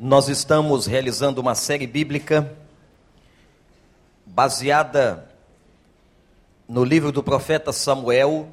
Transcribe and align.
Nós 0.00 0.28
estamos 0.28 0.86
realizando 0.86 1.40
uma 1.40 1.56
série 1.56 1.84
bíblica 1.84 2.56
baseada 4.24 5.28
no 6.68 6.84
livro 6.84 7.10
do 7.10 7.20
profeta 7.20 7.72
Samuel, 7.72 8.48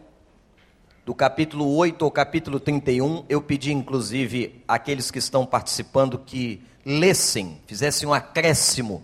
do 1.05 1.13
capítulo 1.13 1.75
8 1.75 2.03
ao 2.03 2.09
capítulo 2.09 2.59
31. 2.59 3.25
Eu 3.29 3.43
pedi, 3.43 3.71
inclusive, 3.71 4.59
àqueles 4.67 5.11
que 5.11 5.19
estão 5.19 5.45
participando 5.45 6.17
que 6.17 6.63
lessem, 6.83 7.61
fizessem 7.67 8.09
um 8.09 8.13
acréscimo 8.13 9.03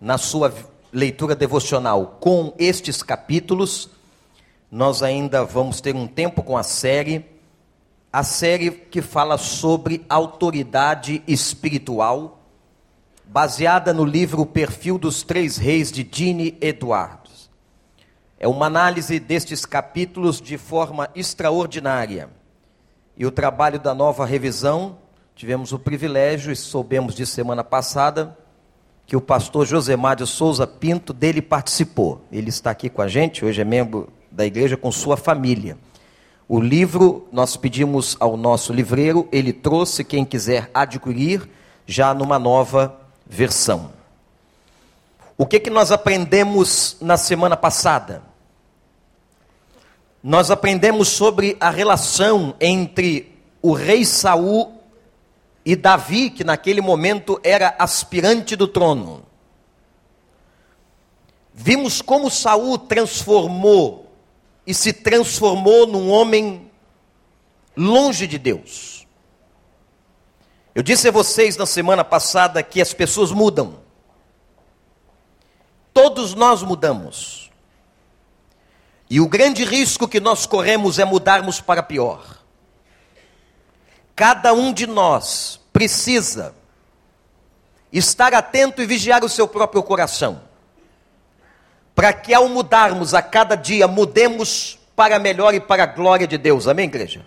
na 0.00 0.16
sua 0.16 0.54
leitura 0.90 1.36
devocional 1.36 2.16
com 2.18 2.54
estes 2.58 3.02
capítulos. 3.02 3.90
Nós 4.72 5.02
ainda 5.02 5.44
vamos 5.44 5.82
ter 5.82 5.94
um 5.94 6.06
tempo 6.06 6.42
com 6.42 6.56
a 6.56 6.62
série 6.62 7.33
a 8.14 8.22
série 8.22 8.70
que 8.70 9.02
fala 9.02 9.36
sobre 9.36 10.06
autoridade 10.08 11.20
espiritual, 11.26 12.44
baseada 13.24 13.92
no 13.92 14.04
livro 14.04 14.42
O 14.42 14.46
Perfil 14.46 14.98
dos 14.98 15.24
Três 15.24 15.56
Reis 15.56 15.90
de 15.90 16.04
Dini 16.04 16.56
Edwards. 16.60 17.50
É 18.38 18.46
uma 18.46 18.66
análise 18.66 19.18
destes 19.18 19.66
capítulos 19.66 20.40
de 20.40 20.56
forma 20.56 21.10
extraordinária. 21.12 22.30
E 23.16 23.26
o 23.26 23.32
trabalho 23.32 23.80
da 23.80 23.92
nova 23.92 24.24
revisão, 24.24 24.96
tivemos 25.34 25.72
o 25.72 25.78
privilégio 25.80 26.52
e 26.52 26.56
soubemos 26.56 27.16
de 27.16 27.26
semana 27.26 27.64
passada 27.64 28.38
que 29.06 29.16
o 29.16 29.20
pastor 29.20 29.66
Josemar 29.66 30.14
de 30.14 30.24
Souza 30.24 30.68
Pinto 30.68 31.12
dele 31.12 31.42
participou. 31.42 32.24
Ele 32.30 32.50
está 32.50 32.70
aqui 32.70 32.88
com 32.88 33.02
a 33.02 33.08
gente, 33.08 33.44
hoje 33.44 33.60
é 33.60 33.64
membro 33.64 34.08
da 34.30 34.46
igreja 34.46 34.76
com 34.76 34.92
sua 34.92 35.16
família. 35.16 35.76
O 36.46 36.60
livro, 36.60 37.26
nós 37.32 37.56
pedimos 37.56 38.16
ao 38.20 38.36
nosso 38.36 38.72
livreiro, 38.72 39.26
ele 39.32 39.52
trouxe, 39.52 40.04
quem 40.04 40.24
quiser 40.24 40.70
adquirir, 40.74 41.48
já 41.86 42.12
numa 42.12 42.38
nova 42.38 43.00
versão. 43.26 43.92
O 45.38 45.46
que, 45.46 45.58
que 45.58 45.70
nós 45.70 45.90
aprendemos 45.90 46.98
na 47.00 47.16
semana 47.16 47.56
passada? 47.56 48.22
Nós 50.22 50.50
aprendemos 50.50 51.08
sobre 51.08 51.56
a 51.58 51.70
relação 51.70 52.54
entre 52.60 53.34
o 53.62 53.72
rei 53.72 54.04
Saul 54.04 54.80
e 55.64 55.74
Davi, 55.74 56.28
que 56.28 56.44
naquele 56.44 56.82
momento 56.82 57.40
era 57.42 57.74
aspirante 57.78 58.54
do 58.54 58.68
trono. 58.68 59.22
Vimos 61.54 62.02
como 62.02 62.30
Saul 62.30 62.78
transformou 62.78 64.03
e 64.66 64.72
se 64.72 64.92
transformou 64.92 65.86
num 65.86 66.10
homem 66.10 66.70
longe 67.76 68.26
de 68.26 68.38
Deus. 68.38 69.06
Eu 70.74 70.82
disse 70.82 71.08
a 71.08 71.12
vocês 71.12 71.56
na 71.56 71.66
semana 71.66 72.04
passada 72.04 72.62
que 72.62 72.80
as 72.80 72.92
pessoas 72.92 73.30
mudam. 73.30 73.80
Todos 75.92 76.34
nós 76.34 76.62
mudamos. 76.62 77.50
E 79.08 79.20
o 79.20 79.28
grande 79.28 79.64
risco 79.64 80.08
que 80.08 80.18
nós 80.18 80.46
corremos 80.46 80.98
é 80.98 81.04
mudarmos 81.04 81.60
para 81.60 81.82
pior. 81.82 82.42
Cada 84.16 84.52
um 84.52 84.72
de 84.72 84.86
nós 84.86 85.60
precisa 85.72 86.54
estar 87.92 88.34
atento 88.34 88.82
e 88.82 88.86
vigiar 88.86 89.24
o 89.24 89.28
seu 89.28 89.46
próprio 89.46 89.82
coração 89.82 90.53
para 91.94 92.12
que 92.12 92.34
ao 92.34 92.48
mudarmos 92.48 93.14
a 93.14 93.22
cada 93.22 93.54
dia, 93.54 93.86
mudemos 93.86 94.78
para 94.96 95.18
melhor 95.18 95.54
e 95.54 95.60
para 95.60 95.84
a 95.84 95.86
glória 95.86 96.26
de 96.26 96.36
Deus. 96.36 96.66
Amém, 96.66 96.86
igreja? 96.86 97.24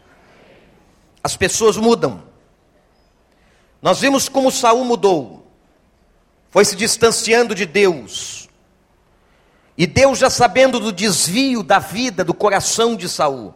As 1.24 1.36
pessoas 1.38 1.78
mudam. 1.78 2.24
Nós 3.82 4.00
vimos 4.00 4.28
como 4.28 4.52
Saul 4.52 4.84
mudou. 4.84 5.48
Foi 6.50 6.66
se 6.66 6.76
distanciando 6.76 7.54
de 7.54 7.66
Deus. 7.66 8.50
E 9.78 9.86
Deus, 9.86 10.18
já 10.18 10.30
sabendo 10.30 10.80
do 10.80 10.92
desvio 10.92 11.62
da 11.62 11.78
vida, 11.78 12.24
do 12.24 12.34
coração 12.34 12.96
de 12.96 13.08
Saul, 13.08 13.54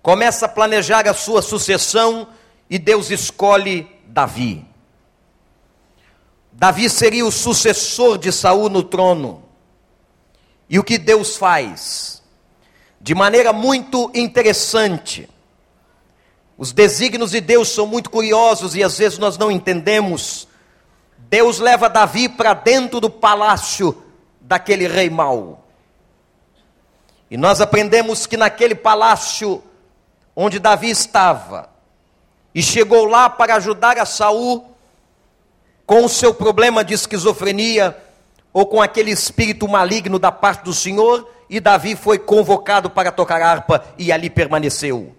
começa 0.00 0.46
a 0.46 0.48
planejar 0.48 1.08
a 1.08 1.14
sua 1.14 1.42
sucessão 1.42 2.28
e 2.70 2.78
Deus 2.78 3.10
escolhe 3.10 3.90
Davi. 4.06 4.64
Davi 6.52 6.88
seria 6.88 7.26
o 7.26 7.32
sucessor 7.32 8.18
de 8.18 8.30
Saul 8.30 8.68
no 8.68 8.82
trono. 8.82 9.47
E 10.68 10.78
o 10.78 10.84
que 10.84 10.98
Deus 10.98 11.36
faz? 11.36 12.22
De 13.00 13.14
maneira 13.14 13.52
muito 13.52 14.10
interessante. 14.14 15.28
Os 16.56 16.72
desígnios 16.72 17.30
de 17.30 17.40
Deus 17.40 17.68
são 17.68 17.86
muito 17.86 18.10
curiosos 18.10 18.74
e 18.74 18.82
às 18.82 18.98
vezes 18.98 19.18
nós 19.18 19.38
não 19.38 19.50
entendemos. 19.50 20.48
Deus 21.16 21.58
leva 21.58 21.88
Davi 21.88 22.28
para 22.28 22.54
dentro 22.54 23.00
do 23.00 23.08
palácio 23.08 24.02
daquele 24.40 24.88
rei 24.88 25.08
mau. 25.08 25.64
E 27.30 27.36
nós 27.36 27.60
aprendemos 27.60 28.26
que 28.26 28.36
naquele 28.36 28.74
palácio 28.74 29.62
onde 30.34 30.58
Davi 30.58 30.88
estava, 30.88 31.68
e 32.54 32.62
chegou 32.62 33.04
lá 33.04 33.28
para 33.28 33.56
ajudar 33.56 33.98
a 33.98 34.06
Saul 34.06 34.72
com 35.84 36.04
o 36.04 36.08
seu 36.08 36.32
problema 36.32 36.84
de 36.84 36.94
esquizofrenia, 36.94 37.96
ou 38.58 38.66
com 38.66 38.82
aquele 38.82 39.12
espírito 39.12 39.68
maligno 39.68 40.18
da 40.18 40.32
parte 40.32 40.64
do 40.64 40.74
Senhor, 40.74 41.30
e 41.48 41.60
Davi 41.60 41.94
foi 41.94 42.18
convocado 42.18 42.90
para 42.90 43.12
tocar 43.12 43.40
harpa 43.40 43.84
e 43.96 44.10
ali 44.10 44.28
permaneceu. 44.28 45.14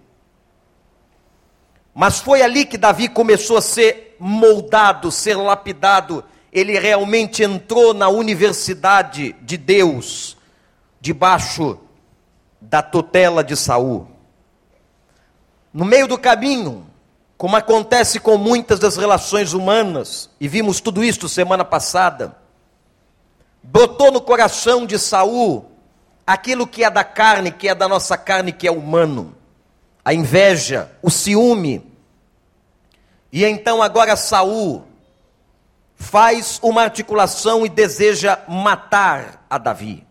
Mas 1.94 2.18
foi 2.18 2.42
ali 2.42 2.66
que 2.66 2.76
Davi 2.76 3.08
começou 3.08 3.56
a 3.56 3.62
ser 3.62 4.14
moldado, 4.20 5.10
ser 5.10 5.36
lapidado. 5.36 6.22
Ele 6.52 6.78
realmente 6.78 7.42
entrou 7.42 7.94
na 7.94 8.10
universidade 8.10 9.34
de 9.40 9.56
Deus, 9.56 10.36
debaixo 11.00 11.78
da 12.60 12.82
tutela 12.82 13.42
de 13.42 13.56
Saul. 13.56 14.06
No 15.72 15.86
meio 15.86 16.06
do 16.06 16.18
caminho, 16.18 16.86
como 17.38 17.56
acontece 17.56 18.20
com 18.20 18.36
muitas 18.36 18.78
das 18.78 18.98
relações 18.98 19.54
humanas, 19.54 20.28
e 20.38 20.46
vimos 20.46 20.78
tudo 20.78 21.02
isso 21.02 21.26
semana 21.26 21.64
passada, 21.64 22.38
brotou 23.62 24.10
no 24.10 24.20
coração 24.20 24.86
de 24.86 24.98
Saul 24.98 25.70
aquilo 26.26 26.66
que 26.66 26.84
é 26.84 26.90
da 26.90 27.04
carne, 27.04 27.50
que 27.50 27.68
é 27.68 27.74
da 27.74 27.88
nossa 27.88 28.16
carne, 28.16 28.52
que 28.52 28.66
é 28.66 28.70
humano, 28.70 29.34
a 30.04 30.14
inveja, 30.14 30.90
o 31.02 31.10
ciúme. 31.10 31.84
E 33.32 33.44
então 33.44 33.82
agora 33.82 34.16
Saul 34.16 34.84
faz 35.94 36.58
uma 36.62 36.82
articulação 36.82 37.66
e 37.66 37.68
deseja 37.68 38.38
matar 38.48 39.44
a 39.50 39.58
Davi. 39.58 40.06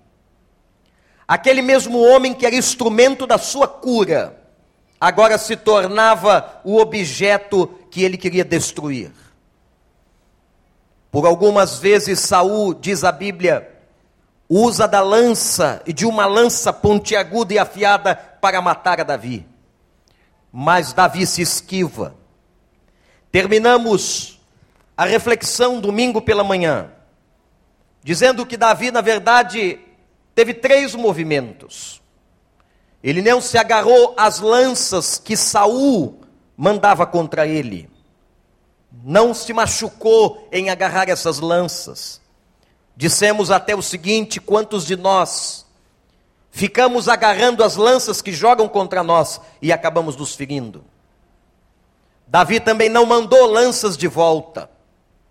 Aquele 1.27 1.61
mesmo 1.61 1.99
homem 1.99 2.33
que 2.33 2.45
era 2.45 2.55
instrumento 2.55 3.25
da 3.25 3.37
sua 3.37 3.67
cura, 3.67 4.41
agora 4.99 5.37
se 5.37 5.55
tornava 5.55 6.61
o 6.63 6.77
objeto 6.77 7.67
que 7.89 8.03
ele 8.03 8.17
queria 8.17 8.43
destruir. 8.43 9.11
Por 11.11 11.25
algumas 11.25 11.79
vezes 11.79 12.19
Saul, 12.19 12.73
diz 12.73 13.03
a 13.03 13.11
Bíblia, 13.11 13.67
usa 14.47 14.87
da 14.87 15.01
lança 15.01 15.81
e 15.85 15.91
de 15.93 16.05
uma 16.05 16.25
lança 16.25 16.71
pontiaguda 16.71 17.53
e 17.53 17.59
afiada 17.59 18.15
para 18.15 18.61
matar 18.61 19.01
a 19.01 19.03
Davi. 19.03 19.45
Mas 20.51 20.93
Davi 20.93 21.25
se 21.25 21.41
esquiva. 21.41 22.15
Terminamos 23.31 24.39
a 24.95 25.05
reflexão 25.05 25.79
domingo 25.79 26.21
pela 26.21 26.43
manhã, 26.43 26.91
dizendo 28.03 28.45
que 28.45 28.57
Davi, 28.57 28.91
na 28.91 29.01
verdade, 29.01 29.79
teve 30.35 30.53
três 30.53 30.93
movimentos. 30.93 32.01
Ele 33.01 33.21
não 33.21 33.39
se 33.39 33.57
agarrou 33.57 34.13
às 34.17 34.39
lanças 34.39 35.17
que 35.17 35.37
Saul 35.37 36.21
mandava 36.57 37.05
contra 37.05 37.47
ele 37.47 37.89
não 38.91 39.33
se 39.33 39.53
machucou 39.53 40.47
em 40.51 40.69
agarrar 40.69 41.09
essas 41.09 41.39
lanças. 41.39 42.19
Dissemos 42.95 43.51
até 43.51 43.75
o 43.75 43.81
seguinte: 43.81 44.39
quantos 44.39 44.85
de 44.85 44.95
nós 44.95 45.65
ficamos 46.51 47.07
agarrando 47.07 47.63
as 47.63 47.75
lanças 47.75 48.21
que 48.21 48.31
jogam 48.31 48.67
contra 48.67 49.03
nós 49.03 49.39
e 49.61 49.71
acabamos 49.71 50.15
nos 50.15 50.35
ferindo? 50.35 50.83
Davi 52.27 52.59
também 52.59 52.89
não 52.89 53.05
mandou 53.05 53.45
lanças 53.47 53.97
de 53.97 54.07
volta, 54.07 54.69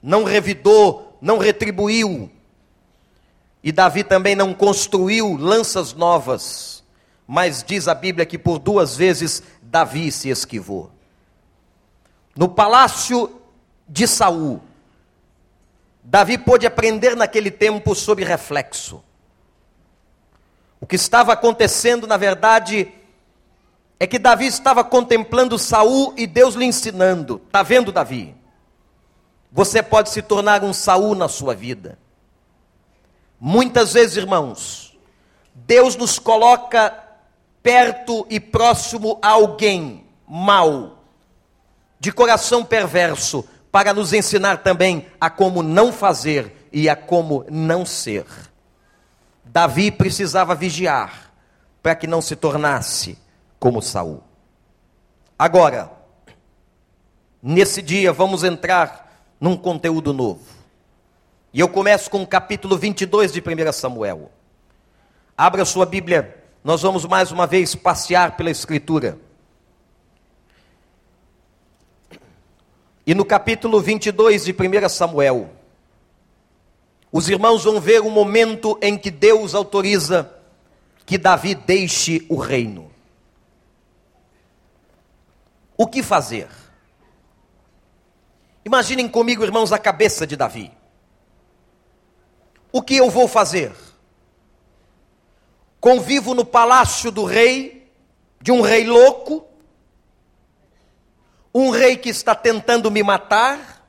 não 0.02 0.24
revidou, 0.24 1.16
não 1.20 1.38
retribuiu. 1.38 2.30
E 3.62 3.70
Davi 3.70 4.02
também 4.02 4.34
não 4.34 4.54
construiu 4.54 5.36
lanças 5.36 5.92
novas, 5.92 6.82
mas 7.26 7.62
diz 7.62 7.86
a 7.86 7.94
Bíblia 7.94 8.24
que 8.24 8.38
por 8.38 8.58
duas 8.58 8.96
vezes 8.96 9.42
Davi 9.60 10.10
se 10.10 10.28
esquivou. 10.28 10.90
No 12.34 12.48
palácio 12.48 13.37
de 13.88 14.06
Saul. 14.06 14.60
Davi 16.02 16.38
pôde 16.38 16.66
aprender 16.66 17.16
naquele 17.16 17.50
tempo 17.50 17.94
sobre 17.94 18.24
reflexo. 18.24 19.02
O 20.80 20.86
que 20.86 20.96
estava 20.96 21.32
acontecendo, 21.32 22.06
na 22.06 22.16
verdade, 22.16 22.92
é 23.98 24.06
que 24.06 24.18
Davi 24.18 24.46
estava 24.46 24.84
contemplando 24.84 25.58
Saul 25.58 26.14
e 26.16 26.26
Deus 26.26 26.54
lhe 26.54 26.64
ensinando. 26.64 27.42
Está 27.46 27.62
vendo, 27.62 27.90
Davi? 27.90 28.38
você 29.50 29.82
pode 29.82 30.10
se 30.10 30.22
tornar 30.22 30.62
um 30.62 30.72
Saul 30.72 31.14
na 31.14 31.28
sua 31.28 31.54
vida. 31.54 31.98
Muitas 33.40 33.92
vezes, 33.92 34.16
irmãos, 34.16 34.96
Deus 35.54 35.96
nos 35.96 36.18
coloca 36.18 36.94
perto 37.62 38.26
e 38.28 38.38
próximo 38.38 39.18
a 39.22 39.30
alguém 39.30 40.04
mau, 40.26 40.98
de 41.98 42.12
coração 42.12 42.64
perverso, 42.64 43.44
para 43.78 43.94
nos 43.94 44.12
ensinar 44.12 44.56
também 44.64 45.06
a 45.20 45.30
como 45.30 45.62
não 45.62 45.92
fazer 45.92 46.68
e 46.72 46.88
a 46.88 46.96
como 46.96 47.46
não 47.48 47.86
ser. 47.86 48.24
Davi 49.44 49.92
precisava 49.92 50.52
vigiar 50.52 51.32
para 51.80 51.94
que 51.94 52.04
não 52.04 52.20
se 52.20 52.34
tornasse 52.34 53.16
como 53.56 53.80
Saul. 53.80 54.20
Agora, 55.38 55.92
nesse 57.40 57.80
dia 57.80 58.12
vamos 58.12 58.42
entrar 58.42 59.24
num 59.40 59.56
conteúdo 59.56 60.12
novo. 60.12 60.42
E 61.54 61.60
eu 61.60 61.68
começo 61.68 62.10
com 62.10 62.20
o 62.20 62.26
capítulo 62.26 62.76
22 62.76 63.32
de 63.32 63.40
1 63.40 63.72
Samuel. 63.72 64.32
Abra 65.36 65.64
sua 65.64 65.86
Bíblia, 65.86 66.36
nós 66.64 66.82
vamos 66.82 67.04
mais 67.04 67.30
uma 67.30 67.46
vez 67.46 67.76
passear 67.76 68.36
pela 68.36 68.50
Escritura. 68.50 69.27
E 73.08 73.14
no 73.14 73.24
capítulo 73.24 73.80
22 73.80 74.44
de 74.44 74.52
1 74.52 74.86
Samuel, 74.90 75.48
os 77.10 77.26
irmãos 77.30 77.64
vão 77.64 77.80
ver 77.80 78.02
o 78.02 78.10
momento 78.10 78.78
em 78.82 78.98
que 78.98 79.10
Deus 79.10 79.54
autoriza 79.54 80.30
que 81.06 81.16
Davi 81.16 81.54
deixe 81.54 82.26
o 82.28 82.36
reino. 82.36 82.92
O 85.74 85.86
que 85.86 86.02
fazer? 86.02 86.48
Imaginem 88.62 89.08
comigo, 89.08 89.42
irmãos, 89.42 89.72
a 89.72 89.78
cabeça 89.78 90.26
de 90.26 90.36
Davi. 90.36 90.70
O 92.70 92.82
que 92.82 92.94
eu 92.94 93.08
vou 93.08 93.26
fazer? 93.26 93.72
Convivo 95.80 96.34
no 96.34 96.44
palácio 96.44 97.10
do 97.10 97.24
rei, 97.24 97.90
de 98.38 98.52
um 98.52 98.60
rei 98.60 98.86
louco, 98.86 99.47
um 101.54 101.70
rei 101.70 101.96
que 101.96 102.08
está 102.08 102.34
tentando 102.34 102.90
me 102.90 103.02
matar, 103.02 103.86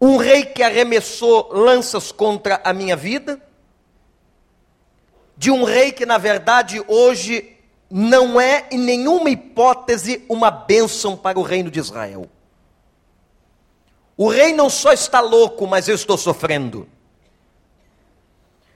um 0.00 0.16
rei 0.16 0.44
que 0.44 0.62
arremessou 0.62 1.50
lanças 1.52 2.10
contra 2.10 2.60
a 2.64 2.72
minha 2.72 2.96
vida, 2.96 3.40
de 5.36 5.50
um 5.50 5.64
rei 5.64 5.92
que, 5.92 6.06
na 6.06 6.18
verdade, 6.18 6.82
hoje 6.86 7.56
não 7.90 8.40
é 8.40 8.66
em 8.70 8.78
nenhuma 8.78 9.30
hipótese 9.30 10.24
uma 10.28 10.50
bênção 10.50 11.16
para 11.16 11.38
o 11.38 11.42
reino 11.42 11.70
de 11.70 11.78
Israel. 11.78 12.28
O 14.16 14.28
rei 14.28 14.52
não 14.52 14.68
só 14.68 14.92
está 14.92 15.20
louco, 15.20 15.66
mas 15.66 15.88
eu 15.88 15.94
estou 15.94 16.16
sofrendo. 16.16 16.88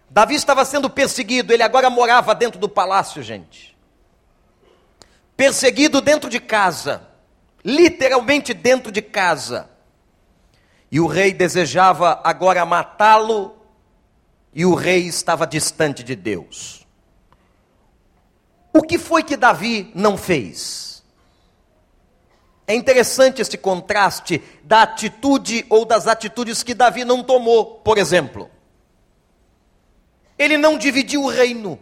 Davi 0.08 0.34
estava 0.34 0.64
sendo 0.64 0.88
perseguido, 0.88 1.52
ele 1.52 1.62
agora 1.62 1.90
morava 1.90 2.34
dentro 2.34 2.58
do 2.58 2.68
palácio, 2.68 3.22
gente. 3.22 3.76
Perseguido 5.36 6.00
dentro 6.00 6.30
de 6.30 6.38
casa 6.38 7.13
literalmente 7.64 8.52
dentro 8.52 8.92
de 8.92 9.00
casa. 9.00 9.70
E 10.90 11.00
o 11.00 11.06
rei 11.06 11.32
desejava 11.32 12.20
agora 12.22 12.64
matá-lo, 12.64 13.56
e 14.52 14.64
o 14.64 14.74
rei 14.74 15.06
estava 15.06 15.46
distante 15.46 16.04
de 16.04 16.14
Deus. 16.14 16.86
O 18.72 18.82
que 18.82 18.98
foi 18.98 19.22
que 19.22 19.36
Davi 19.36 19.90
não 19.94 20.16
fez? 20.16 21.02
É 22.66 22.74
interessante 22.74 23.42
este 23.42 23.58
contraste 23.58 24.42
da 24.62 24.82
atitude 24.82 25.66
ou 25.68 25.84
das 25.84 26.06
atitudes 26.06 26.62
que 26.62 26.74
Davi 26.74 27.04
não 27.04 27.22
tomou, 27.22 27.76
por 27.80 27.98
exemplo. 27.98 28.50
Ele 30.38 30.56
não 30.56 30.78
dividiu 30.78 31.24
o 31.24 31.28
reino. 31.28 31.78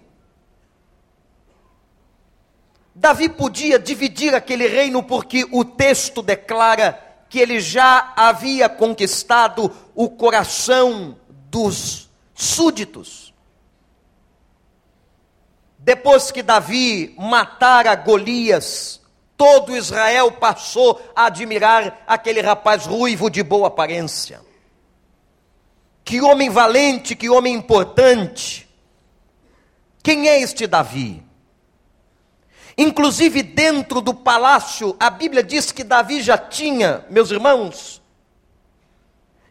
Davi 2.95 3.29
podia 3.29 3.79
dividir 3.79 4.35
aquele 4.35 4.67
reino 4.67 5.03
porque 5.03 5.47
o 5.51 5.65
texto 5.65 6.23
declara 6.23 6.99
que 7.29 7.39
ele 7.39 7.61
já 7.61 8.13
havia 8.15 8.69
conquistado 8.69 9.75
o 9.95 10.11
coração 10.11 11.17
dos 11.49 12.11
súditos. 12.35 13.33
Depois 15.79 16.31
que 16.31 16.43
Davi 16.43 17.15
matara 17.19 17.95
Golias, 17.95 19.01
todo 19.37 19.77
Israel 19.77 20.31
passou 20.33 21.01
a 21.17 21.27
admirar 21.27 22.05
aquele 22.07 22.41
rapaz 22.41 22.85
ruivo 22.87 23.31
de 23.31 23.43
boa 23.43 23.69
aparência. 23.69 24.41
Que 26.05 26.21
homem 26.21 26.51
valente, 26.51 27.17
que 27.17 27.31
homem 27.31 27.55
importante. 27.55 28.69
Quem 30.03 30.29
é 30.29 30.41
este 30.41 30.67
Davi? 30.67 31.25
Inclusive 32.77 33.43
dentro 33.43 34.01
do 34.01 34.15
palácio, 34.15 34.97
a 34.99 35.11
Bíblia 35.11 35.43
diz 35.43 35.71
que 35.71 35.85
Davi 35.85 36.23
já 36.23 36.39
tinha, 36.39 37.05
meus 37.11 37.31
irmãos, 37.31 38.03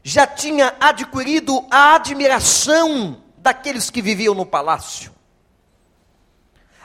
já 0.04 0.26
tinha 0.26 0.76
adquirido 0.80 1.66
a 1.70 1.96
admiração 1.96 3.22
daqueles 3.38 3.90
que 3.90 4.02
viviam 4.02 4.34
no 4.34 4.46
palácio. 4.46 5.14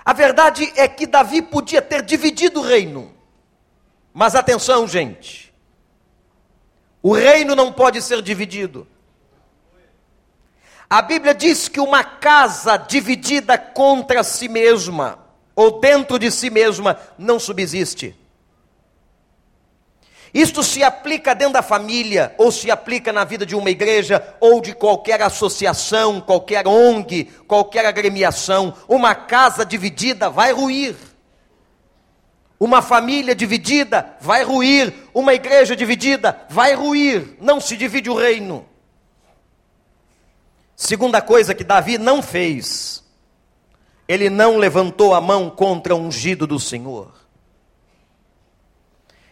A 0.05 0.13
verdade 0.13 0.71
é 0.77 0.87
que 0.87 1.07
Davi 1.07 1.43
podia 1.43 1.81
ter 1.81 2.03
dividido 2.03 2.61
o 2.61 2.63
reino. 2.63 3.15
Mas 4.13 4.35
atenção, 4.35 4.87
gente. 4.87 5.53
O 7.03 7.13
reino 7.13 7.57
não 7.57 7.73
pode 7.73 8.01
ser 8.03 8.23
dividido. 8.23 8.87
A 10.89 11.03
Bíblia 11.03 11.35
diz 11.35 11.69
que 11.69 11.81
uma 11.81 12.05
casa 12.05 12.77
dividida 12.77 13.59
contra 13.59 14.23
si 14.23 14.49
mesma 14.49 15.26
ou 15.57 15.81
dentro 15.81 16.19
de 16.19 16.31
si 16.31 16.51
mesma 16.51 16.99
não 17.19 17.41
subsiste. 17.41 18.15
Isto 20.35 20.63
se 20.63 20.83
aplica 20.83 21.35
dentro 21.35 21.55
da 21.55 21.63
família, 21.63 22.35
ou 22.37 22.53
se 22.53 22.71
aplica 22.71 23.11
na 23.11 23.25
vida 23.25 23.47
de 23.47 23.57
uma 23.57 23.71
igreja, 23.71 24.23
ou 24.39 24.61
de 24.61 24.75
qualquer 24.75 25.23
associação, 25.23 26.21
qualquer 26.21 26.69
ONG, 26.69 27.25
qualquer 27.49 27.87
agremiação. 27.87 28.75
Uma 28.87 29.15
casa 29.15 29.65
dividida 29.65 30.29
vai 30.29 30.53
ruir. 30.53 30.95
Uma 32.61 32.83
família 32.83 33.35
dividida 33.35 34.15
vai 34.21 34.43
ruir. 34.43 34.93
Uma 35.15 35.33
igreja 35.33 35.75
dividida 35.75 36.39
vai 36.51 36.75
ruir. 36.75 37.39
Não 37.41 37.59
se 37.59 37.75
divide 37.75 38.11
o 38.11 38.15
reino. 38.15 38.67
Segunda 40.75 41.23
coisa 41.23 41.55
que 41.55 41.65
Davi 41.65 41.97
não 41.97 42.21
fez 42.21 43.06
ele 44.09 44.31
não 44.31 44.57
levantou 44.57 45.15
a 45.15 45.21
mão 45.21 45.51
contra 45.51 45.95
o 45.95 45.99
ungido 45.99 46.47
do 46.47 46.61
Senhor. 46.61 47.13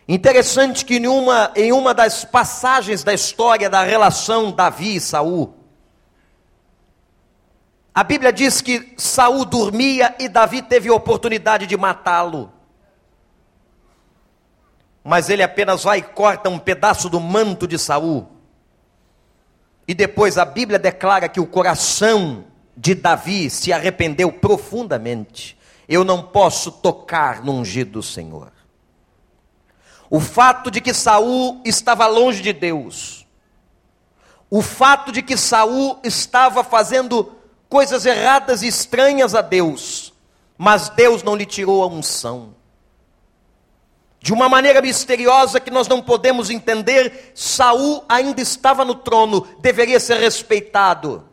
Interessante 0.06 0.84
que 0.84 0.96
em 0.96 1.06
uma, 1.06 1.50
em 1.56 1.72
uma 1.72 1.94
das 1.94 2.24
passagens 2.24 3.02
da 3.02 3.14
história 3.14 3.70
da 3.70 3.82
relação 3.82 4.52
Davi 4.52 4.96
e 4.96 5.00
Saul, 5.00 5.54
a 7.94 8.02
Bíblia 8.02 8.32
diz 8.32 8.60
que 8.60 8.92
Saul 8.98 9.44
dormia 9.44 10.14
e 10.18 10.28
Davi 10.28 10.60
teve 10.60 10.88
a 10.88 10.94
oportunidade 10.94 11.66
de 11.66 11.76
matá-lo. 11.76 12.52
Mas 15.02 15.30
ele 15.30 15.42
apenas 15.42 15.84
vai 15.84 15.98
e 15.98 16.02
corta 16.02 16.50
um 16.50 16.58
pedaço 16.58 17.08
do 17.08 17.20
manto 17.20 17.68
de 17.68 17.78
Saul. 17.78 18.26
E 19.86 19.94
depois 19.94 20.36
a 20.36 20.44
Bíblia 20.44 20.78
declara 20.78 21.28
que 21.28 21.38
o 21.38 21.46
coração 21.46 22.44
de 22.76 22.94
Davi 22.94 23.48
se 23.50 23.72
arrependeu 23.72 24.32
profundamente. 24.32 25.56
Eu 25.88 26.04
não 26.04 26.22
posso 26.22 26.72
tocar 26.72 27.42
no 27.44 27.52
ungido 27.52 27.92
do 27.92 28.02
Senhor. 28.02 28.52
O 30.10 30.20
fato 30.20 30.70
de 30.70 30.80
que 30.80 30.94
Saul 30.94 31.60
estava 31.64 32.06
longe 32.06 32.42
de 32.42 32.52
Deus, 32.52 33.26
o 34.50 34.62
fato 34.62 35.10
de 35.10 35.22
que 35.22 35.36
Saul 35.36 35.98
estava 36.04 36.62
fazendo 36.62 37.32
coisas 37.68 38.06
erradas 38.06 38.62
e 38.62 38.68
estranhas 38.68 39.34
a 39.34 39.40
Deus, 39.40 40.12
mas 40.56 40.88
Deus 40.90 41.22
não 41.22 41.34
lhe 41.34 41.46
tirou 41.46 41.82
a 41.82 41.86
unção. 41.86 42.54
De 44.20 44.32
uma 44.32 44.48
maneira 44.48 44.80
misteriosa 44.80 45.60
que 45.60 45.70
nós 45.70 45.88
não 45.88 46.00
podemos 46.00 46.48
entender, 46.48 47.32
Saul 47.34 48.04
ainda 48.08 48.40
estava 48.40 48.84
no 48.84 48.94
trono, 48.94 49.46
deveria 49.60 50.00
ser 50.00 50.18
respeitado 50.18 51.28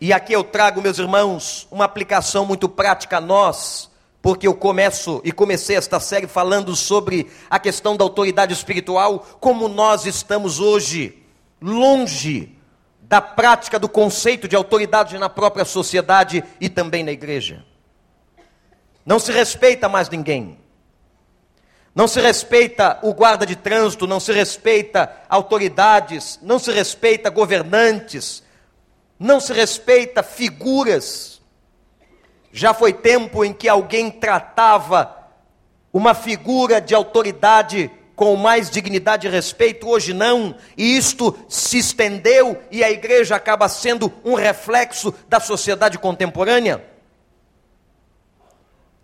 e 0.00 0.12
aqui 0.12 0.32
eu 0.32 0.44
trago, 0.44 0.82
meus 0.82 0.98
irmãos, 0.98 1.66
uma 1.70 1.84
aplicação 1.84 2.44
muito 2.44 2.68
prática 2.68 3.16
a 3.16 3.20
nós, 3.20 3.90
porque 4.20 4.46
eu 4.46 4.54
começo 4.54 5.22
e 5.24 5.32
comecei 5.32 5.76
esta 5.76 5.98
série 5.98 6.26
falando 6.26 6.76
sobre 6.76 7.30
a 7.48 7.58
questão 7.58 7.96
da 7.96 8.04
autoridade 8.04 8.52
espiritual, 8.52 9.20
como 9.40 9.68
nós 9.68 10.04
estamos 10.04 10.60
hoje 10.60 11.22
longe 11.62 12.58
da 13.00 13.20
prática 13.20 13.78
do 13.78 13.88
conceito 13.88 14.46
de 14.46 14.56
autoridade 14.56 15.16
na 15.16 15.28
própria 15.28 15.64
sociedade 15.64 16.44
e 16.60 16.68
também 16.68 17.02
na 17.02 17.12
igreja. 17.12 17.64
Não 19.04 19.18
se 19.18 19.30
respeita 19.32 19.88
mais 19.88 20.10
ninguém. 20.10 20.58
Não 21.94 22.06
se 22.06 22.20
respeita 22.20 22.98
o 23.02 23.14
guarda 23.14 23.46
de 23.46 23.56
trânsito, 23.56 24.06
não 24.06 24.20
se 24.20 24.30
respeita 24.32 25.10
autoridades, 25.30 26.38
não 26.42 26.58
se 26.58 26.70
respeita 26.70 27.30
governantes, 27.30 28.42
não 29.18 29.40
se 29.40 29.52
respeita 29.52 30.22
figuras. 30.22 31.40
Já 32.52 32.72
foi 32.72 32.92
tempo 32.92 33.44
em 33.44 33.52
que 33.52 33.68
alguém 33.68 34.10
tratava 34.10 35.14
uma 35.92 36.14
figura 36.14 36.80
de 36.80 36.94
autoridade 36.94 37.90
com 38.14 38.34
mais 38.34 38.70
dignidade 38.70 39.26
e 39.26 39.30
respeito, 39.30 39.86
hoje 39.86 40.14
não, 40.14 40.56
e 40.74 40.96
isto 40.96 41.38
se 41.50 41.76
estendeu 41.78 42.62
e 42.70 42.82
a 42.82 42.90
igreja 42.90 43.36
acaba 43.36 43.68
sendo 43.68 44.10
um 44.24 44.34
reflexo 44.34 45.14
da 45.28 45.38
sociedade 45.38 45.98
contemporânea. 45.98 46.82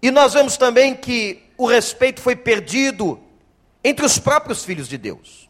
E 0.00 0.10
nós 0.10 0.32
vemos 0.32 0.56
também 0.56 0.94
que 0.94 1.42
o 1.58 1.66
respeito 1.66 2.22
foi 2.22 2.34
perdido 2.34 3.20
entre 3.84 4.04
os 4.04 4.18
próprios 4.18 4.64
filhos 4.64 4.88
de 4.88 4.96
Deus. 4.96 5.48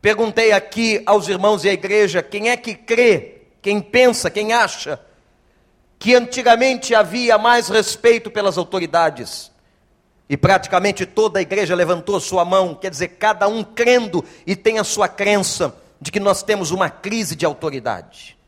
Perguntei 0.00 0.52
aqui 0.52 1.02
aos 1.04 1.28
irmãos 1.28 1.64
e 1.64 1.68
à 1.68 1.72
igreja 1.72 2.22
quem 2.22 2.50
é 2.50 2.56
que 2.56 2.74
crê, 2.74 3.42
quem 3.60 3.80
pensa, 3.80 4.30
quem 4.30 4.52
acha 4.52 5.00
que 5.98 6.14
antigamente 6.14 6.94
havia 6.94 7.36
mais 7.36 7.68
respeito 7.68 8.30
pelas 8.30 8.56
autoridades. 8.56 9.50
E 10.28 10.36
praticamente 10.36 11.04
toda 11.04 11.38
a 11.38 11.42
igreja 11.42 11.74
levantou 11.74 12.20
sua 12.20 12.44
mão, 12.44 12.74
quer 12.74 12.90
dizer, 12.90 13.08
cada 13.08 13.48
um 13.48 13.64
crendo 13.64 14.24
e 14.46 14.54
tem 14.54 14.78
a 14.78 14.84
sua 14.84 15.08
crença 15.08 15.74
de 16.00 16.12
que 16.12 16.20
nós 16.20 16.42
temos 16.42 16.70
uma 16.70 16.88
crise 16.88 17.34
de 17.34 17.44
autoridade. 17.44 18.38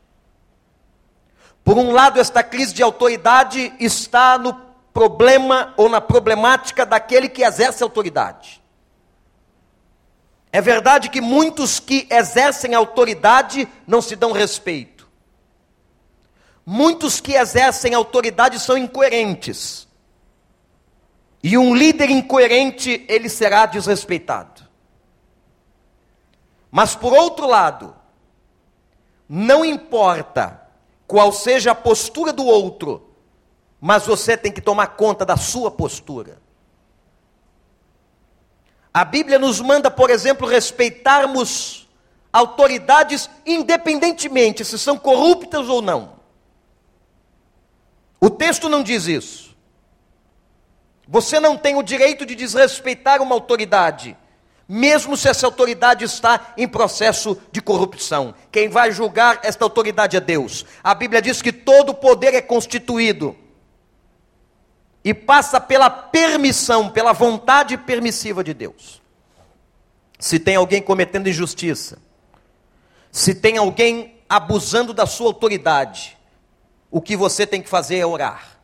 Por 1.63 1.77
um 1.77 1.91
lado, 1.91 2.19
esta 2.19 2.41
crise 2.41 2.73
de 2.73 2.81
autoridade 2.81 3.73
está 3.79 4.37
no 4.37 4.53
problema 4.93 5.73
ou 5.75 5.89
na 5.89 5.99
problemática 5.99 6.85
daquele 6.85 7.27
que 7.27 7.43
exerce 7.43 7.83
autoridade. 7.83 8.60
É 10.51 10.59
verdade 10.59 11.09
que 11.09 11.21
muitos 11.21 11.79
que 11.79 12.07
exercem 12.09 12.75
autoridade 12.75 13.67
não 13.87 14.01
se 14.01 14.15
dão 14.15 14.31
respeito. 14.31 15.07
Muitos 16.65 17.21
que 17.21 17.33
exercem 17.33 17.93
autoridade 17.93 18.59
são 18.59 18.77
incoerentes. 18.77 19.87
E 21.43 21.57
um 21.57 21.73
líder 21.73 22.09
incoerente, 22.09 23.05
ele 23.07 23.29
será 23.29 23.65
desrespeitado. 23.65 24.61
Mas 26.69 26.95
por 26.95 27.13
outro 27.13 27.47
lado, 27.47 27.95
não 29.27 29.65
importa 29.65 30.61
qual 31.07 31.31
seja 31.31 31.71
a 31.71 31.75
postura 31.75 32.31
do 32.31 32.45
outro, 32.45 33.09
mas 33.79 34.05
você 34.05 34.37
tem 34.37 34.51
que 34.51 34.61
tomar 34.61 34.87
conta 34.95 35.25
da 35.25 35.35
sua 35.35 35.71
postura. 35.71 36.39
A 38.93 39.05
Bíblia 39.05 39.39
nos 39.39 39.61
manda, 39.61 39.89
por 39.89 40.09
exemplo, 40.09 40.47
respeitarmos 40.47 41.87
autoridades 42.31 43.29
independentemente 43.45 44.65
se 44.65 44.77
são 44.77 44.97
corruptas 44.97 45.69
ou 45.69 45.81
não. 45.81 46.19
O 48.19 48.29
texto 48.29 48.69
não 48.69 48.83
diz 48.83 49.07
isso. 49.07 49.55
Você 51.07 51.39
não 51.39 51.57
tem 51.57 51.75
o 51.75 51.83
direito 51.83 52.25
de 52.25 52.35
desrespeitar 52.35 53.21
uma 53.21 53.35
autoridade, 53.35 54.15
mesmo 54.67 55.17
se 55.17 55.27
essa 55.27 55.45
autoridade 55.45 56.05
está 56.05 56.53
em 56.55 56.67
processo 56.67 57.37
de 57.51 57.61
corrupção. 57.61 58.33
Quem 58.51 58.69
vai 58.69 58.91
julgar 58.91 59.39
esta 59.43 59.65
autoridade 59.65 60.15
é 60.15 60.21
Deus. 60.21 60.65
A 60.83 60.93
Bíblia 60.93 61.21
diz 61.21 61.41
que 61.41 61.51
todo 61.51 61.93
poder 61.93 62.33
é 62.33 62.41
constituído 62.41 63.35
e 65.03 65.13
passa 65.13 65.59
pela 65.59 65.89
permissão, 65.89 66.89
pela 66.89 67.13
vontade 67.13 67.77
permissiva 67.77 68.43
de 68.43 68.53
Deus. 68.53 69.01
Se 70.19 70.39
tem 70.39 70.55
alguém 70.55 70.81
cometendo 70.81 71.27
injustiça, 71.27 71.97
se 73.11 73.33
tem 73.33 73.57
alguém 73.57 74.21
abusando 74.29 74.93
da 74.93 75.05
sua 75.05 75.27
autoridade, 75.27 76.17
o 76.89 77.01
que 77.01 77.15
você 77.15 77.47
tem 77.47 77.61
que 77.61 77.69
fazer 77.69 77.97
é 77.97 78.05
orar. 78.05 78.59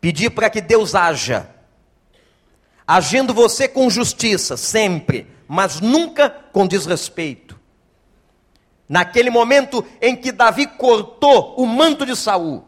Pedir 0.00 0.30
para 0.30 0.50
que 0.50 0.60
Deus 0.60 0.94
haja, 0.94 1.48
agindo 2.86 3.32
você 3.32 3.66
com 3.66 3.88
justiça, 3.88 4.56
sempre, 4.56 5.26
mas 5.48 5.80
nunca 5.80 6.28
com 6.28 6.66
desrespeito. 6.66 7.58
Naquele 8.88 9.30
momento 9.30 9.84
em 10.00 10.14
que 10.14 10.30
Davi 10.30 10.66
cortou 10.66 11.56
o 11.56 11.66
manto 11.66 12.06
de 12.06 12.14
Saul, 12.14 12.64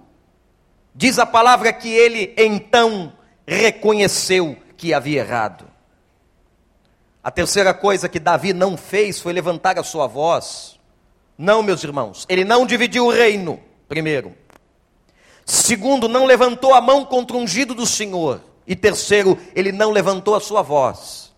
Diz 0.98 1.16
a 1.16 1.24
palavra 1.24 1.72
que 1.72 1.88
ele 1.88 2.34
então 2.36 3.12
reconheceu 3.46 4.56
que 4.76 4.92
havia 4.92 5.20
errado. 5.20 5.64
A 7.22 7.30
terceira 7.30 7.72
coisa 7.72 8.08
que 8.08 8.18
Davi 8.18 8.52
não 8.52 8.76
fez 8.76 9.20
foi 9.20 9.32
levantar 9.32 9.78
a 9.78 9.84
sua 9.84 10.08
voz. 10.08 10.76
Não, 11.38 11.62
meus 11.62 11.84
irmãos, 11.84 12.26
ele 12.28 12.44
não 12.44 12.66
dividiu 12.66 13.06
o 13.06 13.12
reino, 13.12 13.60
primeiro. 13.88 14.34
Segundo, 15.46 16.08
não 16.08 16.24
levantou 16.24 16.74
a 16.74 16.80
mão 16.80 17.04
contra 17.04 17.36
o 17.36 17.40
ungido 17.40 17.76
do 17.76 17.86
Senhor. 17.86 18.40
E 18.66 18.74
terceiro, 18.74 19.38
ele 19.54 19.70
não 19.70 19.92
levantou 19.92 20.34
a 20.34 20.40
sua 20.40 20.62
voz. 20.62 21.32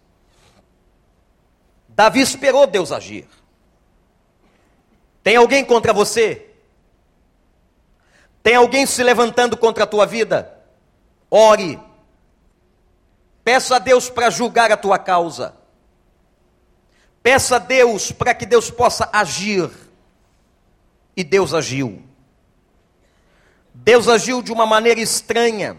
Davi 1.87 2.23
esperou 2.23 2.67
Deus 2.67 2.93
agir. 2.93 3.29
Tem 5.23 5.37
alguém 5.37 5.63
contra 5.67 5.93
você? 5.93 6.50
Tem 8.43 8.55
alguém 8.55 8.87
se 8.87 9.03
levantando 9.03 9.57
contra 9.57 9.85
a 9.85 9.87
tua 9.87 10.07
vida? 10.07 10.53
Ore. 11.31 11.79
Peça 13.45 13.77
a 13.77 13.79
Deus 13.79 14.09
para 14.09 14.31
julgar 14.31 14.71
a 14.71 14.77
tua 14.77 14.99
causa. 14.99 15.55
Peça 17.23 17.57
a 17.57 17.59
Deus 17.59 18.13
para 18.13 18.35
que 18.35 18.47
Deus 18.47 18.71
possa 18.71 19.09
agir. 19.13 19.71
E 21.17 21.25
Deus 21.25 21.53
agiu. 21.53 22.03
Deus 23.83 24.09
agiu 24.09 24.43
de 24.43 24.53
uma 24.53 24.67
maneira 24.67 25.01
estranha, 25.01 25.77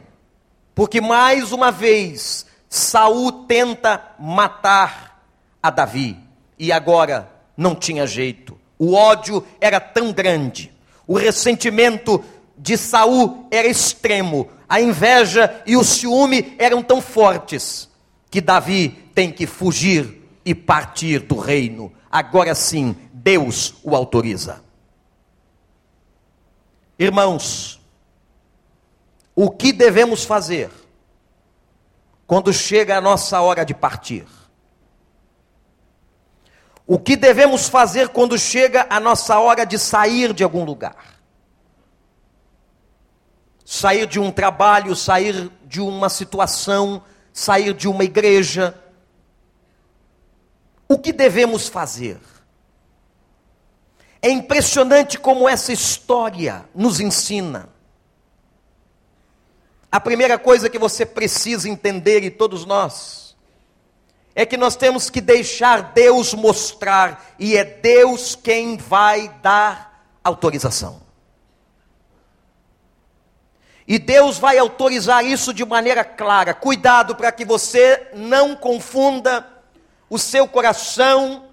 porque 0.74 1.00
mais 1.00 1.52
uma 1.52 1.72
vez 1.72 2.46
Saul 2.68 3.46
tenta 3.46 4.16
matar 4.18 5.24
a 5.62 5.70
Davi, 5.70 6.18
e 6.58 6.72
agora 6.72 7.30
não 7.56 7.76
tinha 7.76 8.08
jeito. 8.08 8.60
O 8.80 8.96
ódio 8.96 9.46
era 9.60 9.80
tão 9.80 10.12
grande, 10.12 10.74
o 11.06 11.16
ressentimento 11.16 12.24
de 12.62 12.78
Saul 12.78 13.48
era 13.50 13.68
extremo, 13.68 14.48
a 14.70 14.80
inveja 14.80 15.64
e 15.66 15.76
o 15.76 15.84
ciúme 15.84 16.56
eram 16.60 16.84
tão 16.84 17.02
fortes 17.02 17.90
que 18.30 18.40
Davi 18.40 18.90
tem 19.16 19.32
que 19.32 19.48
fugir 19.48 20.30
e 20.46 20.54
partir 20.54 21.22
do 21.22 21.38
reino. 21.38 21.92
Agora 22.10 22.54
sim, 22.54 22.96
Deus 23.12 23.74
o 23.84 23.96
autoriza. 23.96 24.64
Irmãos, 27.00 27.82
o 29.36 29.50
que 29.50 29.74
devemos 29.74 30.24
fazer 30.24 30.70
quando 32.28 32.54
chega 32.54 32.96
a 32.96 33.02
nossa 33.02 33.42
hora 33.42 33.66
de 33.66 33.74
partir? 33.74 34.28
O 36.86 37.00
que 37.00 37.16
devemos 37.16 37.68
fazer 37.68 38.10
quando 38.10 38.38
chega 38.38 38.86
a 38.88 39.00
nossa 39.00 39.40
hora 39.40 39.66
de 39.66 39.80
sair 39.80 40.32
de 40.32 40.44
algum 40.44 40.64
lugar? 40.64 41.11
Sair 43.72 44.06
de 44.06 44.20
um 44.20 44.30
trabalho, 44.30 44.94
sair 44.98 45.50
de 45.64 45.80
uma 45.80 46.10
situação, 46.10 47.02
sair 47.32 47.74
de 47.74 47.88
uma 47.88 48.04
igreja. 48.04 48.78
O 50.90 51.00
que 51.00 51.14
devemos 51.14 51.70
fazer? 51.70 52.20
É 54.22 54.30
impressionante 54.30 55.18
como 55.18 55.48
essa 55.48 55.72
história 55.72 56.66
nos 56.76 57.00
ensina. 57.00 57.70
A 59.90 60.02
primeira 60.02 60.38
coisa 60.38 60.70
que 60.70 60.78
você 60.78 61.06
precisa 61.06 61.70
entender, 61.70 62.26
e 62.26 62.30
todos 62.30 62.66
nós, 62.66 63.38
é 64.36 64.46
que 64.46 64.58
nós 64.58 64.76
temos 64.76 65.10
que 65.10 65.22
deixar 65.22 65.94
Deus 65.94 66.34
mostrar, 66.34 67.36
e 67.40 67.56
é 67.56 67.64
Deus 67.64 68.36
quem 68.36 68.76
vai 68.76 69.30
dar 69.42 70.20
autorização. 70.22 71.11
E 73.92 74.00
Deus 74.00 74.38
vai 74.38 74.58
autorizar 74.58 75.22
isso 75.26 75.54
de 75.54 75.66
maneira 75.66 76.06
clara. 76.06 76.54
Cuidado 76.54 77.14
para 77.14 77.30
que 77.30 77.44
você 77.44 78.10
não 78.14 78.56
confunda 78.56 79.46
o 80.10 80.18
seu 80.18 80.48
coração, 80.48 81.50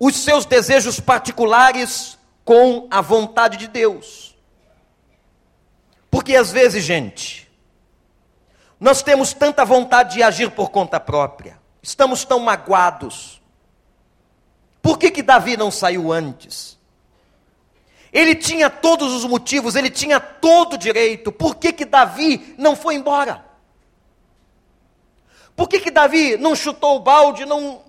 os 0.00 0.16
seus 0.16 0.46
desejos 0.46 0.98
particulares 1.00 2.16
com 2.46 2.88
a 2.90 3.02
vontade 3.02 3.58
de 3.58 3.68
Deus. 3.68 4.34
Porque 6.10 6.34
às 6.34 6.50
vezes, 6.50 6.82
gente, 6.82 7.46
nós 8.80 9.02
temos 9.02 9.34
tanta 9.34 9.66
vontade 9.66 10.14
de 10.14 10.22
agir 10.22 10.50
por 10.52 10.70
conta 10.70 10.98
própria, 10.98 11.60
estamos 11.82 12.24
tão 12.24 12.40
magoados. 12.40 13.42
Por 14.80 14.96
que, 14.96 15.10
que 15.10 15.22
Davi 15.22 15.58
não 15.58 15.70
saiu 15.70 16.10
antes? 16.10 16.77
Ele 18.12 18.34
tinha 18.34 18.70
todos 18.70 19.14
os 19.14 19.24
motivos, 19.24 19.74
ele 19.76 19.90
tinha 19.90 20.18
todo 20.18 20.74
o 20.74 20.78
direito. 20.78 21.30
Por 21.30 21.56
que, 21.56 21.72
que 21.72 21.84
Davi 21.84 22.54
não 22.56 22.74
foi 22.74 22.94
embora? 22.94 23.44
Por 25.54 25.68
que, 25.68 25.80
que 25.80 25.90
Davi 25.90 26.36
não 26.36 26.54
chutou 26.54 26.96
o 26.96 27.00
balde, 27.00 27.44
não 27.44 27.82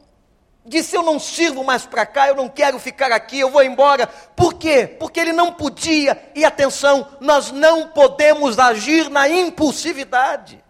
disse 0.65 0.95
eu 0.95 1.03
não 1.03 1.19
sirvo 1.19 1.63
mais 1.63 1.85
para 1.85 2.05
cá, 2.05 2.27
eu 2.27 2.35
não 2.35 2.49
quero 2.49 2.77
ficar 2.79 3.11
aqui, 3.11 3.39
eu 3.39 3.49
vou 3.49 3.63
embora. 3.63 4.07
Por 4.07 4.53
quê? 4.53 4.87
Porque 4.99 5.19
ele 5.19 5.33
não 5.33 5.53
podia. 5.53 6.31
E 6.35 6.43
atenção, 6.45 7.07
nós 7.19 7.51
não 7.51 7.87
podemos 7.87 8.59
agir 8.59 9.09
na 9.09 9.27
impulsividade. 9.29 10.63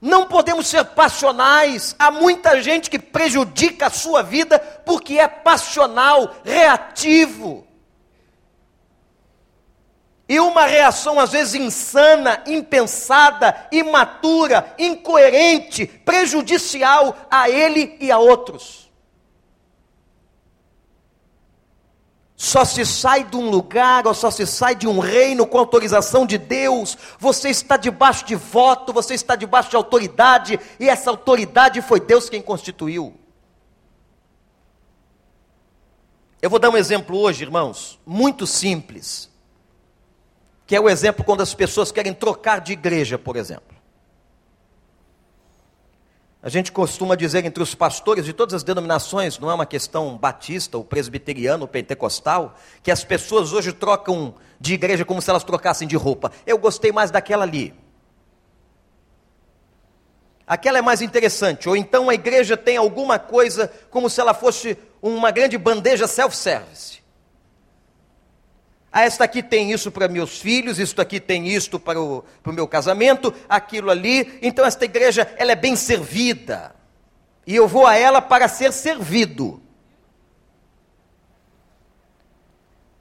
Não 0.00 0.26
podemos 0.26 0.66
ser 0.66 0.84
passionais. 0.84 1.94
Há 1.98 2.10
muita 2.10 2.62
gente 2.62 2.88
que 2.88 2.98
prejudica 2.98 3.86
a 3.86 3.90
sua 3.90 4.22
vida 4.22 4.58
porque 4.84 5.18
é 5.18 5.26
passional, 5.26 6.36
reativo. 6.44 7.66
E 10.28 10.38
uma 10.38 10.66
reação 10.66 11.18
às 11.18 11.32
vezes 11.32 11.54
insana, 11.54 12.42
impensada, 12.46 13.66
imatura, 13.72 14.74
incoerente, 14.78 15.86
prejudicial 15.86 17.16
a 17.30 17.48
ele 17.48 17.96
e 17.98 18.12
a 18.12 18.18
outros. 18.18 18.87
Só 22.40 22.64
se 22.64 22.86
sai 22.86 23.24
de 23.24 23.36
um 23.36 23.50
lugar 23.50 24.06
ou 24.06 24.14
só 24.14 24.30
se 24.30 24.46
sai 24.46 24.76
de 24.76 24.86
um 24.86 25.00
reino 25.00 25.44
com 25.44 25.58
autorização 25.58 26.24
de 26.24 26.38
Deus. 26.38 26.96
Você 27.18 27.48
está 27.48 27.76
debaixo 27.76 28.24
de 28.24 28.36
voto, 28.36 28.92
você 28.92 29.14
está 29.14 29.34
debaixo 29.34 29.70
de 29.70 29.74
autoridade, 29.74 30.58
e 30.78 30.88
essa 30.88 31.10
autoridade 31.10 31.82
foi 31.82 31.98
Deus 31.98 32.30
quem 32.30 32.40
constituiu. 32.40 33.12
Eu 36.40 36.48
vou 36.48 36.60
dar 36.60 36.70
um 36.70 36.76
exemplo 36.76 37.18
hoje, 37.18 37.42
irmãos, 37.42 37.98
muito 38.06 38.46
simples, 38.46 39.28
que 40.64 40.76
é 40.76 40.80
o 40.80 40.88
exemplo 40.88 41.24
quando 41.24 41.40
as 41.40 41.54
pessoas 41.54 41.90
querem 41.90 42.14
trocar 42.14 42.60
de 42.60 42.72
igreja, 42.72 43.18
por 43.18 43.34
exemplo. 43.34 43.76
A 46.40 46.48
gente 46.48 46.70
costuma 46.70 47.16
dizer 47.16 47.44
entre 47.44 47.62
os 47.62 47.74
pastores 47.74 48.24
de 48.24 48.32
todas 48.32 48.54
as 48.54 48.62
denominações, 48.62 49.38
não 49.38 49.50
é 49.50 49.54
uma 49.54 49.66
questão 49.66 50.16
batista, 50.16 50.78
ou 50.78 50.84
presbiteriana, 50.84 51.62
ou 51.62 51.68
pentecostal, 51.68 52.54
que 52.82 52.92
as 52.92 53.02
pessoas 53.02 53.52
hoje 53.52 53.72
trocam 53.72 54.34
de 54.60 54.74
igreja 54.74 55.04
como 55.04 55.20
se 55.20 55.28
elas 55.28 55.42
trocassem 55.42 55.88
de 55.88 55.96
roupa. 55.96 56.30
Eu 56.46 56.56
gostei 56.56 56.92
mais 56.92 57.10
daquela 57.10 57.42
ali. 57.42 57.74
Aquela 60.46 60.78
é 60.78 60.82
mais 60.82 61.02
interessante. 61.02 61.68
Ou 61.68 61.76
então 61.76 62.08
a 62.08 62.14
igreja 62.14 62.56
tem 62.56 62.76
alguma 62.76 63.18
coisa 63.18 63.70
como 63.90 64.08
se 64.08 64.20
ela 64.20 64.32
fosse 64.32 64.78
uma 65.02 65.32
grande 65.32 65.58
bandeja 65.58 66.06
self-service. 66.06 66.97
Ah, 68.90 69.02
esta 69.02 69.24
aqui 69.24 69.42
tem 69.42 69.70
isso 69.72 69.90
para 69.90 70.08
meus 70.08 70.38
filhos, 70.38 70.78
isto 70.78 71.00
aqui 71.00 71.20
tem 71.20 71.46
isto 71.46 71.78
para 71.78 72.00
o, 72.00 72.24
para 72.42 72.50
o 72.50 72.54
meu 72.54 72.66
casamento, 72.66 73.34
aquilo 73.48 73.90
ali. 73.90 74.38
Então 74.40 74.64
esta 74.64 74.84
igreja, 74.84 75.30
ela 75.36 75.52
é 75.52 75.56
bem 75.56 75.76
servida. 75.76 76.74
E 77.46 77.54
eu 77.54 77.68
vou 77.68 77.86
a 77.86 77.96
ela 77.96 78.22
para 78.22 78.48
ser 78.48 78.72
servido. 78.72 79.62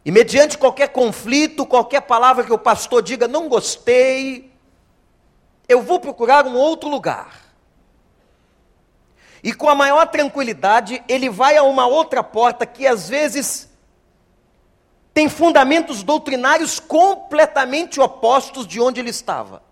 E 0.03 0.11
mediante 0.11 0.57
qualquer 0.57 0.89
conflito, 0.89 1.65
qualquer 1.65 2.01
palavra 2.01 2.45
que 2.45 2.53
o 2.53 2.57
pastor 2.57 3.01
diga, 3.01 3.27
não 3.27 3.49
gostei, 3.49 4.53
eu 5.67 5.81
vou 5.81 5.99
procurar 5.99 6.45
um 6.45 6.55
outro 6.55 6.89
lugar. 6.89 7.41
E 9.43 9.53
com 9.53 9.69
a 9.69 9.75
maior 9.75 10.05
tranquilidade, 10.07 11.03
ele 11.07 11.29
vai 11.29 11.57
a 11.57 11.63
uma 11.63 11.87
outra 11.87 12.23
porta 12.23 12.65
que 12.65 12.87
às 12.87 13.09
vezes 13.09 13.66
tem 15.17 15.27
fundamentos 15.27 16.03
doutrinários 16.03 16.79
completamente 16.79 17.99
opostos 17.99 18.67
de 18.67 18.79
onde 18.79 18.99
ele 18.99 19.09
estava. 19.09 19.63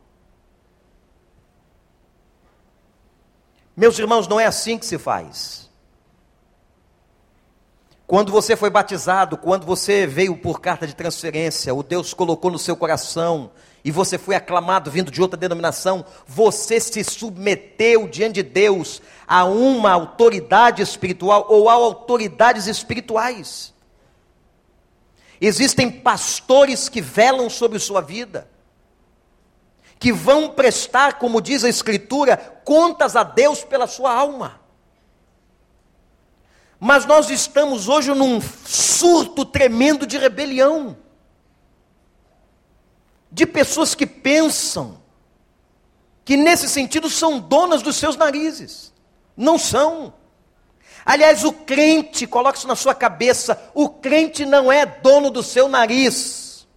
Meus 3.77 3.99
irmãos, 3.99 4.27
não 4.27 4.39
é 4.39 4.47
assim 4.47 4.75
que 4.75 4.87
se 4.87 4.97
faz. 4.97 5.69
Quando 8.07 8.31
você 8.31 8.55
foi 8.55 8.71
batizado, 8.71 9.37
quando 9.37 9.67
você 9.67 10.07
veio 10.07 10.35
por 10.35 10.59
carta 10.59 10.87
de 10.87 10.95
transferência, 10.95 11.75
o 11.75 11.83
Deus 11.83 12.11
colocou 12.11 12.49
no 12.49 12.57
seu 12.57 12.75
coração 12.75 13.51
e 13.83 13.91
você 13.91 14.17
foi 14.17 14.33
aclamado 14.33 14.89
vindo 14.89 15.11
de 15.11 15.21
outra 15.21 15.37
denominação, 15.37 16.03
você 16.25 16.79
se 16.79 17.03
submeteu 17.03 18.07
diante 18.07 18.41
de 18.41 18.43
Deus 18.49 18.99
a 19.27 19.45
uma 19.45 19.91
autoridade 19.91 20.81
espiritual 20.81 21.45
ou 21.47 21.69
a 21.69 21.73
autoridades 21.73 22.65
espirituais. 22.65 23.74
Existem 25.39 25.89
pastores 25.91 26.87
que 26.87 27.01
velam 27.01 27.49
sobre 27.49 27.79
sua 27.79 28.01
vida, 28.01 28.49
que 29.99 30.11
vão 30.11 30.49
prestar, 30.49 31.19
como 31.19 31.41
diz 31.41 31.63
a 31.63 31.69
Escritura, 31.69 32.37
contas 32.63 33.15
a 33.15 33.23
Deus 33.23 33.63
pela 33.63 33.87
sua 33.87 34.13
alma. 34.13 34.61
Mas 36.79 37.05
nós 37.05 37.29
estamos 37.29 37.87
hoje 37.87 38.13
num 38.13 38.39
surto 38.41 39.45
tremendo 39.45 40.05
de 40.05 40.17
rebelião, 40.17 40.97
de 43.31 43.45
pessoas 43.45 43.95
que 43.95 44.05
pensam 44.05 45.01
que 46.23 46.35
nesse 46.35 46.67
sentido 46.67 47.09
são 47.09 47.39
donas 47.39 47.81
dos 47.81 47.95
seus 47.95 48.15
narizes. 48.15 48.93
Não 49.37 49.57
são. 49.57 50.13
Aliás, 51.05 51.43
o 51.43 51.53
crente, 51.53 52.25
coloque 52.25 52.57
isso 52.57 52.67
na 52.67 52.75
sua 52.75 52.95
cabeça: 52.95 53.71
o 53.75 53.87
crente 53.87 54.43
não 54.43 54.71
é 54.71 54.85
dono 54.85 55.29
do 55.29 55.43
seu 55.43 55.69
nariz. 55.69 56.67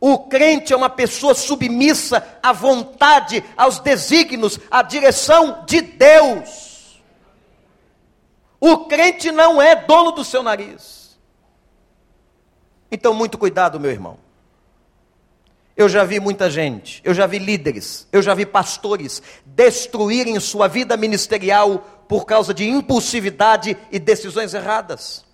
O 0.00 0.18
crente 0.18 0.72
é 0.72 0.76
uma 0.76 0.88
pessoa 0.88 1.34
submissa 1.34 2.26
à 2.42 2.52
vontade, 2.52 3.44
aos 3.56 3.78
desígnios, 3.78 4.58
à 4.70 4.82
direção 4.82 5.62
de 5.66 5.82
Deus. 5.82 7.00
O 8.58 8.86
crente 8.86 9.30
não 9.30 9.60
é 9.60 9.76
dono 9.76 10.10
do 10.10 10.24
seu 10.24 10.42
nariz. 10.42 11.18
Então, 12.90 13.14
muito 13.14 13.38
cuidado, 13.38 13.78
meu 13.78 13.90
irmão. 13.90 14.18
Eu 15.76 15.88
já 15.88 16.02
vi 16.02 16.18
muita 16.18 16.50
gente, 16.50 17.00
eu 17.04 17.14
já 17.14 17.26
vi 17.26 17.38
líderes, 17.38 18.06
eu 18.12 18.20
já 18.20 18.34
vi 18.34 18.44
pastores 18.44 19.22
destruírem 19.46 20.38
sua 20.40 20.68
vida 20.68 20.94
ministerial 20.96 21.99
por 22.10 22.26
causa 22.26 22.52
de 22.52 22.68
impulsividade 22.68 23.76
e 23.88 23.96
decisões 23.96 24.52
erradas. 24.52 25.24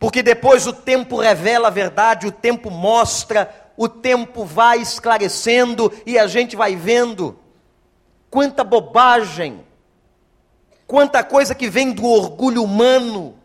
Porque 0.00 0.20
depois 0.20 0.66
o 0.66 0.72
tempo 0.72 1.20
revela 1.20 1.68
a 1.68 1.70
verdade, 1.70 2.26
o 2.26 2.32
tempo 2.32 2.72
mostra, 2.72 3.70
o 3.76 3.88
tempo 3.88 4.44
vai 4.44 4.80
esclarecendo 4.80 5.92
e 6.04 6.18
a 6.18 6.26
gente 6.26 6.56
vai 6.56 6.74
vendo 6.74 7.38
quanta 8.28 8.64
bobagem, 8.64 9.64
quanta 10.88 11.22
coisa 11.22 11.54
que 11.54 11.70
vem 11.70 11.92
do 11.92 12.04
orgulho 12.04 12.64
humano, 12.64 13.36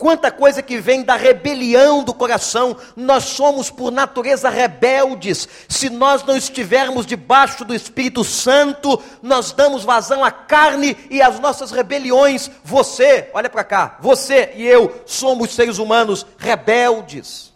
Quanta 0.00 0.30
coisa 0.30 0.62
que 0.62 0.78
vem 0.78 1.02
da 1.02 1.14
rebelião 1.14 2.02
do 2.02 2.14
coração, 2.14 2.74
nós 2.96 3.24
somos 3.24 3.68
por 3.68 3.92
natureza 3.92 4.48
rebeldes. 4.48 5.46
Se 5.68 5.90
nós 5.90 6.24
não 6.24 6.38
estivermos 6.38 7.04
debaixo 7.04 7.66
do 7.66 7.74
Espírito 7.74 8.24
Santo, 8.24 8.98
nós 9.20 9.52
damos 9.52 9.84
vazão 9.84 10.24
à 10.24 10.30
carne 10.30 10.96
e 11.10 11.20
às 11.20 11.38
nossas 11.38 11.70
rebeliões. 11.70 12.50
Você, 12.64 13.28
olha 13.34 13.50
para 13.50 13.62
cá, 13.62 13.98
você 14.00 14.54
e 14.56 14.66
eu 14.66 15.02
somos 15.04 15.54
seres 15.54 15.76
humanos 15.76 16.24
rebeldes. 16.38 17.52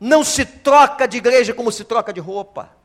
Não 0.00 0.24
se 0.24 0.46
troca 0.46 1.06
de 1.06 1.18
igreja 1.18 1.52
como 1.52 1.70
se 1.70 1.84
troca 1.84 2.10
de 2.10 2.20
roupa. 2.20 2.75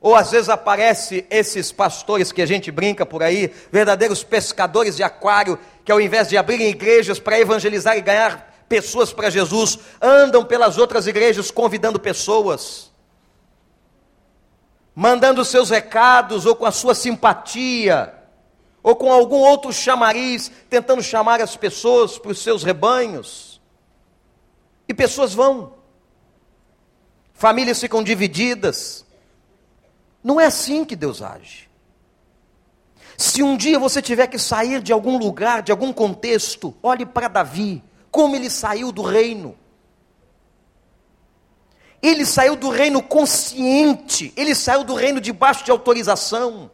Ou 0.00 0.16
às 0.16 0.30
vezes 0.30 0.48
aparece 0.48 1.26
esses 1.28 1.70
pastores 1.70 2.32
que 2.32 2.40
a 2.40 2.46
gente 2.46 2.70
brinca 2.70 3.04
por 3.04 3.22
aí, 3.22 3.52
verdadeiros 3.70 4.24
pescadores 4.24 4.96
de 4.96 5.02
aquário, 5.02 5.58
que 5.84 5.92
ao 5.92 6.00
invés 6.00 6.28
de 6.28 6.38
abrirem 6.38 6.70
igrejas 6.70 7.18
para 7.18 7.38
evangelizar 7.38 7.98
e 7.98 8.00
ganhar 8.00 8.64
pessoas 8.66 9.12
para 9.12 9.28
Jesus, 9.28 9.78
andam 10.00 10.42
pelas 10.44 10.78
outras 10.78 11.06
igrejas 11.06 11.50
convidando 11.50 12.00
pessoas, 12.00 12.90
mandando 14.94 15.44
seus 15.44 15.68
recados 15.68 16.46
ou 16.46 16.56
com 16.56 16.64
a 16.64 16.72
sua 16.72 16.94
simpatia, 16.94 18.14
ou 18.82 18.96
com 18.96 19.12
algum 19.12 19.36
outro 19.40 19.70
chamariz, 19.70 20.50
tentando 20.70 21.02
chamar 21.02 21.42
as 21.42 21.56
pessoas 21.56 22.18
para 22.18 22.30
os 22.30 22.42
seus 22.42 22.62
rebanhos. 22.62 23.60
E 24.88 24.94
pessoas 24.94 25.34
vão. 25.34 25.74
Famílias 27.34 27.78
ficam 27.78 28.02
divididas 28.02 29.04
não 30.22 30.40
é 30.40 30.46
assim 30.46 30.84
que 30.84 30.94
Deus 30.94 31.22
age. 31.22 31.68
Se 33.16 33.42
um 33.42 33.56
dia 33.56 33.78
você 33.78 34.00
tiver 34.00 34.26
que 34.26 34.38
sair 34.38 34.80
de 34.80 34.92
algum 34.92 35.18
lugar, 35.18 35.62
de 35.62 35.70
algum 35.70 35.92
contexto, 35.92 36.74
olhe 36.82 37.04
para 37.04 37.28
Davi, 37.28 37.82
como 38.10 38.34
ele 38.34 38.48
saiu 38.48 38.90
do 38.90 39.02
reino. 39.02 39.56
Ele 42.02 42.24
saiu 42.24 42.56
do 42.56 42.70
reino 42.70 43.02
consciente, 43.02 44.32
ele 44.36 44.54
saiu 44.54 44.84
do 44.84 44.94
reino 44.94 45.20
debaixo 45.20 45.64
de 45.64 45.70
autorização. 45.70 46.70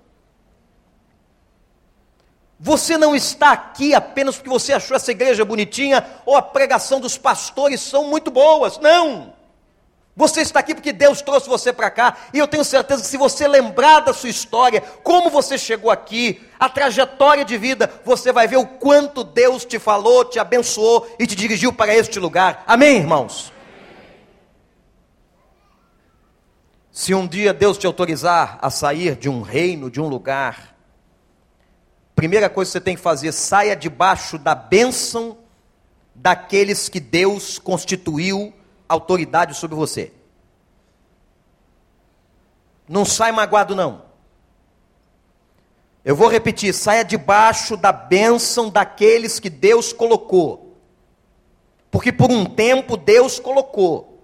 Você 2.59 2.97
não 2.97 3.15
está 3.15 3.53
aqui 3.53 3.93
apenas 3.93 4.37
porque 4.37 4.49
você 4.49 4.73
achou 4.73 4.97
essa 4.97 5.11
igreja 5.11 5.45
bonitinha 5.45 6.07
ou 6.25 6.37
a 6.37 6.43
pregação 6.43 7.01
dos 7.01 7.19
pastores 7.19 7.81
são 7.81 8.09
muito 8.09 8.31
boas. 8.31 8.79
Não! 8.79 9.36
Você 10.17 10.41
está 10.41 10.61
aqui 10.61 10.75
porque 10.75 10.95
Deus 10.95 11.21
trouxe 11.21 11.47
você 11.47 11.75
para 11.75 11.91
cá, 11.91 12.17
e 12.33 12.39
eu 12.39 12.49
tenho 12.49 12.65
certeza 12.65 13.03
que 13.03 13.09
se 13.09 13.19
você 13.19 13.47
lembrar 13.47 14.01
da 14.01 14.15
sua 14.15 14.31
história, 14.31 14.81
como 15.03 15.29
você 15.29 15.59
chegou 15.59 15.91
aqui, 15.91 16.43
a 16.59 16.71
trajetória 16.71 17.45
de 17.45 17.59
vida, 17.59 17.93
você 18.03 18.33
vai 18.33 18.49
ver 18.49 18.57
o 18.57 18.67
quanto 18.67 19.23
Deus 19.23 19.67
te 19.67 19.79
falou, 19.79 20.25
te 20.25 20.39
abençoou 20.39 21.07
e 21.19 21.27
te 21.27 21.37
dirigiu 21.37 21.71
para 21.71 21.95
este 21.95 22.19
lugar. 22.19 22.65
Amém, 22.67 22.97
irmãos? 22.97 23.53
Se 26.91 27.13
um 27.13 27.27
dia 27.27 27.53
Deus 27.53 27.77
te 27.77 27.87
autorizar 27.87 28.59
a 28.63 28.71
sair 28.71 29.17
de 29.17 29.29
um 29.29 29.43
reino, 29.43 29.91
de 29.91 30.01
um 30.01 30.09
lugar, 30.09 30.75
primeira 32.15 32.49
coisa 32.49 32.71
que 32.71 32.73
você 32.73 32.81
tem 32.81 32.97
que 32.97 33.03
fazer, 33.03 33.33
saia 33.33 33.77
debaixo 33.77 34.39
da 34.39 34.55
bênção 34.55 35.37
daqueles 36.15 36.89
que 36.89 37.01
Deus 37.01 37.59
constituiu 37.59 38.55
autoridade 38.88 39.55
sobre 39.55 39.77
você. 39.77 40.12
Não 42.88 43.05
sai 43.05 43.33
magoado, 43.33 43.75
não. 43.75 44.07
Eu 46.05 46.14
vou 46.14 46.29
repetir: 46.29 46.72
saia 46.72 47.05
debaixo 47.05 47.77
da 47.77 47.90
bênção 47.90 48.70
daqueles 48.70 49.40
que 49.40 49.51
Deus 49.51 49.92
colocou. 49.92 50.77
Porque 51.90 52.12
por 52.12 52.31
um 52.31 52.44
tempo 52.44 52.96
Deus 52.96 53.40
colocou. 53.40 54.22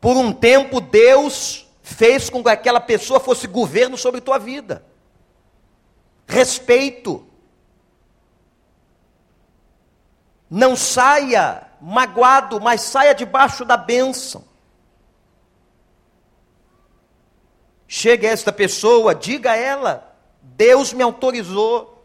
Por 0.00 0.16
um 0.16 0.32
tempo 0.32 0.80
Deus 0.80 1.68
fez 1.82 2.30
com 2.30 2.42
que 2.42 2.48
aquela 2.48 2.80
pessoa 2.80 3.20
fosse 3.20 3.46
governo 3.46 3.98
sobre 3.98 4.20
tua 4.20 4.38
vida. 4.38 4.84
Respeito. 6.26 7.26
Não 10.48 10.74
saia 10.74 11.69
magoado, 11.80 12.60
mas 12.60 12.82
saia 12.82 13.14
debaixo 13.14 13.64
da 13.64 13.76
bênção. 13.76 14.44
Chegue 17.88 18.26
a 18.26 18.30
esta 18.30 18.52
pessoa, 18.52 19.14
diga 19.14 19.52
a 19.52 19.56
ela: 19.56 20.16
Deus 20.42 20.92
me 20.92 21.02
autorizou, 21.02 22.04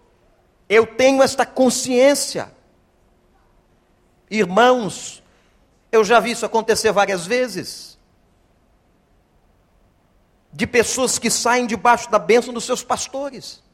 eu 0.69 0.87
tenho 0.87 1.21
esta 1.21 1.45
consciência. 1.45 2.53
Irmãos, 4.29 5.21
eu 5.91 6.03
já 6.03 6.19
vi 6.19 6.31
isso 6.31 6.45
acontecer 6.45 6.91
várias 6.91 7.25
vezes. 7.25 7.99
De 10.51 10.65
pessoas 10.65 11.19
que 11.19 11.29
saem 11.29 11.67
debaixo 11.67 12.09
da 12.09 12.17
bênção 12.17 12.53
dos 12.53 12.63
seus 12.63 12.81
pastores 12.81 13.64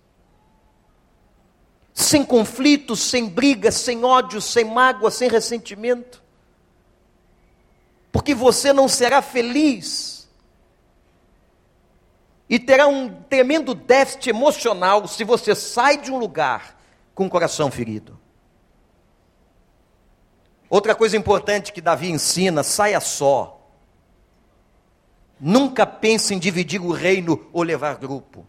sem 1.94 2.24
conflitos, 2.24 3.00
sem 3.00 3.28
brigas, 3.28 3.76
sem 3.76 4.04
ódio, 4.04 4.42
sem 4.42 4.66
mágoa, 4.66 5.12
sem 5.12 5.30
ressentimento. 5.30 6.22
Porque 8.12 8.34
você 8.34 8.74
não 8.74 8.88
será 8.88 9.22
feliz 9.22 10.30
e 12.50 12.60
terá 12.60 12.86
um 12.86 13.10
tremendo 13.30 13.74
déficit 13.74 14.30
emocional 14.30 15.08
se 15.08 15.24
você 15.24 15.56
sai 15.56 15.98
de 15.98 16.12
um 16.12 16.18
lugar 16.18 16.78
com 17.16 17.26
o 17.26 17.30
coração 17.30 17.72
ferido. 17.72 18.20
Outra 20.70 20.94
coisa 20.96 21.16
importante 21.16 21.72
que 21.72 21.82
Davi 21.82 22.10
ensina: 22.10 22.64
saia 22.64 23.00
só. 23.00 23.58
Nunca 25.40 25.86
pense 25.86 26.36
em 26.36 26.40
dividir 26.40 26.82
o 26.82 26.92
reino 26.92 27.50
ou 27.52 27.64
levar 27.64 27.96
grupo. 27.96 28.46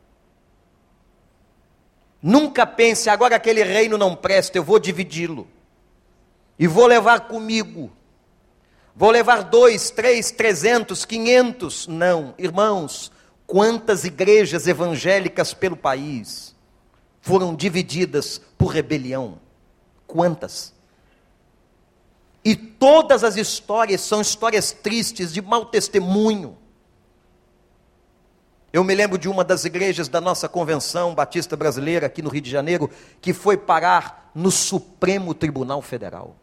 Nunca 2.23 2.65
pense, 2.65 3.11
agora 3.11 3.35
aquele 3.35 3.65
reino 3.65 3.99
não 3.99 4.15
presta, 4.15 4.57
eu 4.57 4.63
vou 4.63 4.79
dividi-lo. 4.79 5.49
E 6.57 6.69
vou 6.69 6.87
levar 6.87 7.27
comigo. 7.27 7.91
Vou 8.95 9.11
levar 9.11 9.43
dois, 9.43 9.91
três, 9.91 10.31
trezentos, 10.31 11.05
quinhentos. 11.05 11.89
Não, 11.89 12.35
irmãos, 12.39 13.11
quantas 13.47 14.05
igrejas 14.05 14.69
evangélicas 14.69 15.53
pelo 15.53 15.77
país 15.77 16.55
foram 17.21 17.57
divididas 17.57 18.41
por 18.57 18.69
rebelião? 18.69 19.41
Quantas? 20.07 20.73
E 22.45 22.55
todas 22.55 23.25
as 23.25 23.37
histórias 23.37 24.01
são 24.01 24.21
histórias 24.21 24.73
tristes, 24.73 25.33
de 25.33 25.41
mau 25.41 25.65
testemunho. 25.65 26.57
Eu 28.73 28.83
me 28.83 28.95
lembro 28.95 29.19
de 29.19 29.29
uma 29.29 29.45
das 29.45 29.67
igrejas 29.67 30.09
da 30.09 30.21
nossa 30.21 30.49
convenção 30.49 31.15
batista 31.15 31.57
brasileira 31.57 32.07
aqui 32.07 32.23
no 32.23 32.31
Rio 32.31 32.41
de 32.41 32.51
Janeiro, 32.51 32.89
que 33.21 33.35
foi 33.35 33.57
parar 33.57 34.31
no 34.35 34.51
Supremo 34.51 35.35
Tribunal 35.35 35.83
Federal. 35.83 36.37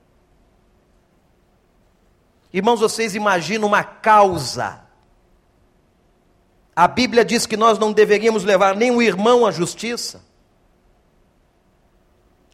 Irmãos, 2.53 2.79
vocês 2.79 3.15
imaginam 3.15 3.67
uma 3.67 3.83
causa. 3.83 4.81
A 6.75 6.87
Bíblia 6.87 7.25
diz 7.25 7.47
que 7.47 7.57
nós 7.57 7.79
não 7.79 7.91
deveríamos 7.91 8.43
levar 8.43 8.75
nenhum 8.75 9.01
irmão 9.01 9.45
à 9.45 9.51
justiça. 9.51 10.23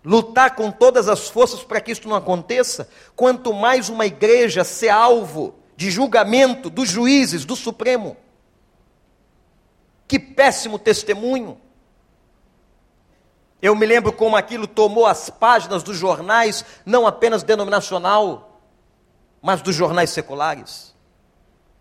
Lutar 0.06 0.56
com 0.56 0.72
todas 0.72 1.10
as 1.10 1.28
forças 1.28 1.64
para 1.64 1.82
que 1.82 1.92
isso 1.92 2.08
não 2.08 2.16
aconteça. 2.16 2.88
Quanto 3.14 3.54
mais 3.54 3.90
uma 3.90 4.06
igreja 4.06 4.64
ser 4.64 4.90
alvo 4.90 5.56
de 5.76 5.92
julgamento 5.92 6.70
dos 6.70 6.88
juízes 6.90 7.44
do 7.44 7.56
Supremo. 7.56 8.16
Que 10.08 10.20
péssimo 10.20 10.78
testemunho. 10.78 11.60
Eu 13.62 13.76
me 13.76 13.86
lembro 13.86 14.14
como 14.14 14.36
aquilo 14.36 14.68
tomou 14.68 15.06
as 15.06 15.30
páginas 15.30 15.82
dos 15.82 15.98
jornais, 15.98 16.64
não 16.86 17.08
apenas 17.08 17.42
denominacional, 17.42 18.62
mas 19.42 19.62
dos 19.62 19.76
jornais 19.76 20.10
seculares. 20.12 20.94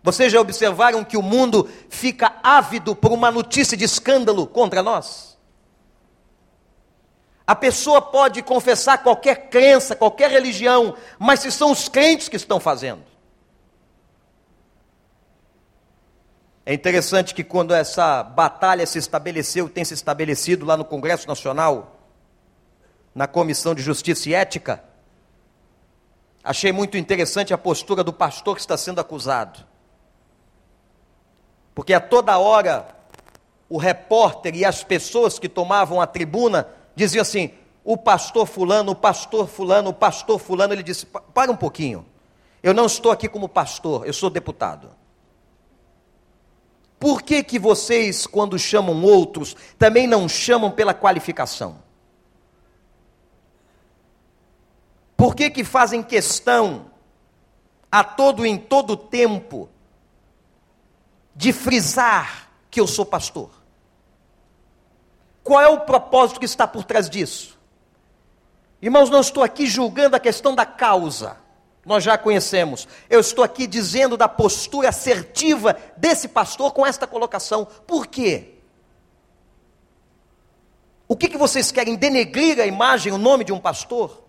Vocês 0.01 0.31
já 0.31 0.39
observaram 0.39 1.03
que 1.03 1.17
o 1.17 1.21
mundo 1.21 1.67
fica 1.89 2.35
ávido 2.43 2.95
por 2.95 3.11
uma 3.11 3.31
notícia 3.31 3.75
de 3.75 3.83
escândalo 3.83 4.45
contra 4.45 4.83
nós? 4.83 5.35
A 7.47 7.55
pessoa 7.55 8.01
pode 8.01 8.41
confessar 8.41 9.03
qualquer 9.03 9.49
crença, 9.49 9.95
qualquer 9.95 10.31
religião, 10.31 10.95
mas 11.19 11.41
se 11.41 11.51
são 11.51 11.71
os 11.71 11.87
crentes 11.87 12.27
que 12.27 12.35
estão 12.35 12.59
fazendo. 12.59 13.03
É 16.65 16.73
interessante 16.73 17.35
que 17.35 17.43
quando 17.43 17.73
essa 17.75 18.23
batalha 18.23 18.85
se 18.87 18.97
estabeleceu, 18.97 19.69
tem 19.69 19.85
se 19.85 19.93
estabelecido 19.93 20.65
lá 20.65 20.75
no 20.75 20.83
Congresso 20.83 21.27
Nacional, 21.27 21.99
na 23.13 23.27
Comissão 23.27 23.75
de 23.75 23.83
Justiça 23.83 24.29
e 24.29 24.33
Ética, 24.33 24.83
achei 26.43 26.71
muito 26.71 26.97
interessante 26.97 27.53
a 27.53 27.57
postura 27.57 28.03
do 28.03 28.11
pastor 28.11 28.55
que 28.55 28.61
está 28.61 28.75
sendo 28.75 28.99
acusado. 28.99 29.63
Porque 31.75 31.93
a 31.93 31.99
toda 31.99 32.37
hora 32.39 32.87
o 33.69 33.77
repórter 33.77 34.55
e 34.55 34.65
as 34.65 34.83
pessoas 34.83 35.37
que 35.37 35.49
tomavam 35.49 36.01
a 36.01 36.07
tribuna 36.07 36.67
diziam 36.95 37.21
assim: 37.21 37.51
o 37.83 37.95
pastor 37.95 38.47
fulano, 38.47 38.93
o 38.93 38.95
pastor 38.95 39.47
fulano, 39.47 39.91
o 39.91 39.93
pastor 39.93 40.39
fulano, 40.39 40.73
ele 40.73 40.83
disse: 40.83 41.05
para 41.05 41.51
um 41.51 41.55
pouquinho. 41.55 42.05
Eu 42.63 42.73
não 42.73 42.87
estou 42.87 43.11
aqui 43.11 43.29
como 43.29 43.47
pastor, 43.47 44.07
eu 44.07 44.13
sou 44.13 44.29
deputado. 44.29 44.89
Por 46.99 47.21
que, 47.21 47.43
que 47.43 47.59
vocês, 47.59 48.25
quando 48.25 48.57
chamam 48.57 49.03
outros, 49.03 49.55
também 49.77 50.07
não 50.07 50.27
chamam 50.27 50.71
pela 50.71 50.93
qualificação? 50.93 51.83
Por 55.17 55.35
que, 55.35 55.49
que 55.49 55.63
fazem 55.63 56.03
questão, 56.03 56.91
a 57.91 58.03
todo 58.03 58.45
em 58.45 58.57
todo 58.57 58.97
tempo, 58.97 59.69
de 61.35 61.51
frisar 61.51 62.49
que 62.69 62.79
eu 62.79 62.87
sou 62.87 63.05
pastor? 63.05 63.49
Qual 65.43 65.61
é 65.61 65.67
o 65.67 65.81
propósito 65.81 66.39
que 66.39 66.45
está 66.45 66.67
por 66.67 66.83
trás 66.83 67.09
disso? 67.09 67.57
Irmãos, 68.81 69.09
não 69.09 69.21
estou 69.21 69.43
aqui 69.43 69.67
julgando 69.67 70.15
a 70.15 70.19
questão 70.19 70.55
da 70.55 70.65
causa 70.65 71.44
nós 71.85 72.03
já 72.03 72.17
conhecemos. 72.17 72.87
Eu 73.09 73.19
estou 73.19 73.43
aqui 73.43 73.67
dizendo 73.67 74.17
da 74.17 74.27
postura 74.27 74.89
assertiva 74.89 75.77
desse 75.95 76.27
pastor 76.27 76.73
com 76.73 76.85
esta 76.85 77.05
colocação. 77.05 77.65
Por 77.85 78.07
quê? 78.07 78.55
O 81.07 81.15
que, 81.15 81.29
que 81.29 81.37
vocês 81.37 81.71
querem? 81.71 81.95
Denegrir 81.95 82.59
a 82.59 82.65
imagem, 82.65 83.13
o 83.13 83.17
nome 83.17 83.43
de 83.43 83.53
um 83.53 83.59
pastor? 83.59 84.23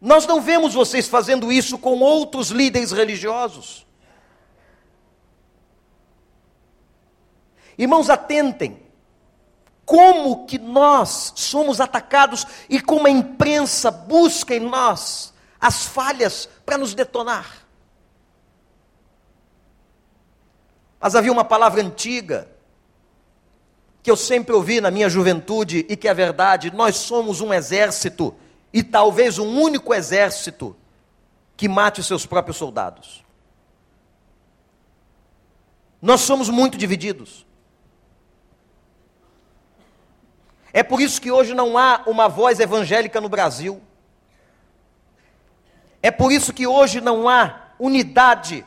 Nós 0.00 0.26
não 0.26 0.40
vemos 0.40 0.74
vocês 0.74 1.08
fazendo 1.08 1.50
isso 1.50 1.78
com 1.78 1.98
outros 2.00 2.50
líderes 2.50 2.92
religiosos. 2.92 3.86
Irmãos, 7.78 8.10
atentem 8.10 8.87
como 9.88 10.44
que 10.44 10.58
nós 10.58 11.32
somos 11.34 11.80
atacados 11.80 12.46
e 12.68 12.78
como 12.78 13.06
a 13.06 13.10
imprensa 13.10 13.90
busca 13.90 14.54
em 14.54 14.60
nós 14.60 15.32
as 15.58 15.86
falhas 15.86 16.46
para 16.66 16.76
nos 16.76 16.92
detonar. 16.92 17.66
Mas 21.00 21.14
havia 21.14 21.32
uma 21.32 21.42
palavra 21.42 21.80
antiga 21.80 22.50
que 24.02 24.10
eu 24.10 24.16
sempre 24.16 24.54
ouvi 24.54 24.78
na 24.78 24.90
minha 24.90 25.08
juventude 25.08 25.86
e 25.88 25.96
que 25.96 26.06
é 26.06 26.12
verdade: 26.12 26.70
nós 26.70 26.96
somos 26.96 27.40
um 27.40 27.54
exército 27.54 28.36
e 28.70 28.82
talvez 28.82 29.38
um 29.38 29.58
único 29.58 29.94
exército 29.94 30.76
que 31.56 31.66
mate 31.66 32.00
os 32.00 32.06
seus 32.06 32.26
próprios 32.26 32.58
soldados. 32.58 33.24
Nós 36.02 36.20
somos 36.20 36.50
muito 36.50 36.76
divididos. 36.76 37.47
É 40.72 40.82
por 40.82 41.00
isso 41.00 41.20
que 41.20 41.30
hoje 41.30 41.54
não 41.54 41.78
há 41.78 42.02
uma 42.06 42.28
voz 42.28 42.60
evangélica 42.60 43.20
no 43.20 43.28
Brasil. 43.28 43.80
É 46.02 46.10
por 46.10 46.30
isso 46.30 46.52
que 46.52 46.66
hoje 46.66 47.00
não 47.00 47.28
há 47.28 47.68
unidade. 47.78 48.64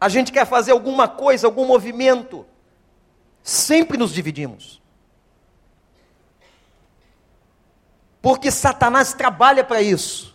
A 0.00 0.08
gente 0.08 0.30
quer 0.30 0.46
fazer 0.46 0.72
alguma 0.72 1.08
coisa, 1.08 1.46
algum 1.46 1.66
movimento. 1.66 2.46
Sempre 3.42 3.96
nos 3.98 4.12
dividimos. 4.12 4.82
Porque 8.20 8.50
Satanás 8.50 9.12
trabalha 9.12 9.64
para 9.64 9.82
isso. 9.82 10.34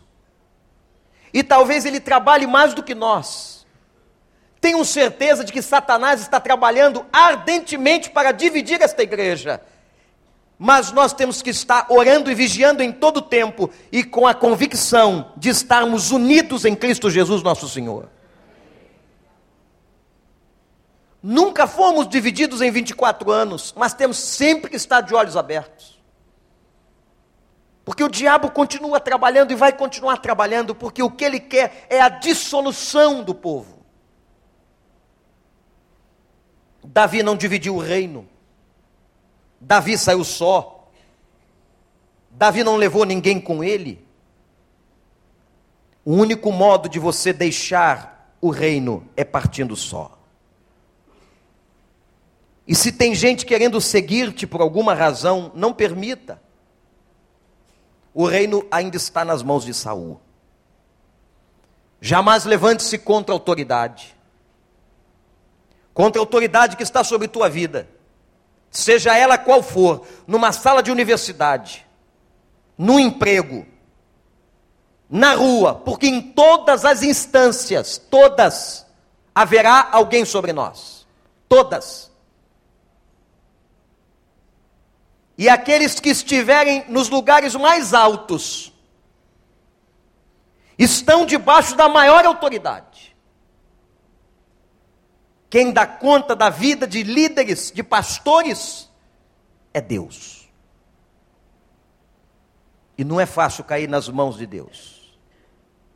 E 1.34 1.44
talvez 1.44 1.86
ele 1.86 2.00
trabalhe 2.00 2.46
mais 2.46 2.74
do 2.74 2.84
que 2.84 2.94
nós. 2.94 3.66
Tenho 4.60 4.84
certeza 4.84 5.44
de 5.44 5.54
que 5.54 5.62
Satanás 5.62 6.20
está 6.22 6.40
trabalhando 6.40 7.06
ardentemente 7.14 8.10
para 8.10 8.32
dividir 8.32 8.82
esta 8.82 9.02
igreja. 9.02 9.62
Mas 10.62 10.92
nós 10.92 11.14
temos 11.14 11.42
que 11.42 11.50
estar 11.50 11.88
orando 11.90 12.30
e 12.30 12.36
vigiando 12.36 12.84
em 12.84 12.92
todo 12.92 13.18
o 13.18 13.22
tempo 13.22 13.72
e 13.90 14.04
com 14.04 14.28
a 14.28 14.34
convicção 14.34 15.32
de 15.38 15.48
estarmos 15.48 16.12
unidos 16.12 16.66
em 16.66 16.76
Cristo 16.76 17.10
Jesus, 17.10 17.42
nosso 17.42 17.70
Senhor. 17.70 18.10
Nunca 21.24 21.66
fomos 21.66 22.10
divididos 22.10 22.62
em 22.62 22.70
24 22.70 23.32
anos, 23.32 23.74
mas 23.78 23.94
temos 23.94 24.18
sempre 24.18 24.70
que 24.70 24.76
estar 24.76 25.00
de 25.00 25.16
olhos 25.16 25.38
abertos. 25.38 25.98
Porque 27.86 28.04
o 28.04 28.10
diabo 28.10 28.52
continua 28.52 29.00
trabalhando 29.00 29.52
e 29.52 29.56
vai 29.56 29.72
continuar 29.72 30.18
trabalhando, 30.18 30.76
porque 30.76 31.02
o 31.02 31.10
que 31.10 31.24
ele 31.24 31.40
quer 31.40 31.88
é 31.90 32.02
a 32.02 32.10
dissolução 32.10 33.24
do 33.24 33.34
povo. 33.34 33.80
Davi 36.84 37.24
não 37.24 37.38
dividiu 37.38 37.76
o 37.76 37.80
reino. 37.80 38.28
Davi 39.60 39.98
saiu 39.98 40.24
só. 40.24 40.88
Davi 42.32 42.64
não 42.64 42.78
levou 42.78 43.06
ninguém 43.06 43.40
com 43.40 43.64
ele. 43.64 44.06
O 46.06 46.14
único 46.14 46.52
modo 46.52 46.88
de 46.88 46.98
você 46.98 47.34
deixar 47.34 48.34
o 48.40 48.50
reino 48.50 49.08
é 49.18 49.24
partindo 49.24 49.76
só. 49.76 50.18
E 52.66 52.74
se 52.74 52.92
tem 52.92 53.14
gente 53.14 53.46
querendo 53.46 53.82
seguir-te 53.82 54.48
por 54.48 54.62
alguma 54.62 54.94
razão, 54.94 55.52
não 55.56 55.74
permita. 55.74 56.42
O 58.14 58.26
reino 58.26 58.66
ainda 58.72 58.96
está 58.96 59.26
nas 59.26 59.44
mãos 59.44 59.66
de 59.66 59.74
Saul. 59.74 60.22
Jamais 62.00 62.46
levante-se 62.46 62.98
contra 62.98 63.34
a 63.34 63.36
autoridade. 63.36 64.16
Contra 65.94 66.22
a 66.22 66.24
autoridade 66.24 66.78
que 66.78 66.84
está 66.84 67.04
sobre 67.04 67.28
tua 67.28 67.50
vida 67.50 67.90
seja 68.70 69.18
ela 69.18 69.38
qual 69.38 69.64
for, 69.64 70.06
numa 70.28 70.52
sala 70.52 70.82
de 70.84 70.92
universidade, 70.92 71.86
no 72.78 73.00
emprego, 73.00 73.66
na 75.10 75.34
rua, 75.34 75.76
porque 75.76 76.08
em 76.08 76.22
todas 76.22 76.86
as 76.86 77.02
instâncias, 77.02 77.98
todas, 77.98 78.86
haverá 79.34 79.90
alguém 79.92 80.24
sobre 80.24 80.54
nós. 80.54 81.08
Todas. 81.48 82.12
E 85.38 85.50
aqueles 85.50 86.00
que 86.00 86.10
estiverem 86.10 86.86
nos 86.90 87.10
lugares 87.10 87.56
mais 87.56 87.94
altos, 87.94 88.74
estão 90.78 91.26
debaixo 91.26 91.76
da 91.76 91.90
maior 91.90 92.26
autoridade. 92.26 93.09
Quem 95.50 95.74
dá 95.74 95.88
conta 95.88 96.36
da 96.36 96.50
vida 96.50 96.86
de 96.86 97.02
líderes, 97.02 97.72
de 97.72 97.82
pastores, 97.82 98.90
é 99.74 99.82
Deus. 99.82 100.48
E 102.98 103.04
não 103.04 103.20
é 103.20 103.26
fácil 103.26 103.64
cair 103.64 103.88
nas 103.88 104.08
mãos 104.10 104.38
de 104.38 104.46
Deus. 104.46 105.18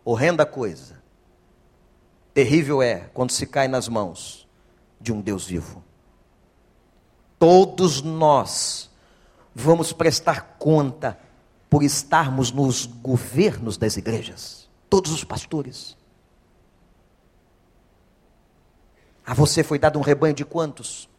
Horrenda 0.03 0.45
coisa. 0.45 1.01
Terrível 2.33 2.81
é 2.81 3.09
quando 3.13 3.31
se 3.31 3.45
cai 3.45 3.67
nas 3.67 3.87
mãos 3.87 4.47
de 4.99 5.13
um 5.13 5.21
Deus 5.21 5.45
vivo. 5.45 5.83
Todos 7.37 8.01
nós 8.01 8.89
vamos 9.53 9.93
prestar 9.93 10.55
conta 10.57 11.19
por 11.69 11.83
estarmos 11.83 12.51
nos 12.51 12.85
governos 12.85 13.77
das 13.77 13.97
igrejas. 13.97 14.69
Todos 14.89 15.11
os 15.11 15.23
pastores. 15.23 15.97
A 19.25 19.33
você 19.33 19.63
foi 19.63 19.79
dado 19.79 19.97
um 19.97 20.01
rebanho 20.01 20.33
de 20.33 20.43
quantos? 20.43 21.09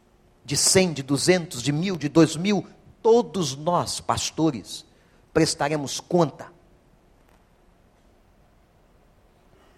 De 0.45 0.57
cem, 0.57 0.93
de 0.93 1.03
duzentos, 1.03 1.62
de 1.62 1.73
mil, 1.73 1.97
de 1.97 2.09
dois 2.09 2.37
mil. 2.37 2.67
Todos 3.03 3.57
nós, 3.57 4.01
pastores, 4.01 4.85
prestaremos 5.33 6.01
conta. 6.01 6.53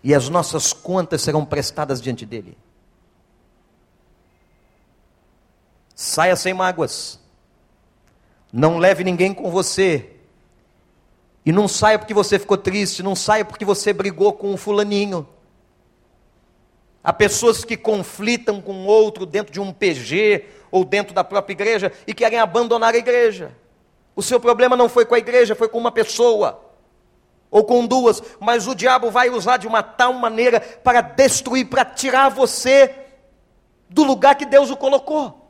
E 0.02 0.14
as 0.14 0.28
nossas 0.28 0.72
contas 0.72 1.22
serão 1.22 1.44
prestadas 1.44 2.00
diante 2.00 2.24
dele. 2.24 2.56
Saia 5.94 6.36
sem 6.36 6.52
mágoas. 6.52 7.18
Não 8.52 8.78
leve 8.78 9.02
ninguém 9.02 9.32
com 9.32 9.50
você. 9.50 10.16
E 11.44 11.52
não 11.52 11.66
saia 11.68 11.98
porque 11.98 12.12
você 12.12 12.38
ficou 12.38 12.58
triste, 12.58 13.02
não 13.02 13.14
saia 13.14 13.44
porque 13.44 13.64
você 13.64 13.92
brigou 13.92 14.32
com 14.32 14.52
um 14.52 14.56
fulaninho. 14.56 15.26
Há 17.06 17.12
pessoas 17.12 17.64
que 17.64 17.76
conflitam 17.76 18.60
com 18.60 18.84
outro 18.84 19.24
dentro 19.24 19.52
de 19.52 19.60
um 19.60 19.72
PG 19.72 20.44
ou 20.72 20.84
dentro 20.84 21.14
da 21.14 21.22
própria 21.22 21.54
igreja 21.54 21.92
e 22.04 22.12
querem 22.12 22.40
abandonar 22.40 22.94
a 22.94 22.98
igreja. 22.98 23.54
O 24.16 24.20
seu 24.20 24.40
problema 24.40 24.76
não 24.76 24.88
foi 24.88 25.06
com 25.06 25.14
a 25.14 25.18
igreja, 25.18 25.54
foi 25.54 25.68
com 25.68 25.78
uma 25.78 25.92
pessoa 25.92 26.60
ou 27.48 27.62
com 27.62 27.86
duas, 27.86 28.20
mas 28.40 28.66
o 28.66 28.74
diabo 28.74 29.08
vai 29.08 29.30
usar 29.30 29.56
de 29.56 29.68
uma 29.68 29.84
tal 29.84 30.14
maneira 30.14 30.58
para 30.58 31.00
destruir, 31.00 31.66
para 31.66 31.84
tirar 31.84 32.28
você 32.28 32.92
do 33.88 34.02
lugar 34.02 34.34
que 34.34 34.44
Deus 34.44 34.68
o 34.68 34.76
colocou. 34.76 35.48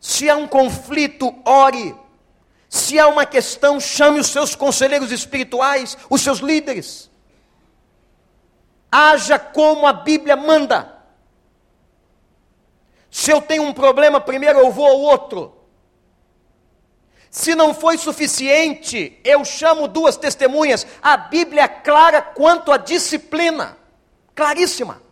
Se 0.00 0.28
há 0.28 0.34
um 0.34 0.48
conflito, 0.48 1.32
ore. 1.44 1.94
Se 2.68 2.98
há 2.98 3.06
uma 3.06 3.24
questão, 3.24 3.78
chame 3.78 4.18
os 4.18 4.26
seus 4.26 4.56
conselheiros 4.56 5.12
espirituais, 5.12 5.96
os 6.10 6.20
seus 6.20 6.40
líderes 6.40 7.14
haja 8.96 9.38
como 9.38 9.86
a 9.86 9.92
Bíblia 9.92 10.34
manda. 10.34 10.96
Se 13.10 13.30
eu 13.30 13.42
tenho 13.42 13.62
um 13.62 13.72
problema, 13.72 14.20
primeiro 14.20 14.58
eu 14.58 14.70
vou 14.70 14.86
ao 14.86 14.98
outro. 14.98 15.54
Se 17.30 17.54
não 17.54 17.74
foi 17.74 17.98
suficiente, 17.98 19.20
eu 19.22 19.44
chamo 19.44 19.86
duas 19.86 20.16
testemunhas. 20.16 20.86
A 21.02 21.16
Bíblia 21.18 21.64
é 21.64 21.68
clara 21.68 22.22
quanto 22.22 22.72
à 22.72 22.78
disciplina, 22.78 23.76
claríssima. 24.34 25.02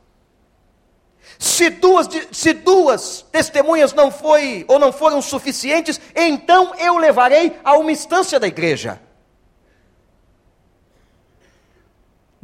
Se 1.39 1.69
duas, 1.69 2.09
se 2.33 2.55
duas 2.55 3.27
testemunhas 3.31 3.93
não 3.93 4.11
foi 4.11 4.65
ou 4.67 4.79
não 4.79 4.93
foram 4.93 5.21
suficientes, 5.21 6.01
então 6.15 6.75
eu 6.77 6.97
levarei 6.97 7.59
a 7.63 7.77
uma 7.77 7.93
instância 7.93 8.41
da 8.41 8.47
igreja. 8.47 9.01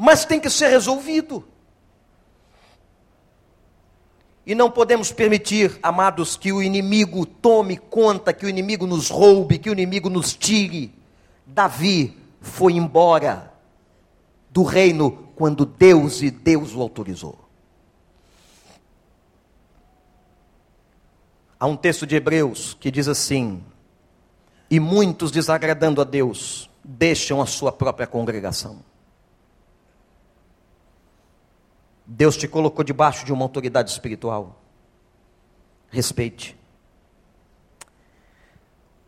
Mas 0.02 0.24
tem 0.24 0.40
que 0.40 0.48
ser 0.48 0.68
resolvido. 0.68 1.44
E 4.46 4.54
não 4.54 4.70
podemos 4.70 5.12
permitir, 5.12 5.78
amados, 5.82 6.38
que 6.38 6.50
o 6.50 6.62
inimigo 6.62 7.26
tome 7.26 7.76
conta, 7.76 8.32
que 8.32 8.46
o 8.46 8.48
inimigo 8.48 8.86
nos 8.86 9.10
roube, 9.10 9.58
que 9.58 9.68
o 9.68 9.74
inimigo 9.74 10.08
nos 10.08 10.34
tire. 10.34 10.90
Davi 11.46 12.16
foi 12.40 12.72
embora 12.72 13.52
do 14.48 14.62
reino 14.62 15.28
quando 15.36 15.66
Deus 15.66 16.22
e 16.22 16.30
Deus 16.30 16.74
o 16.74 16.80
autorizou. 16.80 17.38
Há 21.58 21.66
um 21.66 21.76
texto 21.76 22.06
de 22.06 22.16
Hebreus 22.16 22.74
que 22.80 22.90
diz 22.90 23.06
assim: 23.06 23.62
E 24.70 24.80
muitos 24.80 25.30
desagradando 25.30 26.00
a 26.00 26.04
Deus 26.04 26.70
deixam 26.82 27.42
a 27.42 27.46
sua 27.46 27.70
própria 27.70 28.06
congregação. 28.06 28.88
Deus 32.12 32.36
te 32.36 32.48
colocou 32.48 32.82
debaixo 32.82 33.24
de 33.24 33.32
uma 33.32 33.44
autoridade 33.44 33.88
espiritual. 33.88 34.60
Respeite. 35.90 36.58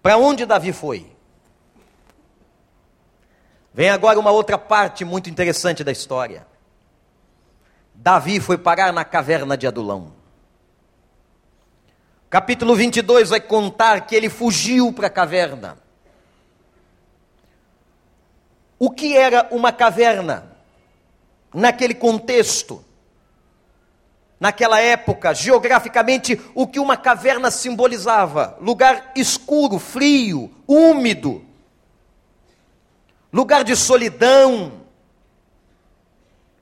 Para 0.00 0.16
onde 0.16 0.46
Davi 0.46 0.72
foi? 0.72 1.10
Vem 3.74 3.90
agora 3.90 4.20
uma 4.20 4.30
outra 4.30 4.56
parte 4.56 5.04
muito 5.04 5.28
interessante 5.28 5.82
da 5.82 5.90
história. 5.90 6.46
Davi 7.92 8.38
foi 8.38 8.56
parar 8.56 8.92
na 8.92 9.04
caverna 9.04 9.56
de 9.56 9.66
Adulão. 9.66 10.12
Capítulo 12.30 12.76
22 12.76 13.30
vai 13.30 13.40
contar 13.40 14.06
que 14.06 14.14
ele 14.14 14.28
fugiu 14.28 14.92
para 14.92 15.08
a 15.08 15.10
caverna. 15.10 15.76
O 18.78 18.92
que 18.92 19.16
era 19.16 19.48
uma 19.50 19.72
caverna? 19.72 20.52
Naquele 21.52 21.94
contexto, 21.94 22.84
naquela 24.42 24.80
época, 24.80 25.32
geograficamente, 25.32 26.40
o 26.52 26.66
que 26.66 26.80
uma 26.80 26.96
caverna 26.96 27.48
simbolizava? 27.48 28.58
Lugar 28.60 29.12
escuro, 29.14 29.78
frio, 29.78 30.50
úmido, 30.66 31.44
lugar 33.32 33.62
de 33.62 33.76
solidão. 33.76 34.80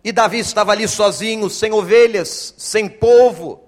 E 0.05 0.12
Davi 0.12 0.40
estava 0.40 0.73
ali 0.73 0.87
sozinho, 0.87 1.49
sem 1.49 1.73
ovelhas, 1.73 2.55
sem 2.59 2.87
povo, 2.87 3.64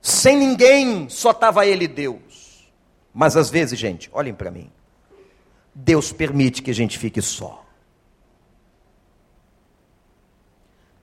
sem 0.00 0.36
ninguém, 0.36 1.08
só 1.08 1.30
estava 1.30 1.64
ele 1.64 1.84
e 1.84 1.88
Deus. 1.88 2.68
Mas 3.14 3.36
às 3.36 3.48
vezes, 3.48 3.78
gente, 3.78 4.10
olhem 4.12 4.34
para 4.34 4.50
mim. 4.50 4.72
Deus 5.72 6.10
permite 6.10 6.60
que 6.60 6.72
a 6.72 6.74
gente 6.74 6.98
fique 6.98 7.22
só. 7.22 7.61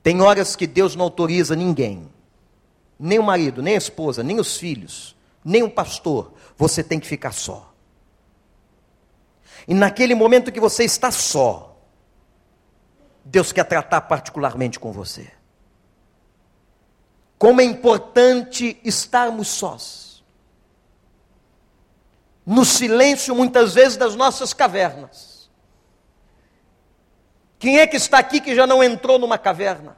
Tem 0.01 0.21
horas 0.21 0.55
que 0.55 0.65
Deus 0.65 0.95
não 0.95 1.05
autoriza 1.05 1.55
ninguém, 1.55 2.09
nem 2.97 3.19
o 3.19 3.23
marido, 3.23 3.61
nem 3.61 3.75
a 3.75 3.77
esposa, 3.77 4.23
nem 4.23 4.39
os 4.39 4.57
filhos, 4.57 5.15
nem 5.43 5.63
o 5.63 5.69
pastor. 5.69 6.33
Você 6.57 6.83
tem 6.83 6.99
que 6.99 7.07
ficar 7.07 7.31
só. 7.31 7.73
E 9.67 9.73
naquele 9.73 10.15
momento 10.15 10.51
que 10.51 10.59
você 10.59 10.83
está 10.83 11.11
só, 11.11 11.77
Deus 13.23 13.51
quer 13.51 13.65
tratar 13.65 14.01
particularmente 14.01 14.79
com 14.79 14.91
você. 14.91 15.31
Como 17.37 17.61
é 17.61 17.63
importante 17.63 18.79
estarmos 18.83 19.47
sós 19.47 20.09
no 22.49 22.65
silêncio, 22.65 23.35
muitas 23.35 23.75
vezes, 23.75 23.95
das 23.95 24.15
nossas 24.15 24.53
cavernas. 24.53 25.28
Quem 27.59 27.77
é 27.77 27.85
que 27.85 27.97
está 27.97 28.17
aqui 28.17 28.39
que 28.39 28.55
já 28.55 28.65
não 28.65 28.81
entrou 28.81 29.19
numa 29.19 29.37
caverna? 29.37 29.97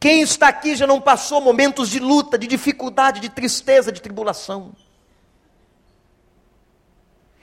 Quem 0.00 0.22
está 0.22 0.48
aqui 0.48 0.74
já 0.74 0.86
não 0.86 0.98
passou 0.98 1.42
momentos 1.42 1.90
de 1.90 2.00
luta, 2.00 2.38
de 2.38 2.46
dificuldade, 2.46 3.20
de 3.20 3.28
tristeza, 3.28 3.92
de 3.92 4.00
tribulação? 4.00 4.72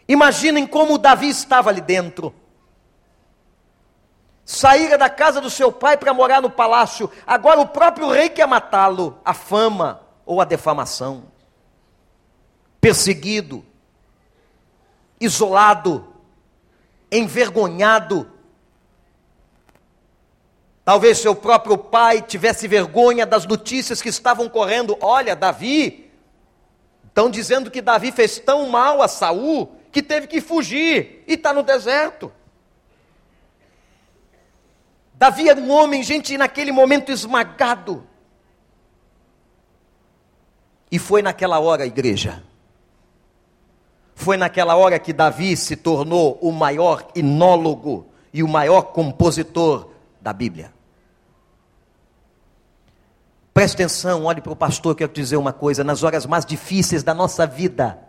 Imaginem 0.07 0.65
como 0.65 0.97
Davi 0.97 1.29
estava 1.29 1.69
ali 1.69 1.81
dentro. 1.81 2.33
Saíra 4.43 4.97
da 4.97 5.09
casa 5.09 5.39
do 5.39 5.49
seu 5.49 5.71
pai 5.71 5.97
para 5.97 6.13
morar 6.13 6.41
no 6.41 6.49
palácio, 6.49 7.11
agora 7.27 7.59
o 7.59 7.67
próprio 7.67 8.09
rei 8.09 8.29
quer 8.29 8.47
matá-lo, 8.47 9.19
a 9.23 9.33
fama 9.33 10.01
ou 10.25 10.41
a 10.41 10.45
defamação 10.45 11.25
perseguido, 12.79 13.65
isolado, 15.19 16.07
envergonhado. 17.11 18.31
Talvez 20.83 21.17
seu 21.17 21.35
próprio 21.35 21.77
pai 21.77 22.21
tivesse 22.21 22.67
vergonha 22.67 23.25
das 23.25 23.45
notícias 23.45 24.01
que 24.01 24.09
estavam 24.09 24.47
correndo. 24.47 24.97
Olha, 25.01 25.35
Davi, 25.35 26.09
estão 27.05 27.29
dizendo 27.29 27.69
que 27.69 27.81
Davi 27.81 28.11
fez 28.11 28.39
tão 28.39 28.69
mal 28.69 29.01
a 29.01 29.07
Saul 29.07 29.75
que 29.91 30.01
teve 30.01 30.27
que 30.27 30.39
fugir 30.39 31.23
e 31.27 31.33
está 31.33 31.53
no 31.53 31.63
deserto. 31.63 32.31
Davi 35.13 35.49
era 35.49 35.59
um 35.59 35.71
homem, 35.71 36.03
gente, 36.03 36.37
naquele 36.37 36.71
momento 36.71 37.11
esmagado. 37.11 38.07
E 40.91 40.99
foi 40.99 41.21
naquela 41.21 41.59
hora, 41.59 41.85
igreja, 41.85 42.43
foi 44.17 44.35
naquela 44.35 44.75
hora 44.75 44.97
que 44.97 45.13
Davi 45.13 45.55
se 45.55 45.75
tornou 45.75 46.39
o 46.41 46.51
maior 46.51 47.07
inólogo 47.13 48.07
e 48.33 48.41
o 48.41 48.47
maior 48.47 48.81
compositor 48.81 49.91
da 50.19 50.33
Bíblia. 50.33 50.73
Preste 53.53 53.75
atenção, 53.75 54.25
olhe 54.25 54.41
para 54.41 54.51
o 54.51 54.55
pastor, 54.55 54.95
quero 54.95 55.11
te 55.11 55.21
dizer 55.21 55.37
uma 55.37 55.53
coisa: 55.53 55.83
nas 55.83 56.01
horas 56.01 56.25
mais 56.25 56.43
difíceis 56.47 57.03
da 57.03 57.13
nossa 57.13 57.45
vida, 57.45 57.99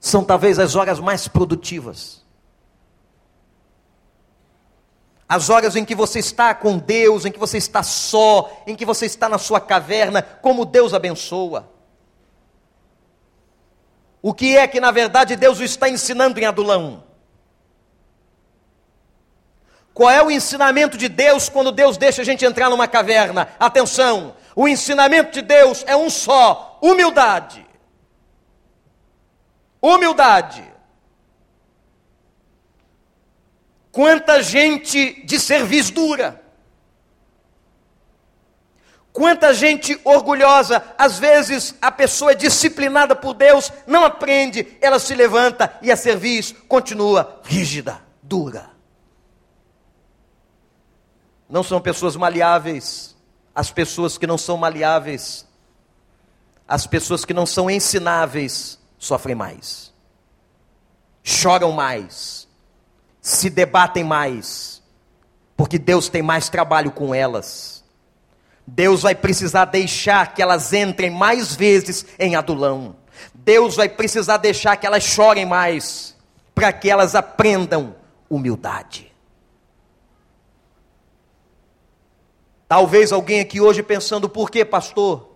são 0.00 0.24
talvez 0.24 0.58
as 0.58 0.74
horas 0.74 0.98
mais 0.98 1.28
produtivas. 1.28 2.24
As 5.28 5.50
horas 5.50 5.76
em 5.76 5.84
que 5.84 5.94
você 5.94 6.18
está 6.18 6.54
com 6.54 6.78
Deus, 6.78 7.26
em 7.26 7.30
que 7.30 7.38
você 7.38 7.58
está 7.58 7.82
só, 7.82 8.62
em 8.66 8.74
que 8.74 8.86
você 8.86 9.04
está 9.04 9.28
na 9.28 9.36
sua 9.36 9.60
caverna, 9.60 10.22
como 10.22 10.64
Deus 10.64 10.94
abençoa. 10.94 11.77
O 14.28 14.34
que 14.34 14.58
é 14.58 14.68
que 14.68 14.78
na 14.78 14.90
verdade 14.90 15.36
Deus 15.36 15.58
está 15.58 15.88
ensinando 15.88 16.38
em 16.38 16.44
Adulão? 16.44 17.02
Qual 19.94 20.10
é 20.10 20.22
o 20.22 20.30
ensinamento 20.30 20.98
de 20.98 21.08
Deus 21.08 21.48
quando 21.48 21.72
Deus 21.72 21.96
deixa 21.96 22.20
a 22.20 22.24
gente 22.26 22.44
entrar 22.44 22.68
numa 22.68 22.86
caverna? 22.86 23.48
Atenção, 23.58 24.36
o 24.54 24.68
ensinamento 24.68 25.32
de 25.32 25.40
Deus 25.40 25.82
é 25.86 25.96
um 25.96 26.10
só: 26.10 26.78
humildade. 26.82 27.66
Humildade. 29.80 30.62
Quanta 33.90 34.42
gente 34.42 35.24
de 35.24 35.40
serviço 35.40 35.94
dura 35.94 36.47
Quanta 39.18 39.52
gente 39.52 40.00
orgulhosa, 40.04 40.80
às 40.96 41.18
vezes 41.18 41.74
a 41.82 41.90
pessoa 41.90 42.30
é 42.30 42.34
disciplinada 42.36 43.16
por 43.16 43.34
Deus, 43.34 43.72
não 43.84 44.04
aprende, 44.04 44.78
ela 44.80 45.00
se 45.00 45.12
levanta 45.12 45.76
e 45.82 45.90
a 45.90 45.96
serviço 45.96 46.54
continua 46.68 47.40
rígida, 47.42 48.00
dura. 48.22 48.70
Não 51.50 51.64
são 51.64 51.80
pessoas 51.80 52.14
maleáveis, 52.14 53.16
as 53.52 53.72
pessoas 53.72 54.16
que 54.16 54.24
não 54.24 54.38
são 54.38 54.56
maleáveis, 54.56 55.44
as 56.68 56.86
pessoas 56.86 57.24
que 57.24 57.34
não 57.34 57.44
são 57.44 57.68
ensináveis, 57.68 58.78
sofrem 59.00 59.34
mais, 59.34 59.92
choram 61.24 61.72
mais, 61.72 62.46
se 63.20 63.50
debatem 63.50 64.04
mais, 64.04 64.80
porque 65.56 65.76
Deus 65.76 66.08
tem 66.08 66.22
mais 66.22 66.48
trabalho 66.48 66.92
com 66.92 67.12
elas. 67.12 67.77
Deus 68.70 69.00
vai 69.00 69.14
precisar 69.14 69.64
deixar 69.64 70.34
que 70.34 70.42
elas 70.42 70.74
entrem 70.74 71.10
mais 71.10 71.56
vezes 71.56 72.04
em 72.18 72.36
adulão. 72.36 72.96
Deus 73.32 73.76
vai 73.76 73.88
precisar 73.88 74.36
deixar 74.36 74.76
que 74.76 74.86
elas 74.86 75.02
chorem 75.02 75.46
mais, 75.46 76.14
para 76.54 76.70
que 76.70 76.90
elas 76.90 77.14
aprendam 77.14 77.96
humildade. 78.28 79.10
Talvez 82.68 83.10
alguém 83.10 83.40
aqui 83.40 83.58
hoje 83.58 83.82
pensando, 83.82 84.28
por 84.28 84.50
que, 84.50 84.62
pastor? 84.66 85.30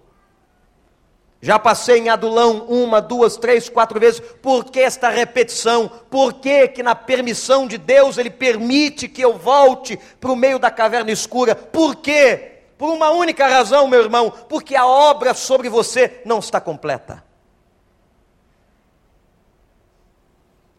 Já 1.40 1.58
passei 1.58 2.00
em 2.00 2.10
adulão 2.10 2.66
uma, 2.66 3.00
duas, 3.00 3.38
três, 3.38 3.66
quatro 3.66 3.98
vezes. 3.98 4.20
Por 4.42 4.66
que 4.66 4.78
esta 4.78 5.08
repetição? 5.08 5.90
Por 6.10 6.34
que, 6.34 6.68
que 6.68 6.82
na 6.82 6.94
permissão 6.94 7.66
de 7.66 7.78
Deus 7.78 8.18
Ele 8.18 8.30
permite 8.30 9.08
que 9.08 9.22
eu 9.22 9.38
volte 9.38 9.98
para 10.20 10.30
o 10.30 10.36
meio 10.36 10.58
da 10.58 10.70
caverna 10.70 11.10
escura? 11.10 11.56
Por 11.56 11.96
quê? 11.96 12.51
Por 12.82 12.90
uma 12.90 13.10
única 13.10 13.46
razão, 13.46 13.86
meu 13.86 14.02
irmão, 14.02 14.28
porque 14.48 14.74
a 14.74 14.84
obra 14.84 15.34
sobre 15.34 15.68
você 15.68 16.20
não 16.26 16.40
está 16.40 16.60
completa. 16.60 17.22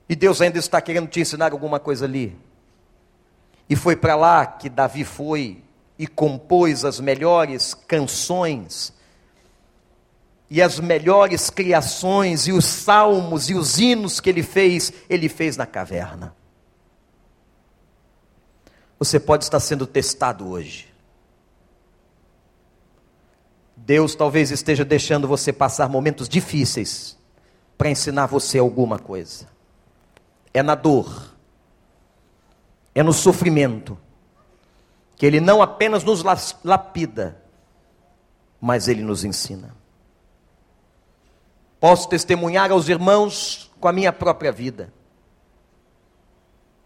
E 0.10 0.14
Deus 0.14 0.42
ainda 0.42 0.60
está 0.60 0.82
querendo 0.82 1.08
te 1.08 1.22
ensinar 1.22 1.54
alguma 1.54 1.80
coisa 1.80 2.04
ali. 2.04 2.38
E 3.70 3.76
foi 3.78 3.96
para 3.96 4.18
lá 4.18 4.46
que 4.46 4.68
Davi 4.68 5.06
foi 5.06 5.64
e 5.98 6.06
compôs 6.06 6.84
as 6.84 7.00
melhores 7.00 7.74
canções 7.74 8.92
e 10.50 10.62
as 10.62 10.82
melhores 10.82 11.50
criações 11.50 12.48
e 12.48 12.52
os 12.52 12.66
salmos 12.66 13.50
e 13.50 13.56
os 13.56 13.80
hinos 13.80 14.20
que 14.20 14.30
ele 14.30 14.44
fez, 14.44 14.92
ele 15.10 15.30
fez 15.30 15.56
na 15.56 15.66
caverna. 15.66 16.36
Você 19.00 19.22
pode 19.22 19.46
estar 19.46 19.62
sendo 19.62 19.88
testado 19.88 20.50
hoje. 20.50 20.93
Deus 23.86 24.16
talvez 24.16 24.50
esteja 24.50 24.86
deixando 24.86 25.28
você 25.28 25.52
passar 25.52 25.90
momentos 25.90 26.30
difíceis 26.30 27.18
para 27.78 27.90
ensinar 27.90 28.28
você 28.28 28.58
alguma 28.58 28.98
coisa. 28.98 29.48
É 30.54 30.64
na 30.64 30.74
dor, 30.74 31.36
é 32.96 33.04
no 33.04 33.12
sofrimento, 33.12 33.98
que 35.18 35.26
Ele 35.26 35.42
não 35.42 35.62
apenas 35.62 36.02
nos 36.02 36.24
lapida, 36.64 37.42
mas 38.62 38.88
Ele 38.88 39.02
nos 39.02 39.26
ensina. 39.26 39.76
Posso 41.78 42.08
testemunhar 42.08 42.72
aos 42.72 42.88
irmãos 42.88 43.70
com 43.82 43.90
a 43.90 43.92
minha 43.92 44.14
própria 44.14 44.52
vida, 44.54 44.94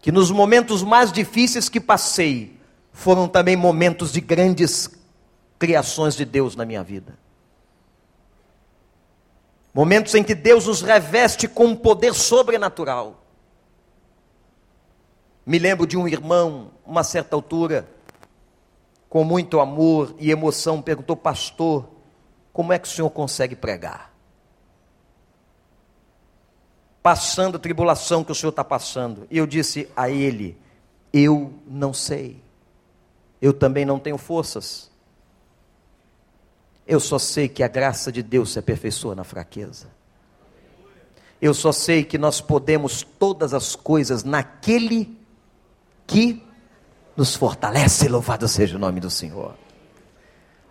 que 0.00 0.10
nos 0.10 0.32
momentos 0.32 0.82
mais 0.82 1.12
difíceis 1.12 1.68
que 1.68 1.78
passei, 1.78 2.58
foram 2.92 3.28
também 3.28 3.54
momentos 3.54 4.10
de 4.10 4.20
grandes 4.20 4.97
criações 5.58 6.14
de 6.14 6.24
Deus 6.24 6.54
na 6.54 6.64
minha 6.64 6.82
vida. 6.82 7.18
Momentos 9.74 10.14
em 10.14 10.24
que 10.24 10.34
Deus 10.34 10.66
nos 10.66 10.82
reveste 10.82 11.46
com 11.46 11.66
um 11.66 11.76
poder 11.76 12.14
sobrenatural. 12.14 13.22
Me 15.44 15.58
lembro 15.58 15.86
de 15.86 15.96
um 15.96 16.06
irmão, 16.06 16.70
uma 16.84 17.02
certa 17.02 17.36
altura, 17.36 17.88
com 19.08 19.24
muito 19.24 19.60
amor 19.60 20.14
e 20.18 20.30
emoção, 20.30 20.82
perguntou, 20.82 21.16
pastor, 21.16 21.88
como 22.52 22.72
é 22.72 22.78
que 22.78 22.88
o 22.88 22.90
senhor 22.90 23.10
consegue 23.10 23.54
pregar? 23.54 24.12
Passando 27.02 27.56
a 27.56 27.60
tribulação 27.60 28.24
que 28.24 28.32
o 28.32 28.34
senhor 28.34 28.50
está 28.50 28.64
passando. 28.64 29.26
E 29.30 29.38
eu 29.38 29.46
disse 29.46 29.88
a 29.96 30.10
ele: 30.10 30.58
Eu 31.12 31.54
não 31.66 31.94
sei. 31.94 32.42
Eu 33.40 33.52
também 33.54 33.84
não 33.84 33.98
tenho 33.98 34.18
forças. 34.18 34.87
Eu 36.88 36.98
só 36.98 37.18
sei 37.18 37.50
que 37.50 37.62
a 37.62 37.68
graça 37.68 38.10
de 38.10 38.22
Deus 38.22 38.52
se 38.52 38.58
aperfeiçoa 38.58 39.14
na 39.14 39.22
fraqueza. 39.22 39.88
Eu 41.40 41.52
só 41.52 41.70
sei 41.70 42.02
que 42.02 42.16
nós 42.16 42.40
podemos 42.40 43.06
todas 43.18 43.52
as 43.52 43.76
coisas 43.76 44.24
naquele 44.24 45.14
que 46.06 46.42
nos 47.14 47.36
fortalece. 47.36 48.08
Louvado 48.08 48.48
seja 48.48 48.76
o 48.76 48.78
nome 48.80 49.00
do 49.00 49.10
Senhor. 49.10 49.54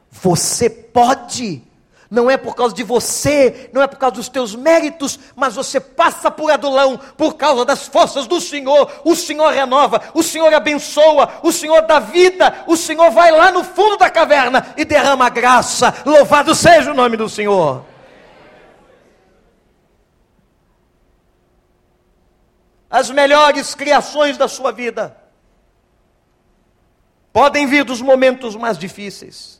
Você 0.09 0.67
pode 0.67 1.61
não 2.09 2.29
é 2.29 2.37
por 2.37 2.55
causa 2.55 2.73
de 2.73 2.83
você, 2.83 3.69
não 3.73 3.81
é 3.81 3.87
por 3.87 3.97
causa 3.97 4.15
dos 4.15 4.29
teus 4.29 4.55
méritos, 4.55 5.19
mas 5.35 5.55
você 5.55 5.79
passa 5.79 6.31
por 6.31 6.49
adulão 6.49 6.99
por 7.17 7.35
causa 7.35 7.65
das 7.65 7.87
forças 7.87 8.25
do 8.27 8.39
Senhor. 8.39 8.89
O 9.03 9.15
Senhor 9.15 9.51
renova, 9.51 10.01
o 10.13 10.23
Senhor 10.23 10.53
abençoa, 10.53 11.29
o 11.43 11.51
Senhor 11.51 11.81
dá 11.81 11.99
vida, 11.99 12.63
o 12.65 12.77
Senhor 12.77 13.11
vai 13.11 13.31
lá 13.31 13.51
no 13.51 13.63
fundo 13.63 13.97
da 13.97 14.09
caverna 14.09 14.73
e 14.77 14.85
derrama 14.85 15.29
graça. 15.29 15.93
Louvado 16.05 16.55
seja 16.55 16.91
o 16.91 16.95
nome 16.95 17.17
do 17.17 17.27
Senhor. 17.27 17.85
As 22.89 23.09
melhores 23.09 23.75
criações 23.75 24.37
da 24.37 24.47
sua 24.47 24.71
vida 24.71 25.17
podem 27.33 27.67
vir 27.67 27.83
dos 27.83 28.01
momentos 28.01 28.55
mais 28.55 28.77
difíceis 28.77 29.57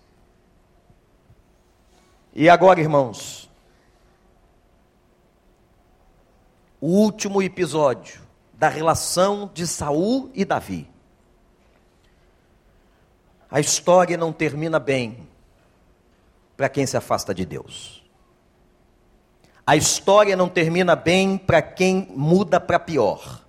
e 2.39 2.47
agora, 2.47 2.79
irmãos, 2.79 3.49
o 6.79 6.85
último 6.85 7.41
episódio 7.41 8.21
da 8.53 8.69
relação 8.69 9.49
de 9.51 9.65
Saul 9.65 10.29
e 10.35 10.45
Davi. 10.45 10.87
A 13.49 13.59
história 13.59 14.15
não 14.15 14.31
termina 14.31 14.77
bem 14.77 15.27
para 16.55 16.69
quem 16.69 16.85
se 16.85 16.95
afasta 16.95 17.33
de 17.33 17.43
Deus. 17.43 18.07
A 19.65 19.75
história 19.75 20.35
não 20.35 20.47
termina 20.47 20.95
bem 20.95 21.39
para 21.39 21.59
quem 21.59 22.07
muda 22.15 22.59
para 22.59 22.77
pior. 22.77 23.41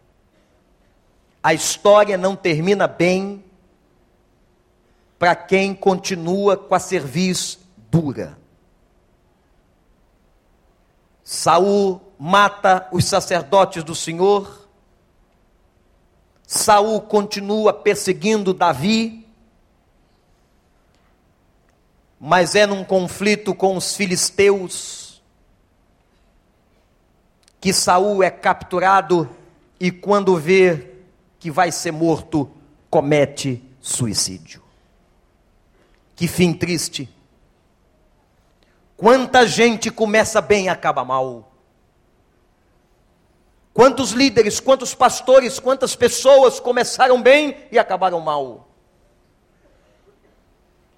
A 1.42 1.52
história 1.52 2.16
não 2.16 2.34
termina 2.34 2.88
bem 2.88 3.44
para 5.18 5.36
quem 5.36 5.74
continua 5.74 6.56
com 6.56 6.74
a 6.74 6.78
cerviz 6.78 7.58
dura. 7.90 8.47
Saul 11.30 12.00
mata 12.18 12.88
os 12.90 13.04
sacerdotes 13.04 13.84
do 13.84 13.94
Senhor. 13.94 14.66
Saul 16.46 17.02
continua 17.02 17.70
perseguindo 17.70 18.54
Davi. 18.54 19.28
Mas 22.18 22.54
é 22.54 22.66
num 22.66 22.82
conflito 22.82 23.54
com 23.54 23.76
os 23.76 23.94
filisteus 23.94 25.22
que 27.60 27.74
Saul 27.74 28.22
é 28.22 28.30
capturado 28.30 29.28
e 29.78 29.90
quando 29.90 30.34
vê 30.34 30.94
que 31.38 31.50
vai 31.50 31.70
ser 31.70 31.92
morto, 31.92 32.50
comete 32.88 33.62
suicídio. 33.82 34.62
Que 36.16 36.26
fim 36.26 36.54
triste. 36.54 37.06
Quanta 38.98 39.46
gente 39.46 39.92
começa 39.92 40.40
bem 40.40 40.64
e 40.64 40.68
acaba 40.68 41.04
mal. 41.04 41.52
Quantos 43.72 44.10
líderes, 44.10 44.58
quantos 44.58 44.92
pastores, 44.92 45.60
quantas 45.60 45.94
pessoas 45.94 46.58
começaram 46.58 47.22
bem 47.22 47.56
e 47.70 47.78
acabaram 47.78 48.18
mal. 48.18 48.68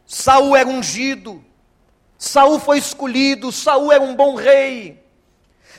Saul 0.07 0.57
era 0.57 0.66
ungido, 0.66 1.44
Saul 2.16 2.59
foi 2.59 2.78
escolhido, 2.78 3.53
Saul 3.53 3.92
era 3.92 4.03
um 4.03 4.16
bom 4.16 4.34
rei. 4.34 5.05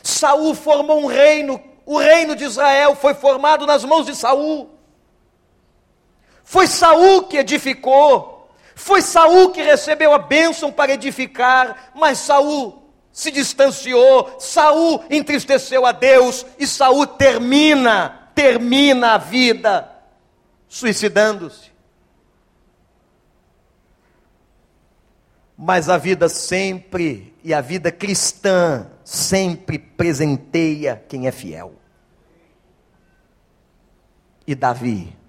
Saul 0.04 0.54
formou 0.54 1.02
um 1.02 1.08
reino, 1.08 1.60
o 1.88 1.98
reino 1.98 2.36
de 2.36 2.44
Israel 2.44 2.94
foi 2.94 3.16
formado 3.16 3.66
nas 3.66 3.84
mãos 3.84 4.06
de 4.06 4.16
Saul. 4.16 4.70
Foi 6.44 6.68
Saul 6.68 7.24
que 7.24 7.38
edificou, 7.38 8.41
foi 8.82 9.00
Saul 9.04 9.52
que 9.52 9.62
recebeu 9.62 10.12
a 10.12 10.18
bênção 10.18 10.72
para 10.72 10.94
edificar, 10.94 11.92
mas 11.94 12.18
Saul 12.18 12.82
se 13.12 13.30
distanciou, 13.30 14.38
Saul 14.40 15.04
entristeceu 15.08 15.86
a 15.86 15.92
Deus 15.92 16.44
e 16.58 16.66
Saul 16.66 17.06
termina, 17.06 18.32
termina 18.34 19.14
a 19.14 19.18
vida 19.20 19.88
suicidando-se. 20.68 21.70
Mas 25.56 25.88
a 25.88 25.98
vida 26.00 26.28
sempre 26.28 27.36
e 27.44 27.54
a 27.54 27.62
vida 27.62 27.92
cristã 27.92 28.88
sempre 29.06 29.78
presenteia 29.78 31.04
quem 31.08 31.28
é 31.28 31.32
fiel. 31.32 31.76
E 34.48 34.56
Davi 34.56 35.21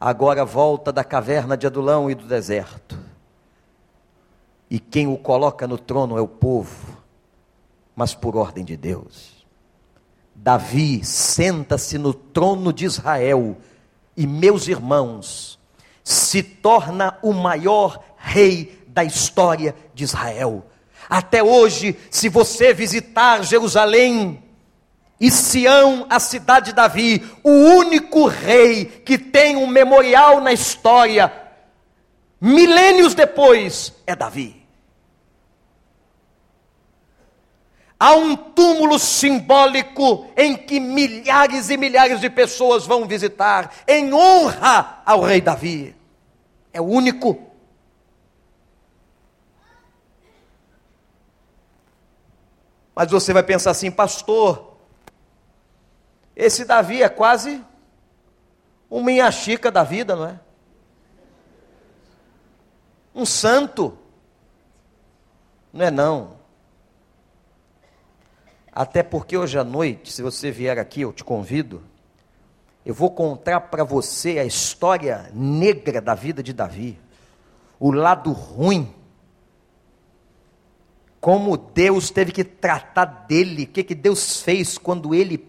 agora 0.00 0.44
volta 0.44 0.92
da 0.92 1.02
caverna 1.02 1.56
de 1.56 1.66
Adulão 1.66 2.10
e 2.10 2.14
do 2.14 2.26
deserto. 2.26 2.98
E 4.70 4.78
quem 4.78 5.06
o 5.06 5.16
coloca 5.16 5.66
no 5.66 5.78
trono 5.78 6.18
é 6.18 6.20
o 6.20 6.28
povo, 6.28 6.96
mas 7.96 8.14
por 8.14 8.36
ordem 8.36 8.64
de 8.64 8.76
Deus. 8.76 9.46
Davi 10.34 11.04
senta-se 11.04 11.98
no 11.98 12.14
trono 12.14 12.72
de 12.72 12.84
Israel 12.84 13.56
e, 14.16 14.26
meus 14.26 14.68
irmãos, 14.68 15.58
se 16.04 16.42
torna 16.42 17.18
o 17.22 17.32
maior 17.32 18.02
rei 18.16 18.84
da 18.86 19.02
história 19.02 19.74
de 19.94 20.04
Israel. 20.04 20.64
Até 21.08 21.42
hoje, 21.42 21.96
se 22.10 22.28
você 22.28 22.72
visitar 22.72 23.42
Jerusalém, 23.42 24.42
e 25.20 25.30
Sião, 25.30 26.06
a 26.08 26.20
cidade 26.20 26.66
de 26.66 26.72
Davi, 26.74 27.28
o 27.42 27.50
único 27.50 28.26
rei 28.26 28.84
que 28.84 29.18
tem 29.18 29.56
um 29.56 29.66
memorial 29.66 30.40
na 30.40 30.52
história, 30.52 31.32
milênios 32.40 33.14
depois, 33.14 33.92
é 34.06 34.14
Davi. 34.14 34.58
Há 38.00 38.14
um 38.14 38.36
túmulo 38.36 38.96
simbólico 38.96 40.30
em 40.36 40.56
que 40.56 40.78
milhares 40.78 41.68
e 41.68 41.76
milhares 41.76 42.20
de 42.20 42.30
pessoas 42.30 42.86
vão 42.86 43.04
visitar, 43.04 43.74
em 43.88 44.14
honra 44.14 45.02
ao 45.04 45.20
rei 45.20 45.40
Davi. 45.40 45.96
É 46.72 46.80
o 46.80 46.84
único. 46.84 47.44
Mas 52.94 53.10
você 53.10 53.32
vai 53.32 53.42
pensar 53.42 53.72
assim, 53.72 53.90
pastor, 53.90 54.67
esse 56.38 56.64
Davi 56.64 57.02
é 57.02 57.08
quase 57.08 57.60
um 58.88 59.02
minha 59.02 59.28
chica 59.32 59.72
da 59.72 59.82
vida, 59.82 60.14
não 60.14 60.26
é? 60.26 60.40
Um 63.12 63.26
santo. 63.26 63.98
Não 65.72 65.84
é 65.84 65.90
não. 65.90 66.36
Até 68.72 69.02
porque 69.02 69.36
hoje 69.36 69.58
à 69.58 69.64
noite, 69.64 70.12
se 70.12 70.22
você 70.22 70.52
vier 70.52 70.78
aqui, 70.78 71.00
eu 71.00 71.12
te 71.12 71.24
convido, 71.24 71.82
eu 72.86 72.94
vou 72.94 73.10
contar 73.10 73.62
para 73.62 73.82
você 73.82 74.38
a 74.38 74.44
história 74.44 75.28
negra 75.34 76.00
da 76.00 76.14
vida 76.14 76.40
de 76.40 76.52
Davi, 76.52 77.00
o 77.80 77.90
lado 77.90 78.30
ruim, 78.30 78.94
como 81.20 81.56
Deus 81.56 82.10
teve 82.10 82.30
que 82.30 82.44
tratar 82.44 83.04
dele, 83.26 83.64
o 83.64 83.66
que, 83.66 83.82
que 83.82 83.94
Deus 83.96 84.40
fez 84.40 84.78
quando 84.78 85.12
ele 85.12 85.47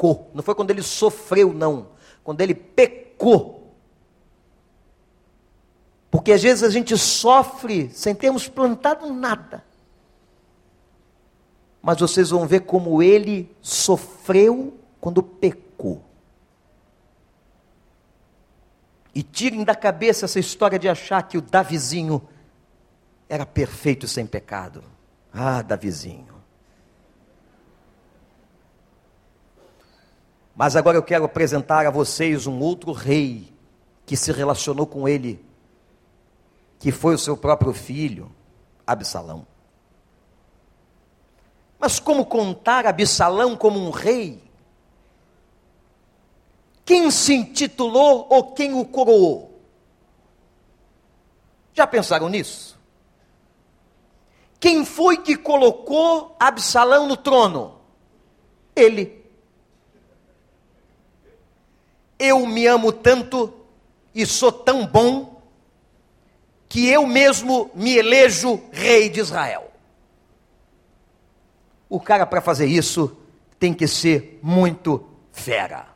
pecou. 0.00 0.30
Não 0.32 0.42
foi 0.42 0.54
quando 0.54 0.70
ele 0.70 0.82
sofreu, 0.82 1.52
não. 1.52 1.88
Quando 2.24 2.40
ele 2.40 2.54
pecou. 2.54 3.74
Porque 6.10 6.32
às 6.32 6.42
vezes 6.42 6.64
a 6.64 6.70
gente 6.70 6.96
sofre 6.96 7.90
sem 7.90 8.14
termos 8.14 8.48
plantado 8.48 9.12
nada. 9.12 9.62
Mas 11.82 11.98
vocês 11.98 12.30
vão 12.30 12.46
ver 12.46 12.60
como 12.60 13.02
ele 13.02 13.54
sofreu 13.60 14.74
quando 15.00 15.22
pecou. 15.22 16.02
E 19.14 19.22
tirem 19.22 19.64
da 19.64 19.74
cabeça 19.74 20.24
essa 20.24 20.38
história 20.38 20.78
de 20.78 20.88
achar 20.88 21.22
que 21.22 21.36
o 21.36 21.42
Davizinho 21.42 22.22
era 23.28 23.46
perfeito 23.46 24.06
sem 24.08 24.26
pecado. 24.26 24.82
Ah, 25.32 25.62
Davizinho. 25.62 26.39
Mas 30.54 30.76
agora 30.76 30.96
eu 30.96 31.02
quero 31.02 31.24
apresentar 31.24 31.86
a 31.86 31.90
vocês 31.90 32.46
um 32.46 32.58
outro 32.60 32.92
rei 32.92 33.52
que 34.04 34.16
se 34.16 34.32
relacionou 34.32 34.86
com 34.86 35.08
ele, 35.08 35.44
que 36.78 36.90
foi 36.90 37.14
o 37.14 37.18
seu 37.18 37.36
próprio 37.36 37.72
filho, 37.72 38.30
Absalão. 38.86 39.46
Mas 41.78 41.98
como 41.98 42.26
contar 42.26 42.86
Absalão 42.86 43.56
como 43.56 43.78
um 43.78 43.90
rei? 43.90 44.42
Quem 46.84 47.10
se 47.10 47.34
intitulou 47.34 48.26
ou 48.28 48.52
quem 48.52 48.74
o 48.74 48.84
coroou? 48.84 49.60
Já 51.72 51.86
pensaram 51.86 52.28
nisso? 52.28 52.78
Quem 54.58 54.84
foi 54.84 55.16
que 55.16 55.36
colocou 55.36 56.36
Absalão 56.38 57.06
no 57.06 57.16
trono? 57.16 57.80
Ele. 58.76 59.19
Eu 62.20 62.46
me 62.46 62.66
amo 62.66 62.92
tanto 62.92 63.50
e 64.14 64.26
sou 64.26 64.52
tão 64.52 64.86
bom 64.86 65.40
que 66.68 66.86
eu 66.86 67.06
mesmo 67.06 67.70
me 67.74 67.96
elejo 67.96 68.62
rei 68.70 69.08
de 69.08 69.20
Israel. 69.20 69.72
O 71.88 71.98
cara, 71.98 72.26
para 72.26 72.42
fazer 72.42 72.66
isso, 72.66 73.16
tem 73.58 73.72
que 73.72 73.88
ser 73.88 74.38
muito 74.42 75.08
fera. 75.32 75.88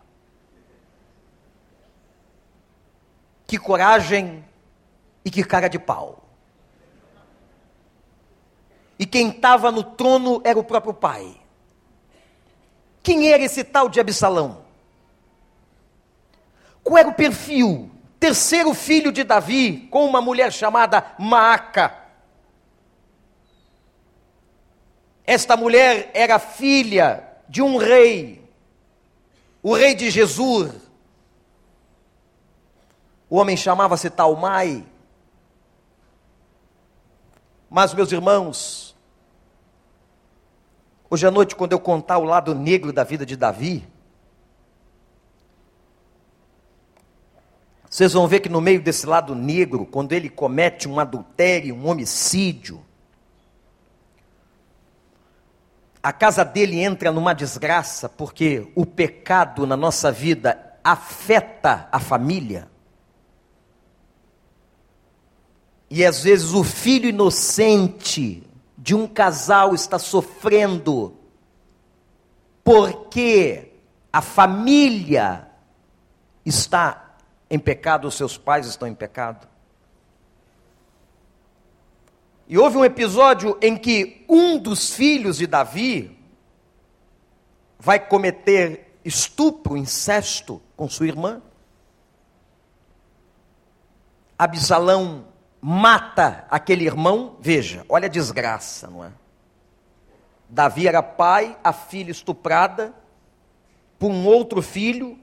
Que 3.46 3.58
coragem 3.58 4.42
e 5.22 5.30
que 5.30 5.44
cara 5.44 5.68
de 5.68 5.78
pau. 5.78 6.24
E 8.98 9.04
quem 9.04 9.28
estava 9.28 9.70
no 9.70 9.84
trono 9.84 10.40
era 10.42 10.58
o 10.58 10.64
próprio 10.64 10.94
pai. 10.94 11.38
Quem 13.02 13.30
era 13.30 13.42
esse 13.42 13.62
tal 13.62 13.90
de 13.90 14.00
Absalão? 14.00 14.63
Qual 16.84 16.98
era 16.98 17.08
o 17.08 17.14
perfil? 17.14 17.90
Terceiro 18.20 18.74
filho 18.74 19.10
de 19.10 19.24
Davi, 19.24 19.88
com 19.90 20.04
uma 20.04 20.20
mulher 20.20 20.52
chamada 20.52 21.14
Maaca. 21.18 22.04
Esta 25.26 25.56
mulher 25.56 26.10
era 26.12 26.38
filha 26.38 27.26
de 27.48 27.62
um 27.62 27.78
rei, 27.78 28.44
o 29.62 29.74
rei 29.74 29.94
de 29.94 30.10
Jesus. 30.10 30.72
O 33.30 33.36
homem 33.36 33.56
chamava-se 33.56 34.10
Talmai. 34.10 34.84
Mas, 37.70 37.94
meus 37.94 38.12
irmãos, 38.12 38.94
hoje 41.08 41.26
à 41.26 41.30
noite, 41.30 41.56
quando 41.56 41.72
eu 41.72 41.80
contar 41.80 42.18
o 42.18 42.24
lado 42.24 42.54
negro 42.54 42.92
da 42.92 43.02
vida 43.02 43.24
de 43.24 43.36
Davi, 43.36 43.88
vocês 47.94 48.12
vão 48.12 48.26
ver 48.26 48.40
que 48.40 48.48
no 48.48 48.60
meio 48.60 48.82
desse 48.82 49.06
lado 49.06 49.36
negro, 49.36 49.86
quando 49.86 50.10
ele 50.10 50.28
comete 50.28 50.88
um 50.88 50.98
adultério, 50.98 51.76
um 51.76 51.86
homicídio, 51.86 52.84
a 56.02 56.12
casa 56.12 56.44
dele 56.44 56.80
entra 56.80 57.12
numa 57.12 57.32
desgraça 57.32 58.08
porque 58.08 58.66
o 58.74 58.84
pecado 58.84 59.64
na 59.64 59.76
nossa 59.76 60.10
vida 60.10 60.76
afeta 60.82 61.88
a 61.92 62.00
família. 62.00 62.68
E 65.88 66.04
às 66.04 66.24
vezes 66.24 66.52
o 66.52 66.64
filho 66.64 67.08
inocente 67.08 68.42
de 68.76 68.96
um 68.96 69.06
casal 69.06 69.72
está 69.72 70.00
sofrendo 70.00 71.16
porque 72.64 73.70
a 74.12 74.20
família 74.20 75.48
está 76.44 77.03
em 77.54 77.58
pecado, 77.58 78.08
os 78.08 78.16
seus 78.16 78.36
pais 78.36 78.66
estão 78.66 78.88
em 78.88 78.94
pecado. 78.94 79.46
E 82.48 82.58
houve 82.58 82.76
um 82.76 82.84
episódio 82.84 83.56
em 83.62 83.76
que 83.76 84.24
um 84.28 84.58
dos 84.58 84.92
filhos 84.92 85.36
de 85.36 85.46
Davi 85.46 86.18
vai 87.78 88.00
cometer 88.00 88.98
estupro, 89.04 89.76
incesto 89.76 90.60
com 90.76 90.88
sua 90.88 91.06
irmã. 91.06 91.40
Absalão 94.36 95.28
mata 95.60 96.44
aquele 96.50 96.84
irmão, 96.84 97.36
veja, 97.40 97.86
olha 97.88 98.06
a 98.06 98.10
desgraça, 98.10 98.88
não 98.88 99.04
é? 99.04 99.12
Davi 100.48 100.88
era 100.88 101.02
pai, 101.04 101.56
a 101.62 101.72
filha 101.72 102.10
estuprada 102.10 102.92
por 103.96 104.10
um 104.10 104.26
outro 104.26 104.60
filho, 104.60 105.16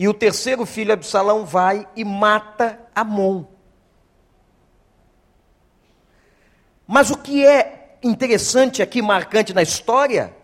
e 0.00 0.08
o 0.08 0.14
terceiro 0.14 0.64
filho, 0.64 0.94
Absalão, 0.94 1.44
vai 1.44 1.86
e 1.94 2.06
mata 2.06 2.80
Amon. 2.94 3.44
Mas 6.86 7.10
o 7.10 7.18
que 7.18 7.44
é 7.44 7.98
interessante 8.02 8.80
aqui, 8.80 9.02
marcante 9.02 9.52
na 9.52 9.60
história, 9.60 10.34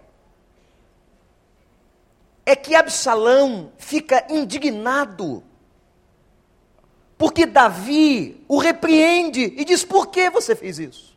é 2.44 2.54
que 2.54 2.74
Absalão 2.74 3.72
fica 3.78 4.26
indignado, 4.28 5.42
porque 7.16 7.46
Davi 7.46 8.44
o 8.46 8.58
repreende 8.58 9.54
e 9.56 9.64
diz: 9.64 9.82
por 9.82 10.08
que 10.08 10.28
você 10.28 10.54
fez 10.54 10.78
isso? 10.78 11.16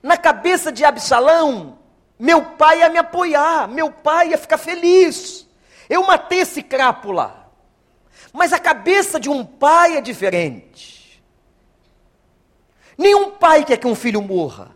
Na 0.00 0.16
cabeça 0.16 0.70
de 0.70 0.84
Absalão, 0.84 1.80
meu 2.16 2.40
pai 2.52 2.78
ia 2.78 2.88
me 2.88 2.98
apoiar, 2.98 3.66
meu 3.66 3.90
pai 3.90 4.28
ia 4.28 4.38
ficar 4.38 4.58
feliz. 4.58 5.50
Eu 5.92 6.06
matei 6.06 6.38
esse 6.38 6.62
crápula. 6.62 7.52
Mas 8.32 8.50
a 8.50 8.58
cabeça 8.58 9.20
de 9.20 9.28
um 9.28 9.44
pai 9.44 9.98
é 9.98 10.00
diferente. 10.00 11.22
Nenhum 12.96 13.32
pai 13.32 13.62
quer 13.62 13.76
que 13.76 13.86
um 13.86 13.94
filho 13.94 14.22
morra. 14.22 14.74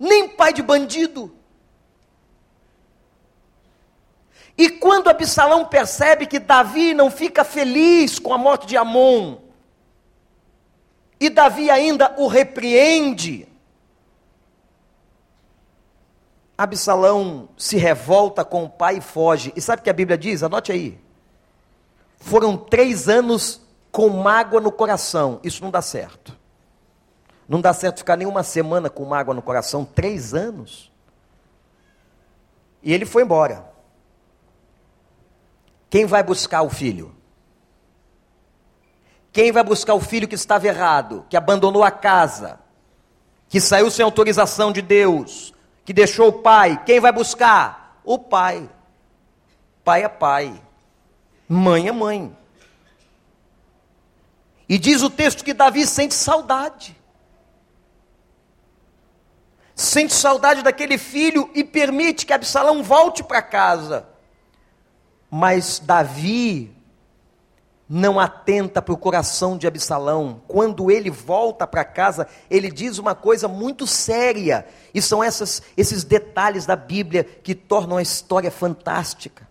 Nem 0.00 0.30
pai 0.30 0.54
de 0.54 0.62
bandido. 0.62 1.36
E 4.56 4.70
quando 4.70 5.10
Absalão 5.10 5.66
percebe 5.66 6.24
que 6.24 6.38
Davi 6.38 6.94
não 6.94 7.10
fica 7.10 7.44
feliz 7.44 8.18
com 8.18 8.32
a 8.32 8.38
morte 8.38 8.66
de 8.66 8.78
Amon, 8.78 9.36
e 11.20 11.28
Davi 11.28 11.70
ainda 11.70 12.14
o 12.16 12.28
repreende, 12.28 13.46
Absalão 16.62 17.48
se 17.56 17.76
revolta 17.76 18.44
com 18.44 18.64
o 18.64 18.68
pai 18.68 18.98
e 18.98 19.00
foge. 19.00 19.52
E 19.56 19.60
sabe 19.60 19.80
o 19.80 19.82
que 19.82 19.90
a 19.90 19.94
Bíblia 19.94 20.16
diz? 20.16 20.42
Anote 20.42 20.70
aí. 20.70 20.98
Foram 22.18 22.56
três 22.56 23.08
anos 23.08 23.60
com 23.90 24.08
mágoa 24.08 24.60
no 24.60 24.70
coração. 24.70 25.40
Isso 25.42 25.62
não 25.62 25.70
dá 25.70 25.82
certo. 25.82 26.36
Não 27.48 27.60
dá 27.60 27.72
certo 27.72 27.98
ficar 27.98 28.16
nem 28.16 28.26
uma 28.26 28.42
semana 28.42 28.88
com 28.88 29.04
mágoa 29.04 29.34
no 29.34 29.42
coração, 29.42 29.84
três 29.84 30.32
anos. 30.32 30.90
E 32.82 32.92
ele 32.92 33.04
foi 33.04 33.22
embora. 33.22 33.70
Quem 35.90 36.06
vai 36.06 36.22
buscar 36.22 36.62
o 36.62 36.70
filho? 36.70 37.14
Quem 39.32 39.50
vai 39.50 39.64
buscar 39.64 39.94
o 39.94 40.00
filho 40.00 40.28
que 40.28 40.34
estava 40.34 40.66
errado, 40.66 41.26
que 41.28 41.36
abandonou 41.36 41.82
a 41.82 41.90
casa, 41.90 42.60
que 43.48 43.60
saiu 43.60 43.90
sem 43.90 44.04
autorização 44.04 44.72
de 44.72 44.80
Deus, 44.80 45.52
que 45.84 45.92
deixou 45.92 46.28
o 46.28 46.32
pai? 46.32 46.82
Quem 46.84 47.00
vai 47.00 47.12
buscar? 47.12 48.00
O 48.04 48.18
pai. 48.18 48.68
Pai 49.84 50.04
é 50.04 50.08
pai. 50.08 50.62
Mãe 51.48 51.88
é 51.88 51.92
mãe. 51.92 52.36
E 54.68 54.78
diz 54.78 55.02
o 55.02 55.10
texto 55.10 55.44
que 55.44 55.52
Davi 55.52 55.86
sente 55.86 56.14
saudade. 56.14 56.96
Sente 59.74 60.14
saudade 60.14 60.62
daquele 60.62 60.96
filho 60.96 61.50
e 61.54 61.64
permite 61.64 62.24
que 62.24 62.32
Absalão 62.32 62.82
volte 62.82 63.24
para 63.24 63.42
casa. 63.42 64.06
Mas 65.30 65.78
Davi 65.78 66.74
não 67.94 68.18
atenta 68.18 68.80
para 68.80 68.94
o 68.94 68.96
coração 68.96 69.58
de 69.58 69.66
Absalão. 69.66 70.40
Quando 70.48 70.90
ele 70.90 71.10
volta 71.10 71.66
para 71.66 71.84
casa, 71.84 72.26
ele 72.48 72.70
diz 72.70 72.96
uma 72.96 73.14
coisa 73.14 73.46
muito 73.46 73.86
séria. 73.86 74.66
E 74.94 75.02
são 75.02 75.22
essas, 75.22 75.62
esses 75.76 76.02
detalhes 76.02 76.64
da 76.64 76.74
Bíblia 76.74 77.22
que 77.22 77.54
tornam 77.54 77.98
a 77.98 78.02
história 78.02 78.50
fantástica. 78.50 79.46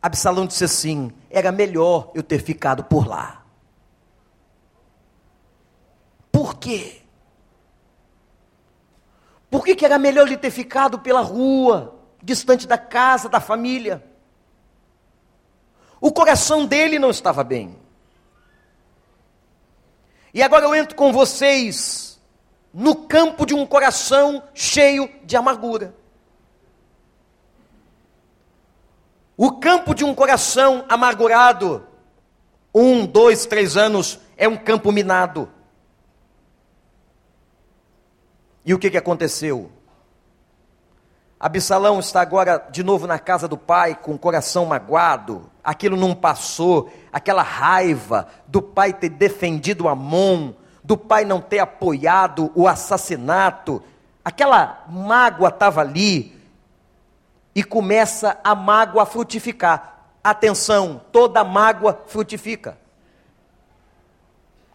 Absalão 0.00 0.46
disse 0.46 0.64
assim: 0.64 1.12
era 1.28 1.52
melhor 1.52 2.10
eu 2.14 2.22
ter 2.22 2.38
ficado 2.38 2.82
por 2.84 3.06
lá. 3.06 3.44
Por 6.32 6.54
quê? 6.54 7.02
Por 9.50 9.62
que, 9.62 9.76
que 9.76 9.84
era 9.84 9.98
melhor 9.98 10.26
ele 10.26 10.38
ter 10.38 10.50
ficado 10.50 10.98
pela 11.00 11.20
rua, 11.20 11.96
distante 12.22 12.66
da 12.66 12.78
casa, 12.78 13.28
da 13.28 13.40
família? 13.40 14.02
O 16.00 16.12
coração 16.12 16.66
dele 16.66 16.98
não 16.98 17.10
estava 17.10 17.42
bem. 17.42 17.78
E 20.32 20.42
agora 20.42 20.64
eu 20.64 20.74
entro 20.74 20.96
com 20.96 21.12
vocês 21.12 22.20
no 22.72 22.94
campo 22.94 23.46
de 23.46 23.54
um 23.54 23.64
coração 23.64 24.42
cheio 24.52 25.08
de 25.24 25.36
amargura. 25.36 25.94
O 29.36 29.52
campo 29.52 29.94
de 29.94 30.04
um 30.04 30.14
coração 30.14 30.84
amargurado, 30.88 31.86
um, 32.74 33.06
dois, 33.06 33.46
três 33.46 33.76
anos, 33.76 34.18
é 34.36 34.48
um 34.48 34.56
campo 34.56 34.90
minado. 34.92 35.48
E 38.64 38.72
o 38.72 38.78
que, 38.78 38.90
que 38.90 38.96
aconteceu? 38.96 39.70
Absalão 41.44 42.00
está 42.00 42.22
agora 42.22 42.66
de 42.70 42.82
novo 42.82 43.06
na 43.06 43.18
casa 43.18 43.46
do 43.46 43.58
pai, 43.58 43.94
com 43.94 44.14
o 44.14 44.18
coração 44.18 44.64
magoado. 44.64 45.50
Aquilo 45.62 45.94
não 45.94 46.14
passou, 46.14 46.90
aquela 47.12 47.42
raiva 47.42 48.28
do 48.46 48.62
pai 48.62 48.94
ter 48.94 49.10
defendido 49.10 49.86
Amon, 49.86 50.54
do 50.82 50.96
pai 50.96 51.26
não 51.26 51.42
ter 51.42 51.58
apoiado 51.58 52.50
o 52.54 52.66
assassinato. 52.66 53.82
Aquela 54.24 54.86
mágoa 54.88 55.50
estava 55.50 55.82
ali 55.82 56.34
e 57.54 57.62
começa 57.62 58.40
a 58.42 58.54
mágoa 58.54 59.02
a 59.02 59.06
frutificar. 59.06 60.14
Atenção, 60.24 61.02
toda 61.12 61.44
mágoa 61.44 62.04
frutifica. 62.06 62.78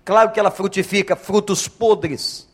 Claro 0.06 0.30
que 0.30 0.40
ela 0.40 0.52
frutifica 0.52 1.16
frutos 1.16 1.68
podres. 1.68 2.48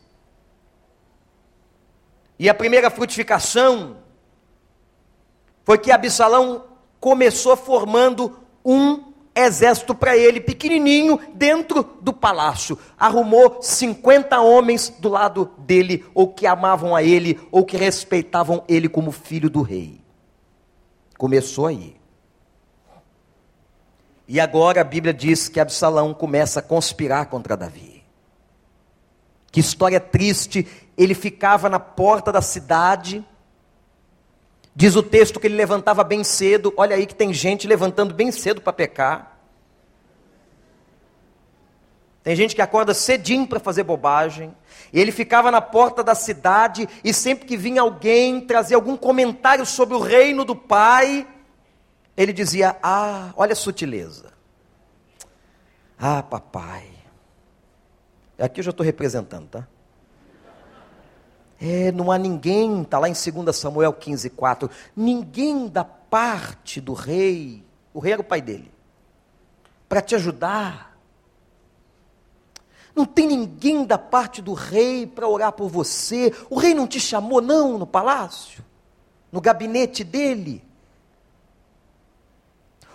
E 2.39 2.49
a 2.49 2.53
primeira 2.53 2.89
frutificação 2.89 4.04
foi 5.66 5.78
que 5.78 5.91
Absalão 5.91 6.63
começou 6.99 7.57
formando 7.57 8.39
um 8.63 9.03
exército 9.36 9.93
para 9.93 10.16
ele, 10.16 10.39
pequenininho, 10.39 11.20
dentro 11.34 11.84
do 12.01 12.13
palácio. 12.13 12.80
Arrumou 12.97 13.57
50 13.61 14.39
homens 14.39 14.88
do 14.88 15.09
lado 15.09 15.51
dele, 15.57 16.05
ou 16.13 16.30
que 16.30 16.47
amavam 16.47 16.95
a 16.95 17.03
ele, 17.03 17.39
ou 17.51 17.66
que 17.66 17.76
respeitavam 17.76 18.63
ele 18.70 18.88
como 18.88 19.11
filho 19.11 19.49
do 19.49 19.61
rei. 19.61 19.99
Começou 21.18 21.66
aí. 21.66 21.97
E 24.28 24.39
agora 24.39 24.82
a 24.82 24.86
Bíblia 24.86 25.13
diz 25.13 25.49
que 25.49 25.59
Absalão 25.59 26.13
começa 26.13 26.59
a 26.59 26.63
conspirar 26.63 27.28
contra 27.28 27.57
Davi. 27.57 28.03
Que 29.51 29.59
história 29.59 29.99
triste, 29.99 30.68
ele 30.97 31.13
ficava 31.13 31.70
na 31.70 31.80
porta 31.80 32.32
da 32.32 32.41
cidade. 32.41 33.26
Diz 34.76 34.95
o 34.97 35.01
texto 35.01 35.39
que 35.39 35.47
ele 35.47 35.55
levantava 35.55 36.03
bem 36.03 36.23
cedo. 36.23 36.73
Olha 36.76 36.97
aí 36.97 37.05
que 37.05 37.15
tem 37.15 37.34
gente 37.34 37.65
levantando 37.65 38.13
bem 38.13 38.30
cedo 38.30 38.59
para 38.59 38.73
pecar. 38.73 39.39
Tem 42.21 42.36
gente 42.36 42.55
que 42.55 42.61
acorda 42.61 42.93
cedinho 42.93 43.47
para 43.47 43.59
fazer 43.59 43.84
bobagem. 43.84 44.53
E 44.91 44.99
ele 44.99 45.11
ficava 45.11 45.49
na 45.49 45.61
porta 45.61 46.03
da 46.03 46.13
cidade 46.13 46.89
e 47.03 47.13
sempre 47.13 47.45
que 47.45 47.55
vinha 47.55 47.82
alguém 47.82 48.41
trazer 48.41 48.76
algum 48.76 48.97
comentário 48.97 49.65
sobre 49.65 49.95
o 49.95 49.99
reino 49.99 50.43
do 50.43 50.55
Pai, 50.55 51.26
ele 52.17 52.34
dizia: 52.34 52.76
Ah, 52.84 53.32
olha 53.38 53.53
a 53.53 53.55
sutileza. 53.55 54.34
Ah, 55.97 56.21
papai. 56.21 56.89
Aqui 58.38 58.59
eu 58.59 58.63
já 58.65 58.71
estou 58.71 58.86
representando, 58.86 59.47
tá? 59.47 59.67
É, 61.59 61.91
não 61.91 62.11
há 62.11 62.17
ninguém, 62.17 62.81
está 62.81 62.99
lá 62.99 63.07
em 63.07 63.13
2 63.13 63.55
Samuel 63.55 63.93
15, 63.93 64.29
4. 64.31 64.69
Ninguém 64.95 65.67
da 65.67 65.83
parte 65.83 66.81
do 66.81 66.93
rei, 66.93 67.63
o 67.93 67.99
rei 67.99 68.13
era 68.13 68.21
o 68.21 68.25
pai 68.25 68.41
dele, 68.41 68.71
para 69.87 70.01
te 70.01 70.15
ajudar. 70.15 70.97
Não 72.95 73.05
tem 73.05 73.27
ninguém 73.27 73.85
da 73.85 73.97
parte 73.97 74.41
do 74.41 74.53
rei 74.53 75.05
para 75.05 75.27
orar 75.27 75.51
por 75.51 75.69
você. 75.69 76.33
O 76.49 76.57
rei 76.57 76.73
não 76.73 76.87
te 76.87 76.99
chamou, 76.99 77.41
não, 77.41 77.77
no 77.77 77.85
palácio, 77.85 78.63
no 79.31 79.41
gabinete 79.41 80.03
dele. 80.03 80.63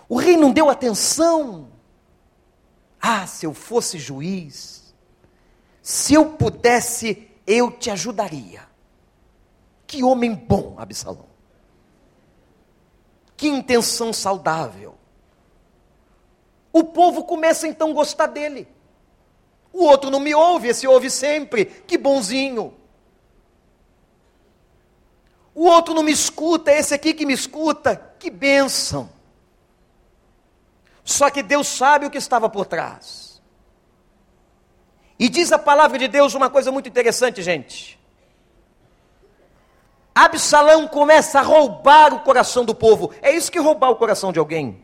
O 0.09 0.17
rei 0.17 0.35
não 0.35 0.51
deu 0.51 0.69
atenção. 0.69 1.69
Ah, 2.99 3.25
se 3.25 3.45
eu 3.45 3.53
fosse 3.53 3.97
juiz, 3.97 4.93
se 5.81 6.13
eu 6.13 6.33
pudesse, 6.33 7.30
eu 7.45 7.71
te 7.71 7.89
ajudaria. 7.89 8.67
Que 9.87 10.03
homem 10.03 10.33
bom, 10.33 10.75
Absalão. 10.77 11.27
Que 13.35 13.47
intenção 13.47 14.13
saudável. 14.13 14.95
O 16.71 16.83
povo 16.83 17.23
começa 17.23 17.67
então 17.67 17.91
a 17.91 17.93
gostar 17.93 18.27
dele. 18.27 18.67
O 19.73 19.83
outro 19.83 20.09
não 20.09 20.19
me 20.19 20.33
ouve, 20.33 20.69
esse 20.69 20.87
ouve 20.87 21.09
sempre. 21.09 21.65
Que 21.65 21.97
bonzinho. 21.97 22.73
O 25.53 25.65
outro 25.65 25.93
não 25.93 26.03
me 26.03 26.11
escuta, 26.11 26.71
esse 26.71 26.93
aqui 26.93 27.13
que 27.13 27.25
me 27.25 27.33
escuta. 27.33 27.95
Que 28.17 28.29
bênção. 28.29 29.09
Só 31.03 31.29
que 31.29 31.43
Deus 31.43 31.67
sabe 31.67 32.05
o 32.05 32.09
que 32.09 32.17
estava 32.17 32.49
por 32.49 32.65
trás. 32.65 33.30
E 35.21 35.29
diz 35.29 35.51
a 35.51 35.59
palavra 35.59 35.99
de 35.99 36.07
Deus 36.07 36.33
uma 36.33 36.49
coisa 36.49 36.71
muito 36.71 36.89
interessante, 36.89 37.43
gente. 37.43 37.99
Absalão 40.15 40.87
começa 40.87 41.37
a 41.37 41.43
roubar 41.43 42.11
o 42.11 42.21
coração 42.21 42.65
do 42.65 42.73
povo. 42.73 43.11
É 43.21 43.31
isso 43.31 43.51
que 43.51 43.59
roubar 43.59 43.91
o 43.91 43.97
coração 43.97 44.33
de 44.33 44.39
alguém. 44.39 44.83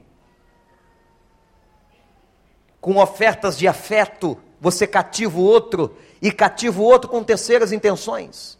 Com 2.79 2.97
ofertas 2.97 3.57
de 3.57 3.67
afeto, 3.67 4.37
você 4.61 4.85
cativa 4.85 5.39
o 5.39 5.43
outro 5.43 5.97
e 6.21 6.31
cativa 6.31 6.79
o 6.79 6.85
outro 6.85 7.09
com 7.09 7.23
terceiras 7.23 7.71
intenções. 7.71 8.59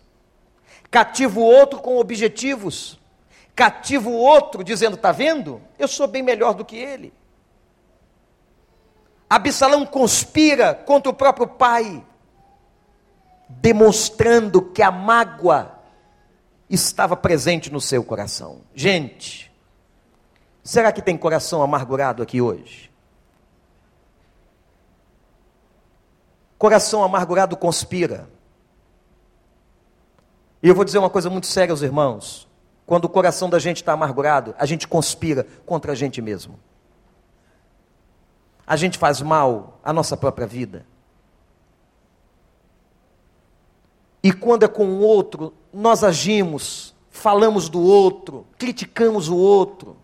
Cativa 0.90 1.40
o 1.40 1.44
outro 1.44 1.80
com 1.80 2.00
objetivos. 2.00 3.00
Cativa 3.56 4.10
o 4.10 4.18
outro 4.18 4.64
dizendo: 4.64 4.96
está 4.96 5.12
vendo? 5.12 5.62
Eu 5.78 5.88
sou 5.88 6.08
bem 6.08 6.24
melhor 6.24 6.56
do 6.56 6.66
que 6.66 6.76
ele. 6.76 7.14
Absalão 9.30 9.86
conspira 9.86 10.74
contra 10.74 11.12
o 11.12 11.14
próprio 11.14 11.48
pai, 11.48 12.04
demonstrando 13.50 14.62
que 14.62 14.82
a 14.82 14.90
mágoa 14.90 15.80
estava 16.70 17.16
presente 17.16 17.72
no 17.72 17.82
seu 17.82 18.04
coração. 18.04 18.62
Gente, 18.74 19.52
será 20.64 20.94
que 20.94 21.02
tem 21.02 21.18
coração 21.18 21.62
amargurado 21.62 22.24
aqui 22.24 22.42
hoje? 22.42 22.90
Coração 26.58 27.04
amargurado 27.04 27.58
conspira. 27.58 28.30
E 30.64 30.70
eu 30.70 30.74
vou 30.74 30.86
dizer 30.86 31.00
uma 31.00 31.10
coisa 31.10 31.30
muito 31.30 31.48
séria 31.48 31.74
aos 31.74 31.82
irmãos: 31.82 32.48
quando 32.86 33.06
o 33.06 33.10
coração 33.10 33.50
da 33.50 33.60
gente 33.60 33.78
está 33.78 33.92
amargurado, 33.92 34.56
a 34.58 34.66
gente 34.66 34.88
conspira 34.88 35.46
contra 35.66 35.92
a 35.92 35.96
gente 35.96 36.22
mesmo 36.22 36.58
a 38.68 38.76
gente 38.76 38.98
faz 38.98 39.22
mal 39.22 39.80
à 39.82 39.94
nossa 39.94 40.18
própria 40.18 40.46
vida. 40.46 40.86
E 44.22 44.34
quando 44.34 44.64
é 44.64 44.68
com 44.68 44.86
o 44.86 45.00
outro, 45.00 45.54
nós 45.74 46.04
agimos, 46.04 46.94
falamos 47.10 47.70
do 47.70 47.82
outro, 47.82 48.46
criticamos 48.58 49.30
o 49.30 49.38
outro. 49.38 49.96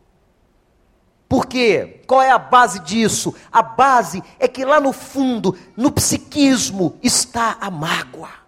Por 1.27 1.45
quê? 1.45 2.01
Qual 2.07 2.21
é 2.21 2.29
a 2.29 2.37
base 2.37 2.79
disso? 2.79 3.35
A 3.51 3.61
base 3.61 4.23
é 4.39 4.47
que 4.47 4.63
lá 4.63 4.79
no 4.79 4.93
fundo, 4.93 5.57
no 5.75 5.91
psiquismo, 5.91 6.97
está 7.03 7.57
a 7.59 7.69
mágoa. 7.69 8.42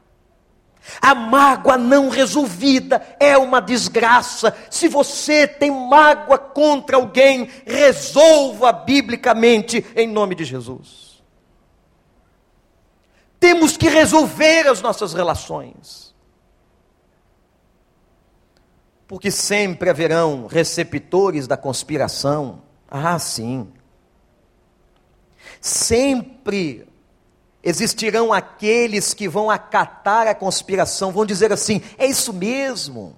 A 1.01 1.15
mágoa 1.15 1.77
não 1.77 2.09
resolvida 2.09 3.01
é 3.19 3.37
uma 3.37 3.59
desgraça. 3.59 4.55
Se 4.69 4.87
você 4.87 5.47
tem 5.47 5.71
mágoa 5.71 6.37
contra 6.37 6.97
alguém, 6.97 7.49
resolva 7.65 8.71
biblicamente 8.71 9.85
em 9.95 10.07
nome 10.07 10.35
de 10.35 10.43
Jesus. 10.43 11.23
Temos 13.39 13.77
que 13.77 13.89
resolver 13.89 14.67
as 14.67 14.81
nossas 14.81 15.13
relações. 15.13 16.15
Porque 19.07 19.29
sempre 19.29 19.89
haverão 19.89 20.47
receptores 20.47 21.47
da 21.47 21.55
conspiração. 21.55 22.63
Ah, 22.89 23.19
sim. 23.19 23.71
Sempre 25.61 26.87
existirão 27.65 28.31
aqueles 28.31 29.15
que 29.15 29.27
vão 29.27 29.49
acatar 29.49 30.27
a 30.27 30.35
conspiração, 30.35 31.11
vão 31.11 31.25
dizer 31.25 31.51
assim: 31.51 31.81
é 31.97 32.05
isso 32.05 32.31
mesmo. 32.31 33.17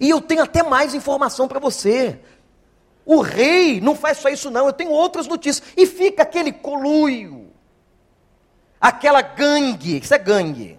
E 0.00 0.08
eu 0.08 0.20
tenho 0.20 0.44
até 0.44 0.62
mais 0.62 0.94
informação 0.94 1.48
para 1.48 1.58
você. 1.58 2.20
O 3.04 3.20
rei 3.20 3.80
não 3.80 3.96
faz 3.96 4.18
só 4.18 4.28
isso, 4.28 4.50
não, 4.50 4.66
eu 4.66 4.72
tenho 4.72 4.92
outras 4.92 5.26
notícias. 5.26 5.66
E 5.76 5.84
fica 5.86 6.22
aquele 6.22 6.52
coluio, 6.52 7.50
aquela 8.80 9.20
gangue, 9.20 9.98
isso 9.98 10.14
é 10.14 10.18
gangue, 10.18 10.78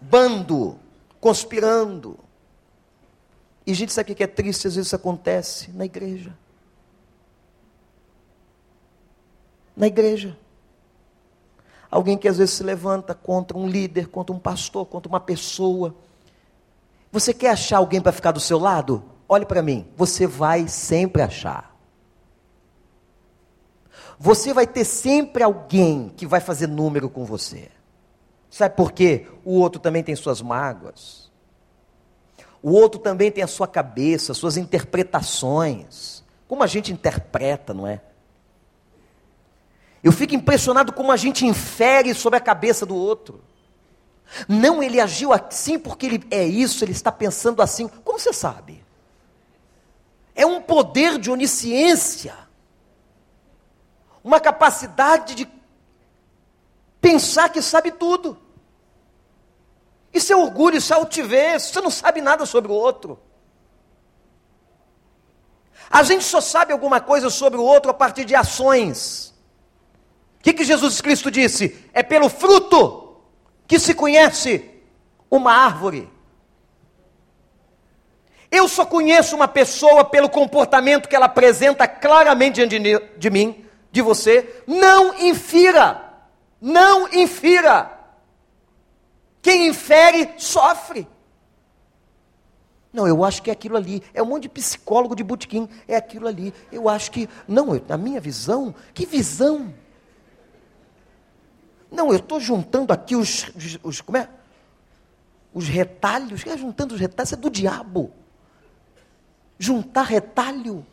bando, 0.00 0.80
conspirando. 1.20 2.18
E 3.64 3.74
gente 3.74 3.92
sabe 3.92 4.10
o 4.10 4.14
que 4.16 4.24
é 4.24 4.26
triste, 4.26 4.66
às 4.66 4.74
vezes 4.74 4.88
isso 4.88 4.96
acontece 4.96 5.70
na 5.70 5.84
igreja. 5.84 6.36
Na 9.76 9.86
igreja. 9.86 10.36
Alguém 11.90 12.18
que 12.18 12.28
às 12.28 12.38
vezes 12.38 12.54
se 12.54 12.62
levanta 12.62 13.14
contra 13.14 13.56
um 13.56 13.66
líder, 13.66 14.08
contra 14.08 14.34
um 14.34 14.38
pastor, 14.38 14.84
contra 14.86 15.08
uma 15.08 15.20
pessoa. 15.20 15.94
Você 17.10 17.32
quer 17.32 17.50
achar 17.50 17.78
alguém 17.78 18.00
para 18.00 18.12
ficar 18.12 18.32
do 18.32 18.40
seu 18.40 18.58
lado? 18.58 19.02
Olhe 19.28 19.46
para 19.46 19.62
mim, 19.62 19.86
você 19.96 20.26
vai 20.26 20.68
sempre 20.68 21.22
achar. 21.22 21.74
Você 24.18 24.52
vai 24.52 24.66
ter 24.66 24.84
sempre 24.84 25.42
alguém 25.42 26.12
que 26.16 26.26
vai 26.26 26.40
fazer 26.40 26.66
número 26.66 27.08
com 27.08 27.24
você. 27.24 27.70
Sabe 28.50 28.74
por 28.74 28.92
quê? 28.92 29.26
O 29.44 29.52
outro 29.58 29.80
também 29.80 30.02
tem 30.02 30.16
suas 30.16 30.42
mágoas. 30.42 31.30
O 32.62 32.72
outro 32.72 33.00
também 33.00 33.30
tem 33.30 33.44
a 33.44 33.46
sua 33.46 33.68
cabeça, 33.68 34.34
suas 34.34 34.56
interpretações. 34.56 36.24
Como 36.48 36.62
a 36.62 36.66
gente 36.66 36.92
interpreta, 36.92 37.72
não 37.72 37.86
é? 37.86 38.00
Eu 40.02 40.12
fico 40.12 40.34
impressionado 40.34 40.92
como 40.92 41.10
a 41.10 41.16
gente 41.16 41.44
infere 41.44 42.14
sobre 42.14 42.38
a 42.38 42.40
cabeça 42.40 42.86
do 42.86 42.94
outro. 42.94 43.42
Não, 44.46 44.82
ele 44.82 45.00
agiu 45.00 45.32
assim 45.32 45.78
porque 45.78 46.06
ele 46.06 46.26
é 46.30 46.44
isso, 46.44 46.84
ele 46.84 46.92
está 46.92 47.10
pensando 47.10 47.62
assim. 47.62 47.88
Como 47.88 48.18
você 48.18 48.32
sabe? 48.32 48.84
É 50.34 50.46
um 50.46 50.60
poder 50.60 51.18
de 51.18 51.30
onisciência, 51.30 52.34
uma 54.22 54.38
capacidade 54.38 55.34
de 55.34 55.48
pensar 57.00 57.48
que 57.48 57.60
sabe 57.60 57.90
tudo. 57.90 58.38
Isso 60.12 60.32
é 60.32 60.36
orgulho, 60.36 60.76
isso 60.76 60.92
é 60.92 60.96
altivez, 60.96 61.64
você 61.64 61.80
não 61.80 61.90
sabe 61.90 62.20
nada 62.20 62.46
sobre 62.46 62.70
o 62.70 62.74
outro. 62.74 63.18
A 65.90 66.02
gente 66.02 66.24
só 66.24 66.40
sabe 66.40 66.72
alguma 66.72 67.00
coisa 67.00 67.30
sobre 67.30 67.58
o 67.58 67.62
outro 67.62 67.90
a 67.90 67.94
partir 67.94 68.24
de 68.24 68.34
ações. 68.34 69.34
Que, 70.48 70.54
que 70.54 70.64
Jesus 70.64 71.02
Cristo 71.02 71.30
disse? 71.30 71.76
É 71.92 72.02
pelo 72.02 72.30
fruto 72.30 73.18
que 73.66 73.78
se 73.78 73.92
conhece 73.92 74.64
uma 75.30 75.52
árvore. 75.52 76.10
Eu 78.50 78.66
só 78.66 78.86
conheço 78.86 79.36
uma 79.36 79.46
pessoa 79.46 80.06
pelo 80.06 80.30
comportamento 80.30 81.06
que 81.06 81.14
ela 81.14 81.26
apresenta 81.26 81.86
claramente 81.86 82.66
diante 82.66 82.78
de 83.18 83.28
mim, 83.30 83.62
de 83.92 84.00
você. 84.00 84.62
Não 84.66 85.18
infira. 85.18 86.02
Não 86.58 87.12
infira. 87.12 87.92
Quem 89.42 89.68
infere, 89.68 90.30
sofre. 90.38 91.06
Não, 92.90 93.06
eu 93.06 93.22
acho 93.22 93.42
que 93.42 93.50
é 93.50 93.52
aquilo 93.52 93.76
ali. 93.76 94.02
É 94.14 94.22
um 94.22 94.26
monte 94.26 94.44
de 94.44 94.48
psicólogo 94.48 95.14
de 95.14 95.22
botequim. 95.22 95.68
É 95.86 95.94
aquilo 95.94 96.26
ali. 96.26 96.54
Eu 96.72 96.88
acho 96.88 97.10
que. 97.10 97.28
Não, 97.46 97.74
eu, 97.74 97.84
na 97.86 97.98
minha 97.98 98.18
visão. 98.18 98.74
Que 98.94 99.04
visão? 99.04 99.74
Não, 101.90 102.08
eu 102.10 102.18
estou 102.18 102.38
juntando 102.38 102.92
aqui 102.92 103.16
os, 103.16 103.48
os, 103.54 103.78
os, 103.82 104.00
Como 104.00 104.18
é? 104.18 104.28
Os 105.52 105.68
retalhos. 105.68 106.46
É 106.46 106.56
juntando 106.56 106.94
os 106.94 107.00
retalhos. 107.00 107.28
Isso 107.28 107.34
é 107.34 107.40
do 107.40 107.50
diabo. 107.50 108.12
Juntar 109.58 110.02
retalho. 110.02 110.86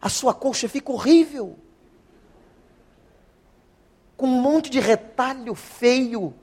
A 0.00 0.08
sua 0.08 0.34
coxa 0.34 0.68
fica 0.68 0.92
horrível. 0.92 1.58
Com 4.16 4.26
um 4.26 4.40
monte 4.40 4.70
de 4.70 4.80
retalho 4.80 5.54
feio 5.54 6.34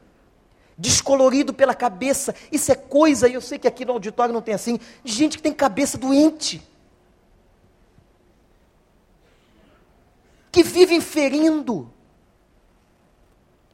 descolorido 0.78 1.54
pela 1.54 1.74
cabeça. 1.74 2.36
Isso 2.52 2.72
é 2.72 2.76
coisa, 2.76 3.28
e 3.28 3.34
eu 3.34 3.42
sei 3.42 3.58
que 3.58 3.68
aqui 3.68 3.86
no 3.86 3.94
auditório 3.94 4.34
não 4.34 4.42
tem 4.42 4.54
assim, 4.54 4.80
de 5.04 5.12
gente 5.12 5.38
que 5.38 5.44
tem 5.44 5.54
cabeça 5.54 5.98
doente. 5.98 6.62
Que 10.52 10.64
vive 10.64 10.96
inferindo. 10.96 11.92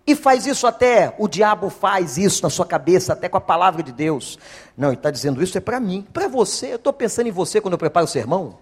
E 0.06 0.16
faz 0.16 0.48
isso 0.48 0.66
até, 0.66 1.14
o 1.20 1.28
diabo 1.28 1.70
faz 1.70 2.18
isso 2.18 2.42
na 2.42 2.50
sua 2.50 2.66
cabeça, 2.66 3.14
até 3.14 3.30
com 3.30 3.38
a 3.38 3.42
palavra 3.42 3.84
de 3.84 3.92
Deus. 3.92 4.40
Não, 4.76 4.90
ele 4.90 4.98
está 4.98 5.12
dizendo 5.12 5.44
isso 5.44 5.58
é 5.58 5.62
para 5.62 5.80
mim, 5.80 6.06
para 6.12 6.28
você. 6.28 6.72
Eu 6.72 6.78
estou 6.78 6.92
pensando 6.92 7.28
em 7.28 7.32
você 7.32 7.62
quando 7.62 7.74
eu 7.74 7.78
preparo 7.78 8.06
o 8.06 8.10
sermão. 8.10 8.58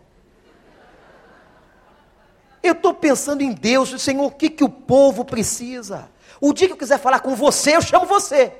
Eu 2.61 2.73
estou 2.73 2.93
pensando 2.93 3.41
em 3.41 3.53
Deus, 3.53 4.01
Senhor, 4.01 4.25
o 4.25 4.31
que, 4.31 4.49
que 4.49 4.63
o 4.63 4.69
povo 4.69 5.23
precisa? 5.23 6.09
O 6.41 6.53
dia 6.53 6.67
que 6.67 6.73
eu 6.73 6.77
quiser 6.77 6.99
falar 6.99 7.21
com 7.21 7.33
você, 7.35 7.75
eu 7.75 7.81
chamo 7.81 8.05
você. 8.05 8.53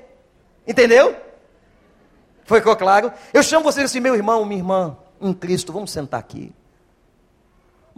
Entendeu? 0.66 1.14
Foi 2.44 2.60
claro? 2.60 3.12
Eu 3.32 3.42
chamo 3.42 3.62
você 3.62 3.82
assim, 3.82 4.00
meu 4.00 4.14
irmão, 4.14 4.44
minha 4.44 4.60
irmã, 4.60 4.96
em 5.20 5.32
Cristo, 5.32 5.72
vamos 5.72 5.90
sentar 5.90 6.18
aqui. 6.18 6.52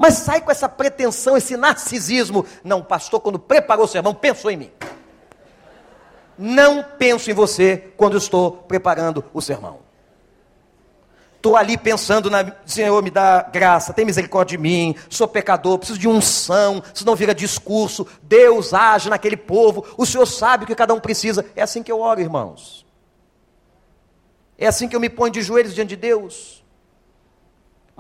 Mas 0.03 0.15
sai 0.15 0.41
com 0.41 0.51
essa 0.51 0.69
pretensão, 0.69 1.37
esse 1.37 1.57
narcisismo. 1.57 2.45
Não, 2.65 2.83
pastor, 2.83 3.21
quando 3.21 3.39
preparou 3.39 3.85
o 3.85 3.89
sermão, 3.89 4.13
pensou 4.13 4.51
em 4.51 4.57
mim. 4.57 4.71
Não 6.37 6.83
penso 6.83 7.31
em 7.31 7.35
você 7.35 7.93
quando 7.97 8.17
estou 8.17 8.51
preparando 8.51 9.25
o 9.33 9.41
sermão. 9.41 9.79
Estou 11.37 11.57
ali 11.57 11.79
pensando 11.79 12.29
na 12.29 12.53
Senhor, 12.67 13.01
me 13.01 13.13
dá 13.13 13.43
graça, 13.43 13.93
tem 13.93 14.05
misericórdia 14.05 14.59
de 14.59 14.61
mim, 14.61 14.97
sou 15.09 15.29
pecador, 15.29 15.79
preciso 15.79 16.01
de 16.01 16.09
unção, 16.09 16.83
senão 16.93 17.15
vira 17.15 17.33
discurso. 17.33 18.05
Deus 18.25 18.75
age 18.75 19.09
naquele 19.09 19.37
povo, 19.37 19.87
o 19.97 20.05
Senhor 20.05 20.27
sabe 20.27 20.65
o 20.65 20.67
que 20.67 20.75
cada 20.75 20.93
um 20.93 20.99
precisa. 20.99 21.47
É 21.55 21.63
assim 21.63 21.81
que 21.81 21.93
eu 21.93 22.01
oro, 22.01 22.21
irmãos. 22.21 22.85
É 24.59 24.67
assim 24.67 24.89
que 24.89 24.97
eu 24.97 25.01
me 25.01 25.09
ponho 25.09 25.33
de 25.33 25.43
joelhos 25.43 25.73
diante 25.73 25.91
de 25.91 25.97
Deus. 25.97 26.62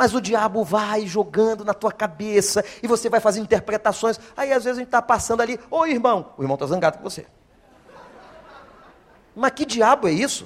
Mas 0.02 0.14
o 0.14 0.20
diabo 0.20 0.64
vai 0.64 1.06
jogando 1.06 1.64
na 1.64 1.72
tua 1.72 1.92
cabeça 1.92 2.64
e 2.82 2.88
você 2.88 3.08
vai 3.08 3.20
fazer 3.20 3.38
interpretações. 3.38 4.18
Aí 4.36 4.52
às 4.52 4.64
vezes 4.64 4.78
a 4.78 4.80
gente 4.80 4.88
está 4.88 5.00
passando 5.00 5.42
ali, 5.42 5.60
ô 5.70 5.86
irmão, 5.86 6.34
o 6.36 6.42
irmão 6.42 6.56
está 6.56 6.66
zangado 6.66 6.98
com 6.98 7.04
você. 7.04 7.24
Mas 9.32 9.52
que 9.52 9.64
diabo 9.64 10.08
é 10.08 10.10
isso? 10.10 10.44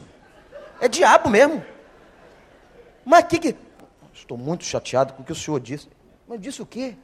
É 0.79 0.89
diabo 0.89 1.31
mesmo. 1.31 1.65
Mas 3.03 3.25
que 3.25 3.39
que. 3.39 3.57
Estou 4.13 4.37
muito 4.37 4.63
chateado 4.63 5.15
com 5.15 5.23
o 5.23 5.25
que 5.25 5.33
o 5.33 5.35
senhor 5.35 5.59
disse. 5.59 5.89
Mas 6.29 6.39
disse 6.39 6.61
o 6.61 6.67
quê? 6.67 6.95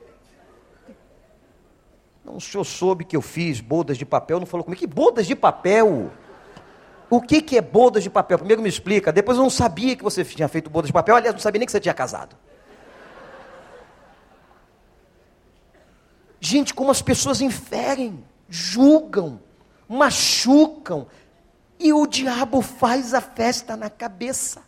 Não, 2.23 2.37
o 2.37 2.41
senhor 2.41 2.65
soube 2.65 3.07
que 3.07 3.17
eu 3.17 3.23
fiz 3.23 3.63
bodas 3.63 3.97
de 3.97 4.05
papel, 4.05 4.39
não 4.39 4.47
falou 4.47 4.63
comigo. 4.63 4.79
Que 4.79 4.87
bodas 4.87 5.27
de 5.27 5.35
papel? 5.35 6.13
O 7.13 7.21
que, 7.21 7.43
que 7.43 7.59
é 7.59 7.61
bodas 7.61 8.03
de 8.03 8.09
papel? 8.09 8.39
Primeiro 8.39 8.63
me 8.63 8.71
explica. 8.71 9.13
Depois 9.13 9.37
eu 9.37 9.43
não 9.43 9.51
sabia 9.51 9.95
que 9.95 10.03
você 10.03 10.25
tinha 10.25 10.49
feito 10.49 10.71
bodas 10.71 10.87
de 10.87 10.95
papel. 10.95 11.15
Aliás, 11.15 11.35
não 11.35 11.43
sabia 11.43 11.59
nem 11.59 11.67
que 11.67 11.73
você 11.73 11.79
tinha 11.79 11.93
casado. 11.93 12.35
Gente, 16.41 16.73
como 16.73 16.91
as 16.91 17.03
pessoas 17.03 17.43
inferem, 17.43 18.25
julgam, 18.49 19.39
machucam, 19.87 21.07
e 21.79 21.93
o 21.93 22.07
diabo 22.07 22.63
faz 22.63 23.13
a 23.13 23.21
festa 23.21 23.77
na 23.77 23.91
cabeça. 23.91 24.63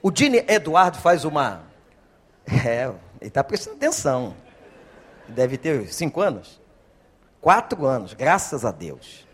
O 0.00 0.10
Dini 0.10 0.42
Eduardo 0.48 0.96
faz 0.96 1.26
uma. 1.26 1.60
É, 2.66 2.84
ele 3.20 3.28
está 3.28 3.44
prestando 3.44 3.76
atenção. 3.76 4.34
Deve 5.28 5.58
ter 5.58 5.92
cinco 5.92 6.22
anos? 6.22 6.58
Quatro 7.38 7.84
anos, 7.84 8.14
graças 8.14 8.64
a 8.64 8.70
Deus. 8.70 9.27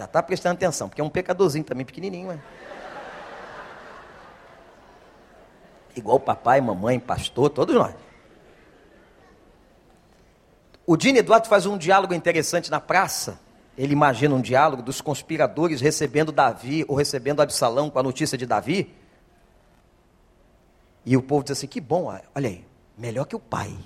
Já 0.00 0.06
está 0.06 0.22
prestando 0.22 0.54
atenção, 0.54 0.88
porque 0.88 1.02
é 1.02 1.04
um 1.04 1.10
pecadorzinho 1.10 1.62
também, 1.62 1.84
pequenininho. 1.84 2.32
É? 2.32 2.38
Igual 5.94 6.18
papai, 6.18 6.58
mamãe, 6.58 6.98
pastor, 6.98 7.50
todos 7.50 7.74
nós. 7.74 7.94
O 10.86 10.96
Dini 10.96 11.18
Eduardo 11.18 11.48
faz 11.48 11.66
um 11.66 11.76
diálogo 11.76 12.14
interessante 12.14 12.70
na 12.70 12.80
praça. 12.80 13.38
Ele 13.76 13.92
imagina 13.92 14.34
um 14.34 14.40
diálogo 14.40 14.82
dos 14.82 15.02
conspiradores 15.02 15.82
recebendo 15.82 16.32
Davi 16.32 16.82
ou 16.88 16.96
recebendo 16.96 17.42
Absalão 17.42 17.90
com 17.90 17.98
a 17.98 18.02
notícia 18.02 18.38
de 18.38 18.46
Davi. 18.46 18.96
E 21.04 21.14
o 21.14 21.20
povo 21.22 21.44
diz 21.44 21.58
assim: 21.58 21.66
que 21.66 21.78
bom, 21.78 22.06
olha 22.34 22.48
aí, 22.48 22.66
melhor 22.96 23.26
que 23.26 23.36
o 23.36 23.40
pai. 23.40 23.76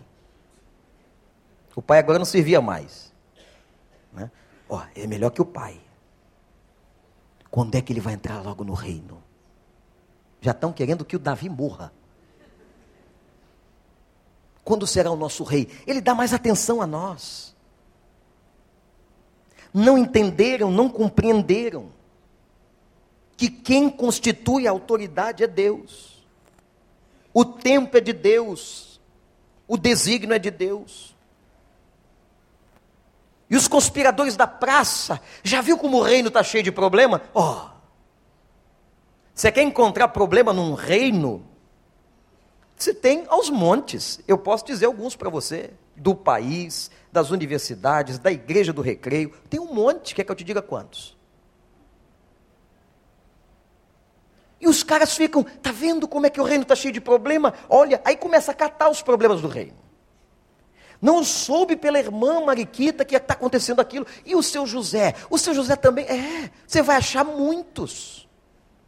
O 1.75 1.83
pai 1.83 1.99
agora 1.99 2.21
não 2.21 2.25
servia 2.25 2.61
mais. 2.61 3.13
Né? 4.13 4.31
Ó, 4.69 4.81
é 4.95 5.09
melhor 5.09 5.31
que 5.31 5.43
o 5.43 5.45
pai. 5.45 5.81
Quando 7.55 7.77
é 7.77 7.81
que 7.81 7.93
ele 7.93 8.01
vai 8.01 8.15
entrar 8.15 8.43
logo 8.43 8.65
no 8.65 8.75
reino? 8.75 9.23
Já 10.41 10.51
estão 10.51 10.73
querendo 10.73 11.05
que 11.05 11.15
o 11.15 11.21
Davi 11.21 11.49
morra. 11.49 11.93
Quando 14.65 14.89
será 14.89 15.09
o 15.13 15.17
nosso 15.17 15.45
rei? 15.45 15.69
Ele 15.87 16.01
dá 16.01 16.17
mais 16.17 16.35
atenção 16.35 16.83
a 16.83 16.87
nós. 16.89 17.55
Não 19.73 19.97
entenderam, 19.97 20.69
não 20.69 20.89
compreenderam 20.89 21.93
que 23.37 23.49
quem 23.49 23.89
constitui 23.89 24.67
a 24.67 24.73
autoridade 24.73 25.45
é 25.45 25.47
Deus. 25.47 26.27
O 27.33 27.45
tempo 27.45 27.97
é 27.97 28.01
de 28.01 28.13
Deus. 28.13 29.01
O 29.69 29.77
desígnio 29.77 30.35
é 30.35 30.41
de 30.41 30.51
Deus. 30.51 31.14
E 33.55 33.57
os 33.57 33.69
conspiradores 33.69 34.35
da 34.35 34.49
praça, 34.49 35.21
já 35.45 35.61
viu 35.61 35.79
como 35.79 35.99
o 35.99 36.03
reino 36.03 36.27
está 36.27 36.43
cheio 36.43 36.65
de 36.65 36.73
problema? 36.73 37.23
Ó, 37.33 37.53
oh, 37.53 37.71
você 39.33 39.53
quer 39.53 39.63
encontrar 39.63 40.09
problema 40.09 40.53
num 40.53 40.75
reino? 40.75 41.47
Você 42.77 42.93
tem 42.93 43.27
aos 43.29 43.51
montes. 43.51 44.19
Eu 44.27 44.39
posso 44.39 44.67
dizer 44.67 44.87
alguns 44.87 45.15
para 45.15 45.31
você, 45.31 45.71
do 45.95 46.17
país, 46.17 46.91
das 47.13 47.31
universidades, 47.31 48.19
da 48.19 48.33
igreja 48.33 48.73
do 48.73 48.83
recreio. 48.83 49.31
Tem 49.49 49.61
um 49.61 49.73
monte, 49.73 50.17
quer 50.17 50.25
que 50.25 50.33
eu 50.33 50.35
te 50.35 50.43
diga 50.43 50.61
quantos? 50.61 51.17
E 54.61 54.67
os 54.67 54.83
caras 54.83 55.17
ficam, 55.17 55.45
tá 55.45 55.71
vendo 55.71 56.09
como 56.09 56.27
é 56.27 56.31
que 56.31 56.41
o 56.41 56.45
reino 56.45 56.63
está 56.63 56.75
cheio 56.75 56.93
de 56.93 57.01
problema? 57.01 57.55
Olha, 57.69 58.03
aí 58.05 58.17
começa 58.17 58.51
a 58.51 58.55
catar 58.55 58.89
os 58.91 59.01
problemas 59.01 59.41
do 59.41 59.47
reino. 59.47 59.84
Não 61.01 61.23
soube 61.23 61.77
pela 61.77 61.99
irmã 61.99 62.45
Mariquita 62.45 63.05
que 63.05 63.17
está 63.17 63.35
acontecendo 63.35 63.81
aquilo. 63.81 64.07
E 64.25 64.35
o 64.35 64.43
seu 64.43 64.67
José? 64.67 65.15
O 65.29 65.37
seu 65.37 65.55
José 65.55 65.77
também? 65.77 66.07
É, 66.07 66.51
você 66.67 66.83
vai 66.83 66.97
achar 66.97 67.25
muitos. 67.25 68.29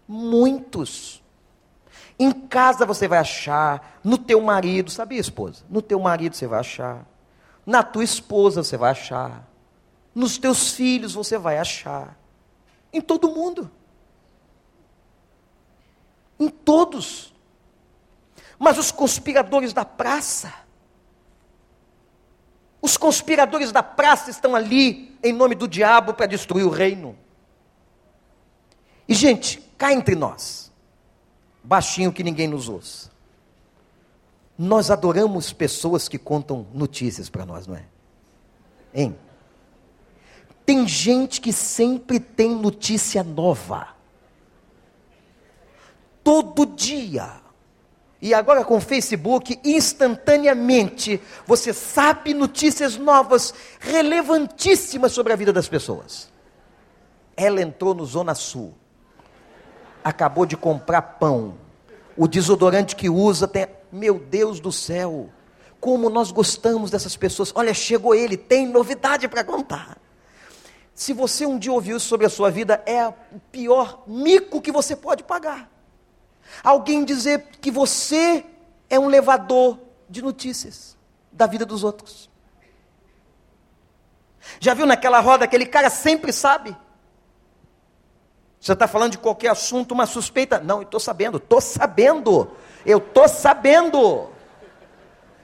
Muitos. 0.09 1.23
Em 2.19 2.33
casa 2.33 2.87
você 2.87 3.07
vai 3.07 3.19
achar, 3.19 4.01
no 4.03 4.17
teu 4.17 4.41
marido, 4.41 4.91
sabia, 4.91 5.21
esposa? 5.21 5.65
No 5.69 5.83
teu 5.83 6.01
marido 6.01 6.35
você 6.35 6.47
vai 6.47 6.61
achar, 6.61 7.05
na 7.65 7.83
tua 7.83 8.05
esposa 8.05 8.63
você 8.63 8.77
vai 8.77 8.93
achar, 8.93 9.47
nos 10.15 10.39
teus 10.39 10.73
filhos 10.73 11.13
você 11.13 11.37
vai 11.37 11.59
achar, 11.59 12.17
em 12.91 13.03
todo 13.03 13.29
mundo. 13.29 13.71
Em 16.41 16.49
todos. 16.49 17.35
Mas 18.59 18.79
os 18.79 18.91
conspiradores 18.91 19.75
da 19.75 19.85
praça, 19.85 20.53
os 22.87 22.97
conspiradores 22.97 23.73
da 23.73 23.83
praça 23.83 24.31
estão 24.31 24.55
ali 24.55 25.19
em 25.21 25.33
nome 25.33 25.57
do 25.57 25.67
diabo 25.67 26.15
para 26.15 26.27
destruir 26.27 26.65
o 26.65 26.71
reino. 26.71 27.19
E, 29.09 29.13
gente, 29.13 29.61
cá 29.77 29.93
entre 29.93 30.15
nós, 30.15 30.71
baixinho 31.65 32.13
que 32.13 32.23
ninguém 32.23 32.47
nos 32.47 32.69
ouça. 32.69 33.11
Nós 34.57 34.89
adoramos 34.89 35.53
pessoas 35.53 36.09
que 36.09 36.17
contam 36.17 36.65
notícias 36.73 37.29
para 37.29 37.45
nós, 37.45 37.67
não 37.67 37.75
é? 37.75 37.85
Hein? 38.95 39.19
Tem 40.65 40.87
gente 40.87 41.41
que 41.41 41.53
sempre 41.53 42.21
tem 42.21 42.55
notícia 42.55 43.25
nova. 43.25 43.89
Todo 46.23 46.65
dia. 46.67 47.43
E 48.21 48.33
agora 48.33 48.65
com 48.65 48.79
o 48.79 48.81
Facebook, 48.81 49.59
instantaneamente, 49.65 51.21
você 51.47 51.73
sabe 51.73 52.33
notícias 52.33 52.97
novas, 52.97 53.53
relevantíssimas 53.79 55.13
sobre 55.13 55.33
a 55.33 55.37
vida 55.37 55.53
das 55.53 55.69
pessoas. 55.69 56.31
Ela 57.37 57.61
entrou 57.61 57.95
no 57.95 58.07
Zona 58.07 58.35
Sul 58.35 58.75
acabou 60.07 60.47
de 60.47 60.57
comprar 60.57 61.03
pão. 61.03 61.57
O 62.17 62.29
desodorante 62.29 62.95
que 62.95 63.11
usa 63.11 63.49
tem. 63.49 63.67
Meu 63.91 64.21
Deus 64.21 64.61
do 64.61 64.71
céu! 64.71 65.29
Como 65.81 66.09
nós 66.09 66.31
gostamos 66.31 66.93
dessas 66.93 67.17
pessoas. 67.17 67.53
Olha, 67.55 67.75
chegou 67.75 68.15
ele, 68.15 68.37
tem 68.37 68.69
novidade 68.69 69.27
para 69.27 69.43
contar. 69.43 69.99
Se 70.95 71.13
você 71.13 71.45
um 71.45 71.59
dia 71.59 71.73
ouviu 71.73 71.99
sobre 71.99 72.25
a 72.25 72.31
sua 72.31 72.51
vida, 72.51 72.83
é 72.87 73.07
o 73.07 73.15
pior 73.51 74.05
mico 74.07 74.63
que 74.63 74.71
você 74.71 74.95
pode 74.95 75.25
pagar. 75.25 75.71
Alguém 76.63 77.05
dizer 77.05 77.47
que 77.61 77.71
você 77.71 78.45
é 78.89 78.99
um 78.99 79.09
levador 79.09 79.79
de 80.09 80.23
notícias 80.23 80.97
da 81.31 81.47
vida 81.47 81.67
dos 81.67 81.85
outros. 81.85 82.31
Já 84.61 84.75
viu 84.75 84.87
naquela 84.87 85.21
roda 85.21 85.45
aquele 85.45 85.67
cara 85.67 85.91
sempre 85.91 86.33
sabe? 86.33 86.77
Você 88.61 88.73
está 88.73 88.89
falando 88.89 89.13
de 89.13 89.19
qualquer 89.19 89.49
assunto, 89.49 89.93
uma 89.93 90.07
suspeita? 90.07 90.59
Não, 90.59 90.79
eu 90.79 90.83
estou 90.83 90.99
sabendo, 90.99 91.37
estou 91.37 91.61
sabendo, 91.61 92.51
eu 92.85 92.99
estou 92.99 93.29
sabendo. 93.29 94.31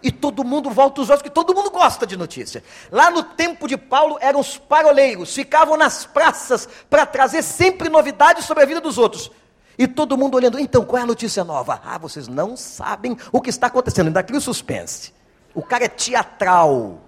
E 0.03 0.11
todo 0.11 0.43
mundo 0.43 0.71
volta 0.71 1.01
os 1.01 1.09
olhos, 1.09 1.23
porque 1.23 1.31
todo 1.31 1.55
mundo 1.55 1.71
gosta 1.71 2.05
de 2.05 2.17
notícia. 2.17 2.65
Lá 2.91 3.11
no 3.11 3.23
tempo 3.23 3.69
de 3.69 3.77
Paulo 3.77 4.19
eram 4.21 4.41
os 4.41 4.59
paroleiros, 4.59 5.33
ficavam 5.35 5.77
nas 5.77 6.05
praças 6.05 6.69
para 6.91 7.07
trazer 7.07 7.43
sempre 7.43 7.89
novidades 7.89 8.45
sobre 8.45 8.65
a 8.65 8.67
vida 8.67 8.81
dos 8.81 8.99
outros. 8.99 9.31
E 9.79 9.87
todo 9.87 10.19
mundo 10.19 10.35
olhando, 10.35 10.59
então 10.59 10.85
qual 10.85 11.01
é 11.01 11.03
a 11.03 11.07
notícia 11.07 11.43
nova? 11.43 11.81
Ah, 11.85 11.99
vocês 11.99 12.29
não 12.29 12.57
sabem 12.57 13.17
o 13.31 13.41
que 13.41 13.51
está 13.51 13.69
acontecendo, 13.69 14.09
ainda 14.09 14.23
cria 14.23 14.39
o 14.39 14.43
suspense. 14.43 15.13
O 15.55 15.63
cara 15.63 15.85
é 15.85 15.89
teatral. 15.89 16.99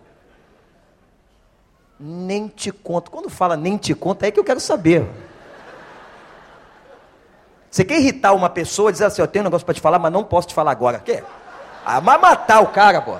Nem 1.99 2.49
te 2.49 2.73
conto. 2.73 3.11
Quando 3.11 3.31
fala 3.31 3.57
nem 3.57 3.77
te 3.77 3.95
conto, 3.95 4.25
é 4.25 4.31
que 4.31 4.41
eu 4.41 4.45
quero 4.45 4.61
saber. 4.61 5.09
Você 7.71 7.85
quer 7.85 7.99
irritar 7.99 8.33
uma 8.33 8.49
pessoa 8.49 8.93
dizer 8.93 9.07
assim, 9.07 9.21
eu 9.21 9.29
tenho 9.29 9.43
um 9.43 9.47
negócio 9.47 9.65
para 9.65 9.75
te 9.75 9.81
falar, 9.81 9.99
mas 9.99 10.13
não 10.13 10.25
posso 10.25 10.49
te 10.49 10.55
falar 10.55 10.71
agora. 10.71 10.99
Quer? 10.99 11.25
Ah, 11.85 12.01
mas 12.01 12.21
matar 12.21 12.61
o 12.61 12.69
cara, 12.69 13.01
pô. 13.03 13.17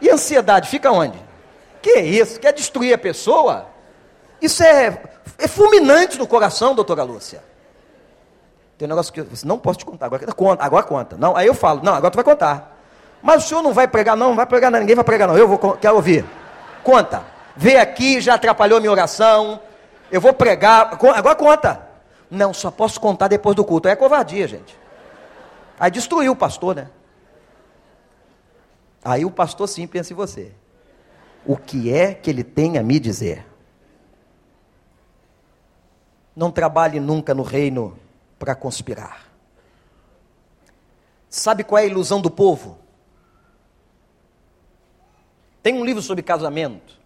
E 0.00 0.10
ansiedade, 0.10 0.68
fica 0.68 0.90
onde? 0.90 1.18
Que 1.80 2.00
isso? 2.00 2.40
Quer 2.40 2.52
destruir 2.52 2.94
a 2.94 2.98
pessoa? 2.98 3.66
Isso 4.40 4.62
é, 4.62 5.02
é 5.38 5.46
fulminante 5.46 6.18
no 6.18 6.26
coração, 6.26 6.74
doutora 6.74 7.02
Lúcia. 7.02 7.42
Tem 8.76 8.86
um 8.86 8.90
negócio 8.90 9.12
que 9.12 9.20
eu 9.20 9.26
não 9.44 9.58
posso 9.58 9.78
te 9.78 9.84
contar, 9.84 10.06
agora 10.06 10.26
conta, 10.32 10.64
agora 10.64 10.84
conta. 10.84 11.16
Não, 11.16 11.36
aí 11.36 11.46
eu 11.46 11.54
falo, 11.54 11.80
não, 11.82 11.94
agora 11.94 12.10
tu 12.10 12.16
vai 12.16 12.24
contar. 12.24 12.76
Mas 13.22 13.44
o 13.44 13.48
senhor 13.48 13.62
não 13.62 13.72
vai 13.72 13.88
pregar, 13.88 14.16
não, 14.16 14.28
não 14.28 14.36
vai 14.36 14.46
pregar, 14.46 14.70
não, 14.70 14.80
ninguém 14.80 14.94
vai 14.96 15.04
pregar, 15.04 15.28
não. 15.28 15.36
Eu 15.36 15.48
vou, 15.48 15.58
quero 15.76 15.96
ouvir. 15.96 16.24
Conta. 16.82 17.22
Vê 17.56 17.78
aqui, 17.78 18.20
já 18.20 18.34
atrapalhou 18.34 18.80
minha 18.80 18.92
oração. 18.92 19.60
Eu 20.10 20.20
vou 20.20 20.32
pregar. 20.32 20.98
Agora 21.14 21.34
conta. 21.34 21.88
Não, 22.30 22.52
só 22.52 22.70
posso 22.70 23.00
contar 23.00 23.28
depois 23.28 23.56
do 23.56 23.64
culto. 23.64 23.88
É 23.88 23.96
covardia, 23.96 24.46
gente. 24.46 24.78
Aí 25.78 25.90
destruiu 25.90 26.32
o 26.32 26.36
pastor, 26.36 26.74
né? 26.74 26.88
Aí 29.04 29.24
o 29.24 29.30
pastor 29.30 29.68
sim 29.68 29.86
pensa 29.86 30.12
em 30.12 30.16
você. 30.16 30.52
O 31.46 31.56
que 31.56 31.92
é 31.92 32.12
que 32.12 32.28
ele 32.28 32.42
tem 32.42 32.76
a 32.78 32.82
me 32.82 32.98
dizer? 32.98 33.46
Não 36.34 36.50
trabalhe 36.50 36.98
nunca 36.98 37.32
no 37.34 37.42
reino 37.42 37.96
para 38.44 38.54
conspirar. 38.54 39.26
Sabe 41.30 41.64
qual 41.64 41.78
é 41.78 41.84
a 41.84 41.86
ilusão 41.86 42.20
do 42.20 42.30
povo? 42.30 42.78
Tem 45.62 45.72
um 45.72 45.82
livro 45.82 46.02
sobre 46.02 46.22
casamento. 46.22 47.00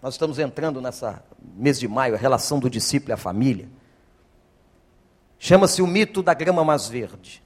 Nós 0.00 0.14
estamos 0.14 0.38
entrando 0.38 0.80
nessa 0.80 1.24
mês 1.42 1.80
de 1.80 1.88
maio, 1.88 2.14
a 2.14 2.16
relação 2.16 2.60
do 2.60 2.70
discípulo 2.70 3.10
e 3.10 3.14
a 3.14 3.16
família. 3.16 3.68
Chama-se 5.40 5.82
o 5.82 5.88
mito 5.88 6.22
da 6.22 6.34
grama 6.34 6.64
mais 6.64 6.86
verde. 6.86 7.42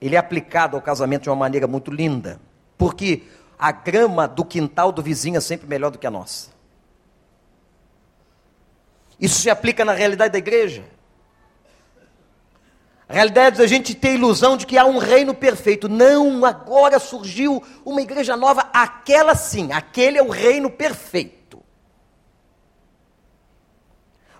Ele 0.00 0.16
é 0.16 0.18
aplicado 0.18 0.76
ao 0.76 0.82
casamento 0.82 1.22
de 1.22 1.30
uma 1.30 1.36
maneira 1.36 1.68
muito 1.68 1.92
linda, 1.92 2.40
porque 2.76 3.22
a 3.56 3.70
grama 3.70 4.26
do 4.26 4.44
quintal 4.44 4.90
do 4.90 5.00
vizinho 5.00 5.36
é 5.36 5.40
sempre 5.40 5.68
melhor 5.68 5.92
do 5.92 5.98
que 5.98 6.08
a 6.08 6.10
nossa. 6.10 6.50
Isso 9.20 9.40
se 9.40 9.48
aplica 9.48 9.84
na 9.84 9.92
realidade 9.92 10.32
da 10.32 10.38
igreja. 10.38 10.84
A 13.10 13.12
realidade 13.12 13.58
da 13.58 13.66
gente 13.66 13.92
ter 13.92 14.10
a 14.10 14.14
ilusão 14.14 14.56
de 14.56 14.64
que 14.64 14.78
há 14.78 14.84
um 14.84 14.98
reino 14.98 15.34
perfeito. 15.34 15.88
Não, 15.88 16.44
agora 16.44 17.00
surgiu 17.00 17.60
uma 17.84 18.00
igreja 18.00 18.36
nova, 18.36 18.70
aquela 18.72 19.34
sim, 19.34 19.72
aquele 19.72 20.16
é 20.16 20.22
o 20.22 20.28
reino 20.28 20.70
perfeito. 20.70 21.60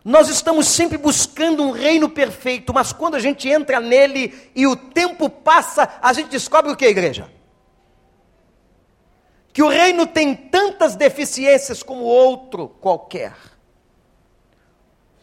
Nós 0.04 0.28
estamos 0.28 0.68
sempre 0.68 0.96
buscando 0.96 1.64
um 1.64 1.72
reino 1.72 2.08
perfeito, 2.08 2.72
mas 2.72 2.92
quando 2.92 3.16
a 3.16 3.18
gente 3.18 3.48
entra 3.48 3.80
nele 3.80 4.32
e 4.54 4.68
o 4.68 4.76
tempo 4.76 5.28
passa, 5.28 5.92
a 6.00 6.12
gente 6.12 6.28
descobre 6.28 6.70
o 6.70 6.76
que, 6.76 6.86
igreja? 6.86 7.28
Que 9.52 9.64
o 9.64 9.68
reino 9.68 10.06
tem 10.06 10.32
tantas 10.32 10.94
deficiências 10.94 11.82
como 11.82 12.04
outro 12.04 12.68
qualquer. 12.80 13.34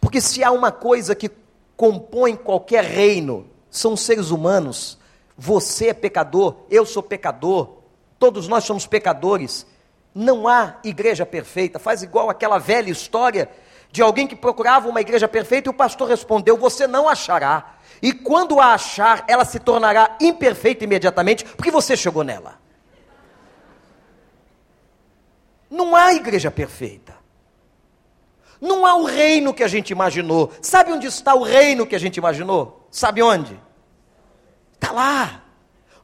Porque 0.01 0.19
se 0.19 0.43
há 0.43 0.51
uma 0.51 0.69
coisa 0.69 1.15
que 1.15 1.31
compõe 1.77 2.35
qualquer 2.35 2.83
reino, 2.83 3.47
são 3.69 3.95
seres 3.95 4.31
humanos. 4.31 4.97
Você 5.37 5.89
é 5.89 5.93
pecador, 5.93 6.55
eu 6.69 6.83
sou 6.85 7.03
pecador, 7.03 7.77
todos 8.17 8.47
nós 8.47 8.63
somos 8.63 8.87
pecadores. 8.87 9.67
Não 10.13 10.47
há 10.47 10.77
igreja 10.83 11.27
perfeita, 11.27 11.77
faz 11.77 12.01
igual 12.01 12.29
aquela 12.29 12.57
velha 12.57 12.89
história 12.89 13.47
de 13.91 14.01
alguém 14.01 14.25
que 14.25 14.35
procurava 14.35 14.89
uma 14.89 14.99
igreja 14.99 15.27
perfeita 15.27 15.69
e 15.69 15.71
o 15.71 15.73
pastor 15.73 16.09
respondeu: 16.09 16.57
Você 16.57 16.87
não 16.87 17.07
achará. 17.07 17.75
E 18.01 18.11
quando 18.11 18.59
a 18.59 18.73
achar, 18.73 19.23
ela 19.27 19.45
se 19.45 19.59
tornará 19.59 20.17
imperfeita 20.19 20.83
imediatamente, 20.83 21.45
porque 21.45 21.71
você 21.71 21.95
chegou 21.95 22.23
nela. 22.23 22.59
Não 25.69 25.95
há 25.95 26.13
igreja 26.13 26.49
perfeita. 26.51 27.16
Não 28.59 28.85
há 28.85 28.95
o 28.95 29.05
reino 29.05 29.53
que 29.53 29.63
a 29.63 29.67
gente 29.67 29.91
imaginou. 29.91 30.51
Sabe 30.61 30.91
onde 30.91 31.07
está 31.07 31.35
o 31.35 31.43
reino 31.43 31.85
que 31.85 31.95
a 31.95 31.99
gente 31.99 32.17
imaginou? 32.17 32.87
Sabe 32.91 33.21
onde? 33.21 33.59
Está 34.73 34.91
lá. 34.91 35.43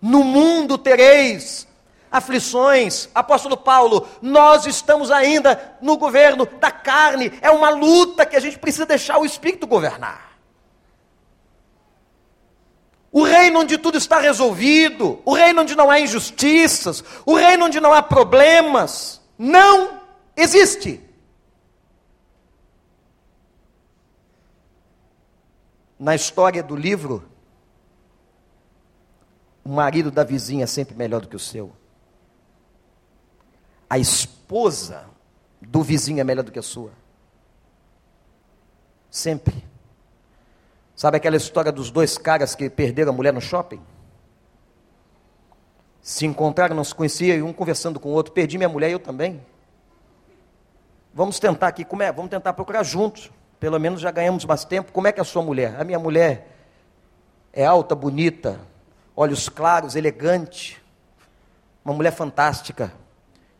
No 0.02 0.24
mundo 0.24 0.78
tereis 0.78 1.68
aflições. 2.14 3.10
Apóstolo 3.16 3.58
Paulo, 3.58 4.08
nós 4.22 4.68
estamos 4.68 5.10
ainda 5.10 5.78
no 5.82 5.98
governo 5.98 6.46
da 6.46 6.70
carne, 6.70 7.34
é 7.42 7.50
uma 7.50 7.72
luta 7.72 8.24
que 8.24 8.36
a 8.36 8.40
gente 8.40 8.60
precisa 8.60 8.86
deixar 8.86 9.18
o 9.18 9.26
Espírito 9.26 9.66
governar. 9.66 10.34
O 13.12 13.24
reino 13.24 13.62
onde 13.62 13.78
tudo 13.80 13.98
está 13.98 14.20
resolvido, 14.20 15.20
o 15.26 15.34
reino 15.34 15.62
onde 15.62 15.76
não 15.76 15.90
há 15.90 16.00
injustiças, 16.00 17.04
o 17.26 17.34
reino 17.36 17.66
onde 17.66 17.80
não 17.80 17.94
há 17.94 18.02
problemas, 18.02 19.22
não 19.38 20.02
existe. 20.36 21.00
Na 26.04 26.14
história 26.14 26.62
do 26.62 26.76
livro, 26.76 27.24
o 29.64 29.70
marido 29.70 30.12
da 30.12 30.22
vizinha 30.22 30.66
é 30.66 30.68
sempre 30.68 30.94
melhor 30.94 31.22
do 31.22 31.30
que 31.30 31.36
o 31.38 31.40
seu. 31.40 31.72
A 33.90 33.98
esposa 33.98 35.06
do 35.62 35.82
vizinho 35.82 36.20
é 36.20 36.24
melhor 36.26 36.44
do 36.44 36.52
que 36.52 36.60
a 36.60 36.62
sua. 36.62 36.92
Sempre. 39.10 39.64
Sabe 40.94 41.16
aquela 41.16 41.38
história 41.38 41.72
dos 41.72 41.90
dois 41.90 42.18
caras 42.18 42.54
que 42.54 42.70
perderam 42.70 43.14
a 43.14 43.16
mulher 43.16 43.32
no 43.32 43.40
shopping? 43.40 43.82
Se 46.02 46.26
encontraram, 46.26 46.76
não 46.76 46.84
se 46.84 46.94
conheciam, 46.94 47.38
e 47.38 47.42
um 47.42 47.54
conversando 47.54 47.98
com 47.98 48.10
o 48.10 48.12
outro, 48.12 48.34
perdi 48.34 48.58
minha 48.58 48.68
mulher 48.68 48.90
e 48.90 48.92
eu 48.92 49.00
também. 49.00 49.42
Vamos 51.14 51.40
tentar 51.40 51.70
aqui, 51.70 51.86
como 51.86 52.04
é? 52.04 52.12
Vamos 52.12 52.30
tentar 52.30 52.52
procurar 52.52 52.84
juntos. 52.84 53.32
Pelo 53.64 53.80
menos 53.80 54.02
já 54.02 54.12
ganhamos 54.12 54.44
mais 54.44 54.66
tempo. 54.66 54.92
Como 54.92 55.08
é 55.08 55.12
que 55.14 55.22
é 55.22 55.24
a 55.24 55.24
sua 55.24 55.42
mulher? 55.42 55.80
A 55.80 55.86
minha 55.86 55.98
mulher 55.98 56.50
é 57.54 57.64
alta, 57.64 57.96
bonita, 57.96 58.60
olhos 59.16 59.48
claros, 59.48 59.96
elegante, 59.96 60.84
uma 61.86 61.94
mulher 61.94 62.12
fantástica. 62.12 62.92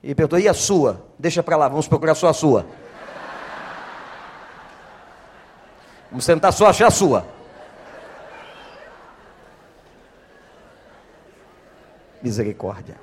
E 0.04 0.14
perguntou, 0.14 0.38
e 0.38 0.50
a 0.50 0.54
sua? 0.54 1.08
Deixa 1.18 1.42
para 1.42 1.56
lá, 1.56 1.70
vamos 1.70 1.88
procurar 1.88 2.16
só 2.16 2.28
a 2.28 2.34
sua. 2.34 2.66
Vamos 6.12 6.26
tentar 6.26 6.52
só 6.52 6.68
achar 6.68 6.88
a 6.88 6.92
sua. 6.92 7.26
Misericórdia. 12.22 12.98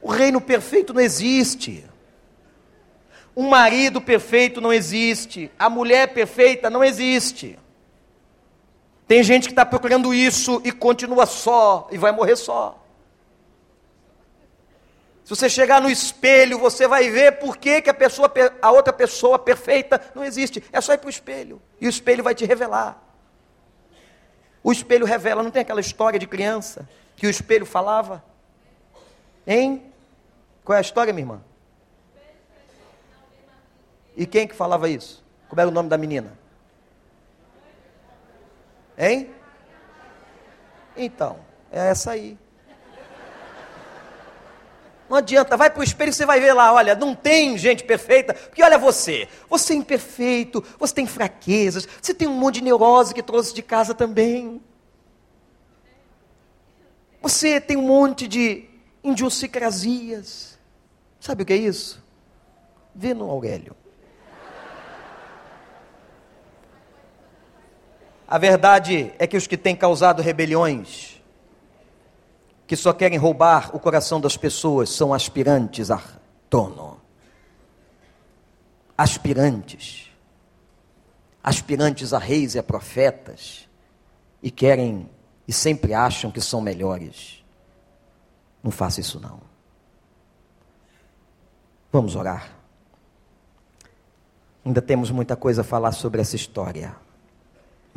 O 0.00 0.10
reino 0.10 0.40
perfeito 0.40 0.94
não 0.94 1.02
existe. 1.02 1.84
O 3.38 3.44
marido 3.44 4.00
perfeito 4.00 4.60
não 4.60 4.72
existe. 4.72 5.48
A 5.56 5.70
mulher 5.70 6.08
perfeita 6.08 6.68
não 6.68 6.82
existe. 6.82 7.56
Tem 9.06 9.22
gente 9.22 9.44
que 9.44 9.52
está 9.52 9.64
procurando 9.64 10.12
isso 10.12 10.60
e 10.64 10.72
continua 10.72 11.24
só 11.24 11.86
e 11.92 11.96
vai 11.96 12.10
morrer 12.10 12.34
só. 12.34 12.84
Se 15.22 15.30
você 15.30 15.48
chegar 15.48 15.80
no 15.80 15.88
espelho, 15.88 16.58
você 16.58 16.88
vai 16.88 17.10
ver 17.10 17.38
por 17.38 17.56
que, 17.56 17.80
que 17.80 17.88
a, 17.88 17.94
pessoa, 17.94 18.28
a 18.60 18.72
outra 18.72 18.92
pessoa 18.92 19.38
perfeita 19.38 20.02
não 20.16 20.24
existe. 20.24 20.60
É 20.72 20.80
só 20.80 20.94
ir 20.94 20.98
para 20.98 21.06
o 21.06 21.10
espelho. 21.10 21.62
E 21.80 21.86
o 21.86 21.88
espelho 21.88 22.24
vai 22.24 22.34
te 22.34 22.44
revelar. 22.44 23.00
O 24.64 24.72
espelho 24.72 25.06
revela, 25.06 25.44
não 25.44 25.52
tem 25.52 25.62
aquela 25.62 25.80
história 25.80 26.18
de 26.18 26.26
criança 26.26 26.88
que 27.14 27.24
o 27.24 27.30
espelho 27.30 27.64
falava? 27.64 28.20
Hein? 29.46 29.92
Qual 30.64 30.74
é 30.74 30.78
a 30.78 30.82
história, 30.82 31.12
minha 31.12 31.22
irmã? 31.22 31.47
E 34.18 34.26
quem 34.26 34.48
que 34.48 34.54
falava 34.54 34.88
isso? 34.88 35.24
Como 35.48 35.60
era 35.60 35.70
o 35.70 35.72
nome 35.72 35.88
da 35.88 35.96
menina? 35.96 36.36
Hein? 38.98 39.30
Então, 40.96 41.38
é 41.70 41.90
essa 41.90 42.10
aí. 42.10 42.36
Não 45.08 45.16
adianta, 45.16 45.56
vai 45.56 45.70
para 45.70 45.80
o 45.80 45.84
espelho 45.84 46.10
e 46.10 46.12
você 46.12 46.26
vai 46.26 46.40
ver 46.40 46.52
lá, 46.52 46.72
olha, 46.72 46.96
não 46.96 47.14
tem 47.14 47.56
gente 47.56 47.84
perfeita, 47.84 48.34
porque 48.34 48.60
olha 48.60 48.76
você, 48.76 49.28
você 49.48 49.72
é 49.72 49.76
imperfeito, 49.76 50.62
você 50.78 50.92
tem 50.92 51.06
fraquezas, 51.06 51.88
você 52.02 52.12
tem 52.12 52.26
um 52.26 52.34
monte 52.34 52.56
de 52.56 52.64
neurose 52.64 53.14
que 53.14 53.22
trouxe 53.22 53.54
de 53.54 53.62
casa 53.62 53.94
também. 53.94 54.60
Você 57.22 57.60
tem 57.60 57.76
um 57.76 57.82
monte 57.82 58.26
de 58.26 58.68
idiosincrasias. 59.02 60.58
Sabe 61.20 61.44
o 61.44 61.46
que 61.46 61.52
é 61.52 61.56
isso? 61.56 62.02
Vê 62.92 63.14
no 63.14 63.30
Aurélio. 63.30 63.76
A 68.28 68.36
verdade 68.36 69.10
é 69.18 69.26
que 69.26 69.38
os 69.38 69.46
que 69.46 69.56
têm 69.56 69.74
causado 69.74 70.20
rebeliões, 70.20 71.18
que 72.66 72.76
só 72.76 72.92
querem 72.92 73.16
roubar 73.16 73.74
o 73.74 73.80
coração 73.80 74.20
das 74.20 74.36
pessoas 74.36 74.90
são 74.90 75.14
aspirantes 75.14 75.90
a 75.90 76.02
trono. 76.50 77.00
Aspirantes. 78.98 80.10
Aspirantes 81.42 82.12
a 82.12 82.18
reis 82.18 82.54
e 82.54 82.58
a 82.58 82.62
profetas. 82.62 83.66
E 84.42 84.50
querem 84.50 85.08
e 85.46 85.52
sempre 85.52 85.94
acham 85.94 86.30
que 86.30 86.42
são 86.42 86.60
melhores. 86.60 87.42
Não 88.62 88.70
faça 88.70 89.00
isso 89.00 89.18
não. 89.18 89.40
Vamos 91.90 92.14
orar. 92.14 92.54
Ainda 94.62 94.82
temos 94.82 95.10
muita 95.10 95.34
coisa 95.34 95.62
a 95.62 95.64
falar 95.64 95.92
sobre 95.92 96.20
essa 96.20 96.36
história. 96.36 97.07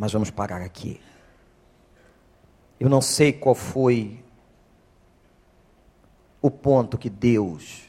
Mas 0.02 0.14
vamos 0.14 0.32
parar 0.32 0.64
aqui. 0.64 1.00
Eu 2.80 2.90
não 2.90 3.04
sei 3.04 3.32
qual 3.32 3.54
foi 3.54 4.26
o 6.42 6.50
ponto 6.50 6.98
que 6.98 7.08
Deus 7.08 7.84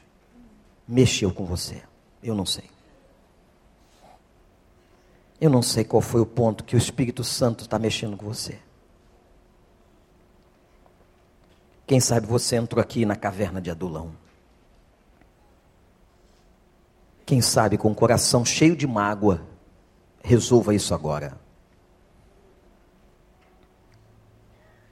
mexeu 0.86 1.32
com 1.32 1.46
você. 1.46 1.82
Eu 2.22 2.34
não 2.34 2.44
sei. 2.44 2.68
Eu 5.40 5.48
não 5.48 5.62
sei 5.62 5.84
qual 5.84 6.02
foi 6.02 6.20
o 6.20 6.26
ponto 6.26 6.64
que 6.64 6.76
o 6.76 6.78
Espírito 6.78 7.24
Santo 7.24 7.62
está 7.62 7.78
mexendo 7.78 8.14
com 8.14 8.26
você. 8.26 8.58
Quem 11.86 11.98
sabe 11.98 12.26
você 12.26 12.56
entrou 12.56 12.82
aqui 12.82 13.06
na 13.06 13.16
caverna 13.16 13.58
de 13.58 13.70
Adulão. 13.70 14.14
Quem 17.24 17.40
sabe 17.40 17.78
com 17.78 17.90
o 17.90 17.94
coração 17.94 18.44
cheio 18.44 18.76
de 18.76 18.86
mágoa, 18.86 19.40
resolva 20.22 20.74
isso 20.74 20.92
agora. 20.92 21.40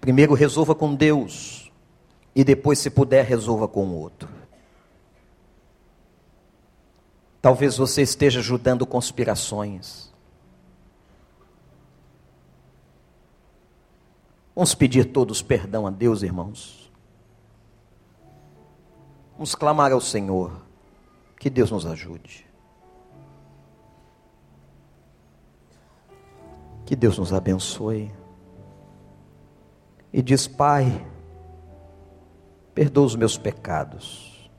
Primeiro 0.00 0.34
resolva 0.34 0.74
com 0.74 0.94
Deus 0.94 1.70
e 2.34 2.42
depois, 2.42 2.78
se 2.78 2.88
puder, 2.88 3.24
resolva 3.24 3.68
com 3.68 3.86
o 3.86 3.96
outro. 3.96 4.28
Talvez 7.42 7.76
você 7.76 8.02
esteja 8.02 8.40
ajudando 8.40 8.86
conspirações. 8.86 10.10
Vamos 14.54 14.74
pedir 14.74 15.06
todos 15.06 15.40
perdão 15.40 15.86
a 15.86 15.90
Deus, 15.90 16.22
irmãos. 16.22 16.92
Vamos 19.34 19.54
clamar 19.54 19.92
ao 19.92 20.00
Senhor. 20.00 20.52
Que 21.38 21.48
Deus 21.48 21.70
nos 21.70 21.86
ajude. 21.86 22.46
Que 26.84 26.94
Deus 26.94 27.16
nos 27.16 27.32
abençoe. 27.32 28.12
E 30.12 30.20
diz, 30.20 30.48
Pai, 30.48 31.06
perdoa 32.74 33.06
os 33.06 33.14
meus 33.14 33.38
pecados. 33.38 34.50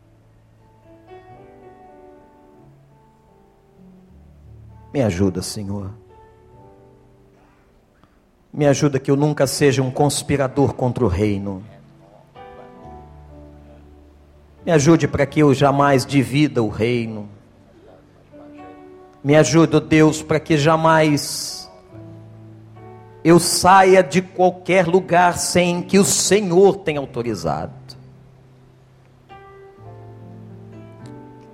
Me 4.94 5.02
ajuda, 5.02 5.42
Senhor. 5.42 5.92
Me 8.54 8.68
ajuda 8.68 9.00
que 9.00 9.10
eu 9.10 9.16
nunca 9.16 9.48
seja 9.48 9.82
um 9.82 9.90
conspirador 9.90 10.74
contra 10.74 11.06
o 11.06 11.08
reino. 11.08 11.64
Me 14.66 14.72
ajude 14.72 15.08
para 15.08 15.26
que 15.26 15.40
eu 15.40 15.54
jamais 15.54 16.06
divida 16.06 16.62
o 16.62 16.70
reino. 16.70 17.30
Me 19.24 19.36
ajuda, 19.36 19.80
Deus, 19.80 20.22
para 20.22 20.40
que 20.40 20.58
jamais 20.58 21.61
eu 23.24 23.40
saia 23.40 24.02
de 24.02 24.22
qualquer 24.22 24.88
lugar 24.88 25.38
sem 25.38 25.82
que 25.82 26.00
o 26.00 26.06
Senhor 26.06 26.78
tenha 26.78 27.00
autorizado. 27.00 27.72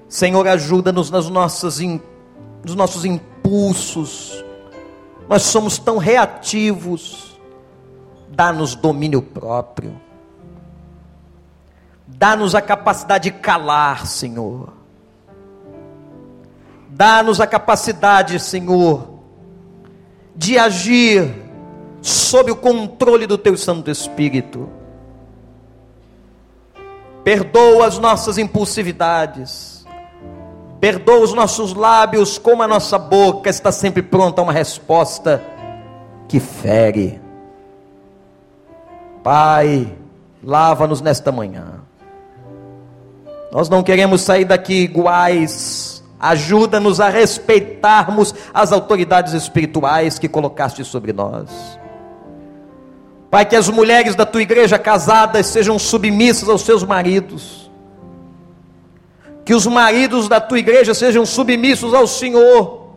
Senhor, 0.07 0.47
ajuda-nos 0.47 1.11
nas 1.11 1.29
nossas, 1.29 1.79
nos 1.79 2.75
nossos 2.75 3.03
impulsos. 3.03 4.43
Nós 5.27 5.41
somos 5.43 5.77
tão 5.77 5.97
reativos. 5.97 7.37
Dá-nos 8.29 8.73
domínio 8.73 9.21
próprio. 9.21 9.99
Dá-nos 12.07 12.55
a 12.55 12.61
capacidade 12.61 13.29
de 13.29 13.37
calar, 13.37 14.07
Senhor. 14.07 14.69
Dá-nos 16.89 17.41
a 17.41 17.45
capacidade, 17.45 18.39
Senhor, 18.39 19.19
de 20.33 20.57
agir 20.57 21.46
sob 22.09 22.51
o 22.51 22.55
controle 22.55 23.27
do 23.27 23.37
Teu 23.37 23.57
Santo 23.57 23.89
Espírito. 23.91 24.69
Perdoa 27.23 27.85
as 27.85 27.99
nossas 27.99 28.37
impulsividades 28.37 29.77
Perdoa 30.79 31.21
os 31.21 31.33
nossos 31.33 31.73
lábios, 31.73 32.37
como 32.37 32.61
a 32.61 32.67
nossa 32.67 32.99
boca 32.99 33.49
está 33.49 33.71
sempre 33.71 34.03
pronta 34.03 34.41
a 34.41 34.43
uma 34.43 34.53
resposta 34.53 35.41
que 36.27 36.39
fere. 36.39 37.19
Pai, 39.23 39.91
lava-nos 40.43 41.01
nesta 41.01 41.31
manhã. 41.31 41.81
Nós 43.51 43.69
não 43.69 43.81
queremos 43.81 44.21
sair 44.21 44.45
daqui 44.45 44.83
iguais. 44.83 46.03
Ajuda-nos 46.19 46.99
a 46.99 47.09
respeitarmos 47.09 48.33
as 48.53 48.71
autoridades 48.71 49.33
espirituais 49.33 50.19
que 50.19 50.29
colocaste 50.29 50.83
sobre 50.83 51.11
nós. 51.11 51.49
Pai, 53.29 53.45
que 53.45 53.55
as 53.55 53.69
mulheres 53.69 54.15
da 54.15 54.25
tua 54.25 54.41
igreja 54.41 54.79
casadas 54.79 55.47
sejam 55.47 55.77
submissas 55.77 56.47
aos 56.47 56.61
seus 56.61 56.83
maridos. 56.83 57.69
Que 59.43 59.53
os 59.53 59.65
maridos 59.65 60.27
da 60.27 60.39
tua 60.39 60.59
igreja 60.59 60.93
sejam 60.93 61.25
submissos 61.25 61.93
ao 61.93 62.07
Senhor. 62.07 62.87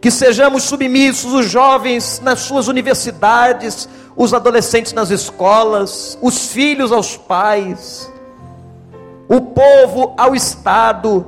Que 0.00 0.10
sejamos 0.10 0.64
submissos, 0.64 1.32
os 1.32 1.50
jovens 1.50 2.20
nas 2.20 2.40
suas 2.40 2.68
universidades, 2.68 3.88
os 4.16 4.32
adolescentes 4.32 4.92
nas 4.92 5.10
escolas, 5.10 6.18
os 6.22 6.48
filhos 6.48 6.92
aos 6.92 7.16
pais, 7.16 8.10
o 9.28 9.40
povo 9.40 10.14
ao 10.16 10.34
Estado. 10.34 11.26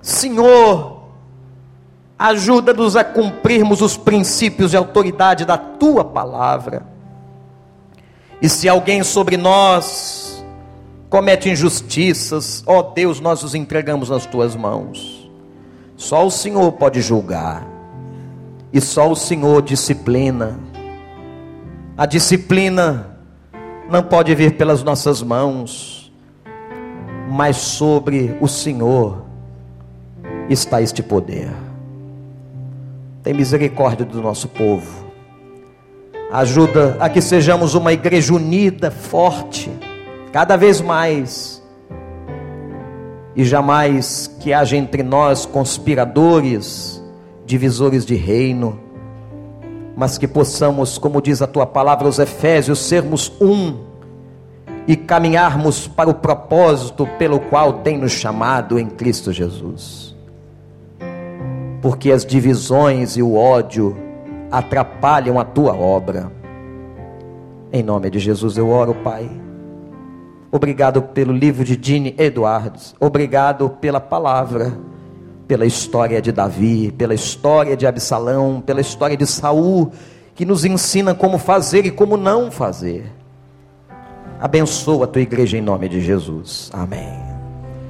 Senhor, 0.00 0.93
ajuda-nos 2.18 2.96
a 2.96 3.04
cumprirmos 3.04 3.80
os 3.80 3.96
princípios 3.96 4.70
de 4.70 4.76
autoridade 4.76 5.44
da 5.44 5.58
tua 5.58 6.04
palavra. 6.04 6.86
E 8.40 8.48
se 8.48 8.68
alguém 8.68 9.02
sobre 9.02 9.36
nós 9.36 10.44
comete 11.08 11.48
injustiças, 11.48 12.62
ó 12.66 12.82
Deus, 12.82 13.20
nós 13.20 13.42
os 13.42 13.54
entregamos 13.54 14.10
nas 14.10 14.26
tuas 14.26 14.56
mãos. 14.56 15.30
Só 15.96 16.26
o 16.26 16.30
Senhor 16.30 16.72
pode 16.72 17.00
julgar, 17.00 17.66
e 18.72 18.80
só 18.80 19.10
o 19.10 19.14
Senhor 19.14 19.62
disciplina. 19.62 20.58
A 21.96 22.04
disciplina 22.04 23.16
não 23.88 24.02
pode 24.02 24.34
vir 24.34 24.56
pelas 24.56 24.82
nossas 24.82 25.22
mãos, 25.22 26.12
mas 27.30 27.56
sobre 27.56 28.36
o 28.40 28.48
Senhor 28.48 29.24
está 30.50 30.82
este 30.82 31.02
poder. 31.02 31.63
Tem 33.24 33.34
misericórdia 33.34 34.06
do 34.06 34.22
nosso 34.22 34.46
povo. 34.46 35.04
Ajuda 36.30 36.96
a 37.00 37.08
que 37.08 37.20
sejamos 37.20 37.74
uma 37.74 37.92
igreja 37.92 38.32
unida, 38.32 38.92
forte, 38.92 39.68
cada 40.32 40.56
vez 40.56 40.80
mais. 40.80 41.60
E 43.34 43.44
jamais 43.44 44.28
que 44.40 44.52
haja 44.52 44.76
entre 44.76 45.02
nós 45.02 45.44
conspiradores, 45.44 47.02
divisores 47.44 48.06
de 48.06 48.14
reino 48.14 48.84
mas 49.96 50.18
que 50.18 50.26
possamos, 50.26 50.98
como 50.98 51.22
diz 51.22 51.40
a 51.40 51.46
tua 51.46 51.66
palavra 51.66 52.06
aos 52.06 52.18
Efésios, 52.18 52.80
sermos 52.80 53.32
um 53.40 53.78
e 54.86 54.96
caminharmos 54.96 55.86
para 55.86 56.10
o 56.10 56.14
propósito 56.14 57.06
pelo 57.18 57.38
qual 57.38 57.74
tem 57.74 57.96
nos 57.96 58.12
chamado 58.12 58.78
em 58.78 58.86
Cristo 58.86 59.32
Jesus. 59.32 60.13
Porque 61.84 62.10
as 62.10 62.24
divisões 62.24 63.18
e 63.18 63.22
o 63.22 63.36
ódio 63.36 63.94
atrapalham 64.50 65.38
a 65.38 65.44
tua 65.44 65.74
obra. 65.74 66.32
Em 67.70 67.82
nome 67.82 68.08
de 68.08 68.18
Jesus 68.18 68.56
eu 68.56 68.70
oro, 68.70 68.94
Pai. 68.94 69.30
Obrigado 70.50 71.02
pelo 71.02 71.34
livro 71.34 71.62
de 71.62 71.76
Dini 71.76 72.14
Eduardes. 72.16 72.94
Obrigado 72.98 73.68
pela 73.68 74.00
palavra 74.00 74.72
pela 75.46 75.66
história 75.66 76.22
de 76.22 76.32
Davi, 76.32 76.90
pela 76.96 77.14
história 77.14 77.76
de 77.76 77.86
Absalão, 77.86 78.62
pela 78.64 78.80
história 78.80 79.14
de 79.16 79.26
Saul, 79.26 79.92
que 80.34 80.44
nos 80.44 80.64
ensina 80.64 81.14
como 81.14 81.36
fazer 81.36 81.84
e 81.84 81.90
como 81.90 82.16
não 82.16 82.50
fazer. 82.50 83.04
Abençoa 84.40 85.04
a 85.04 85.06
tua 85.06 85.20
igreja 85.20 85.58
em 85.58 85.60
nome 85.60 85.86
de 85.86 86.00
Jesus. 86.00 86.70
Amém. 86.72 87.33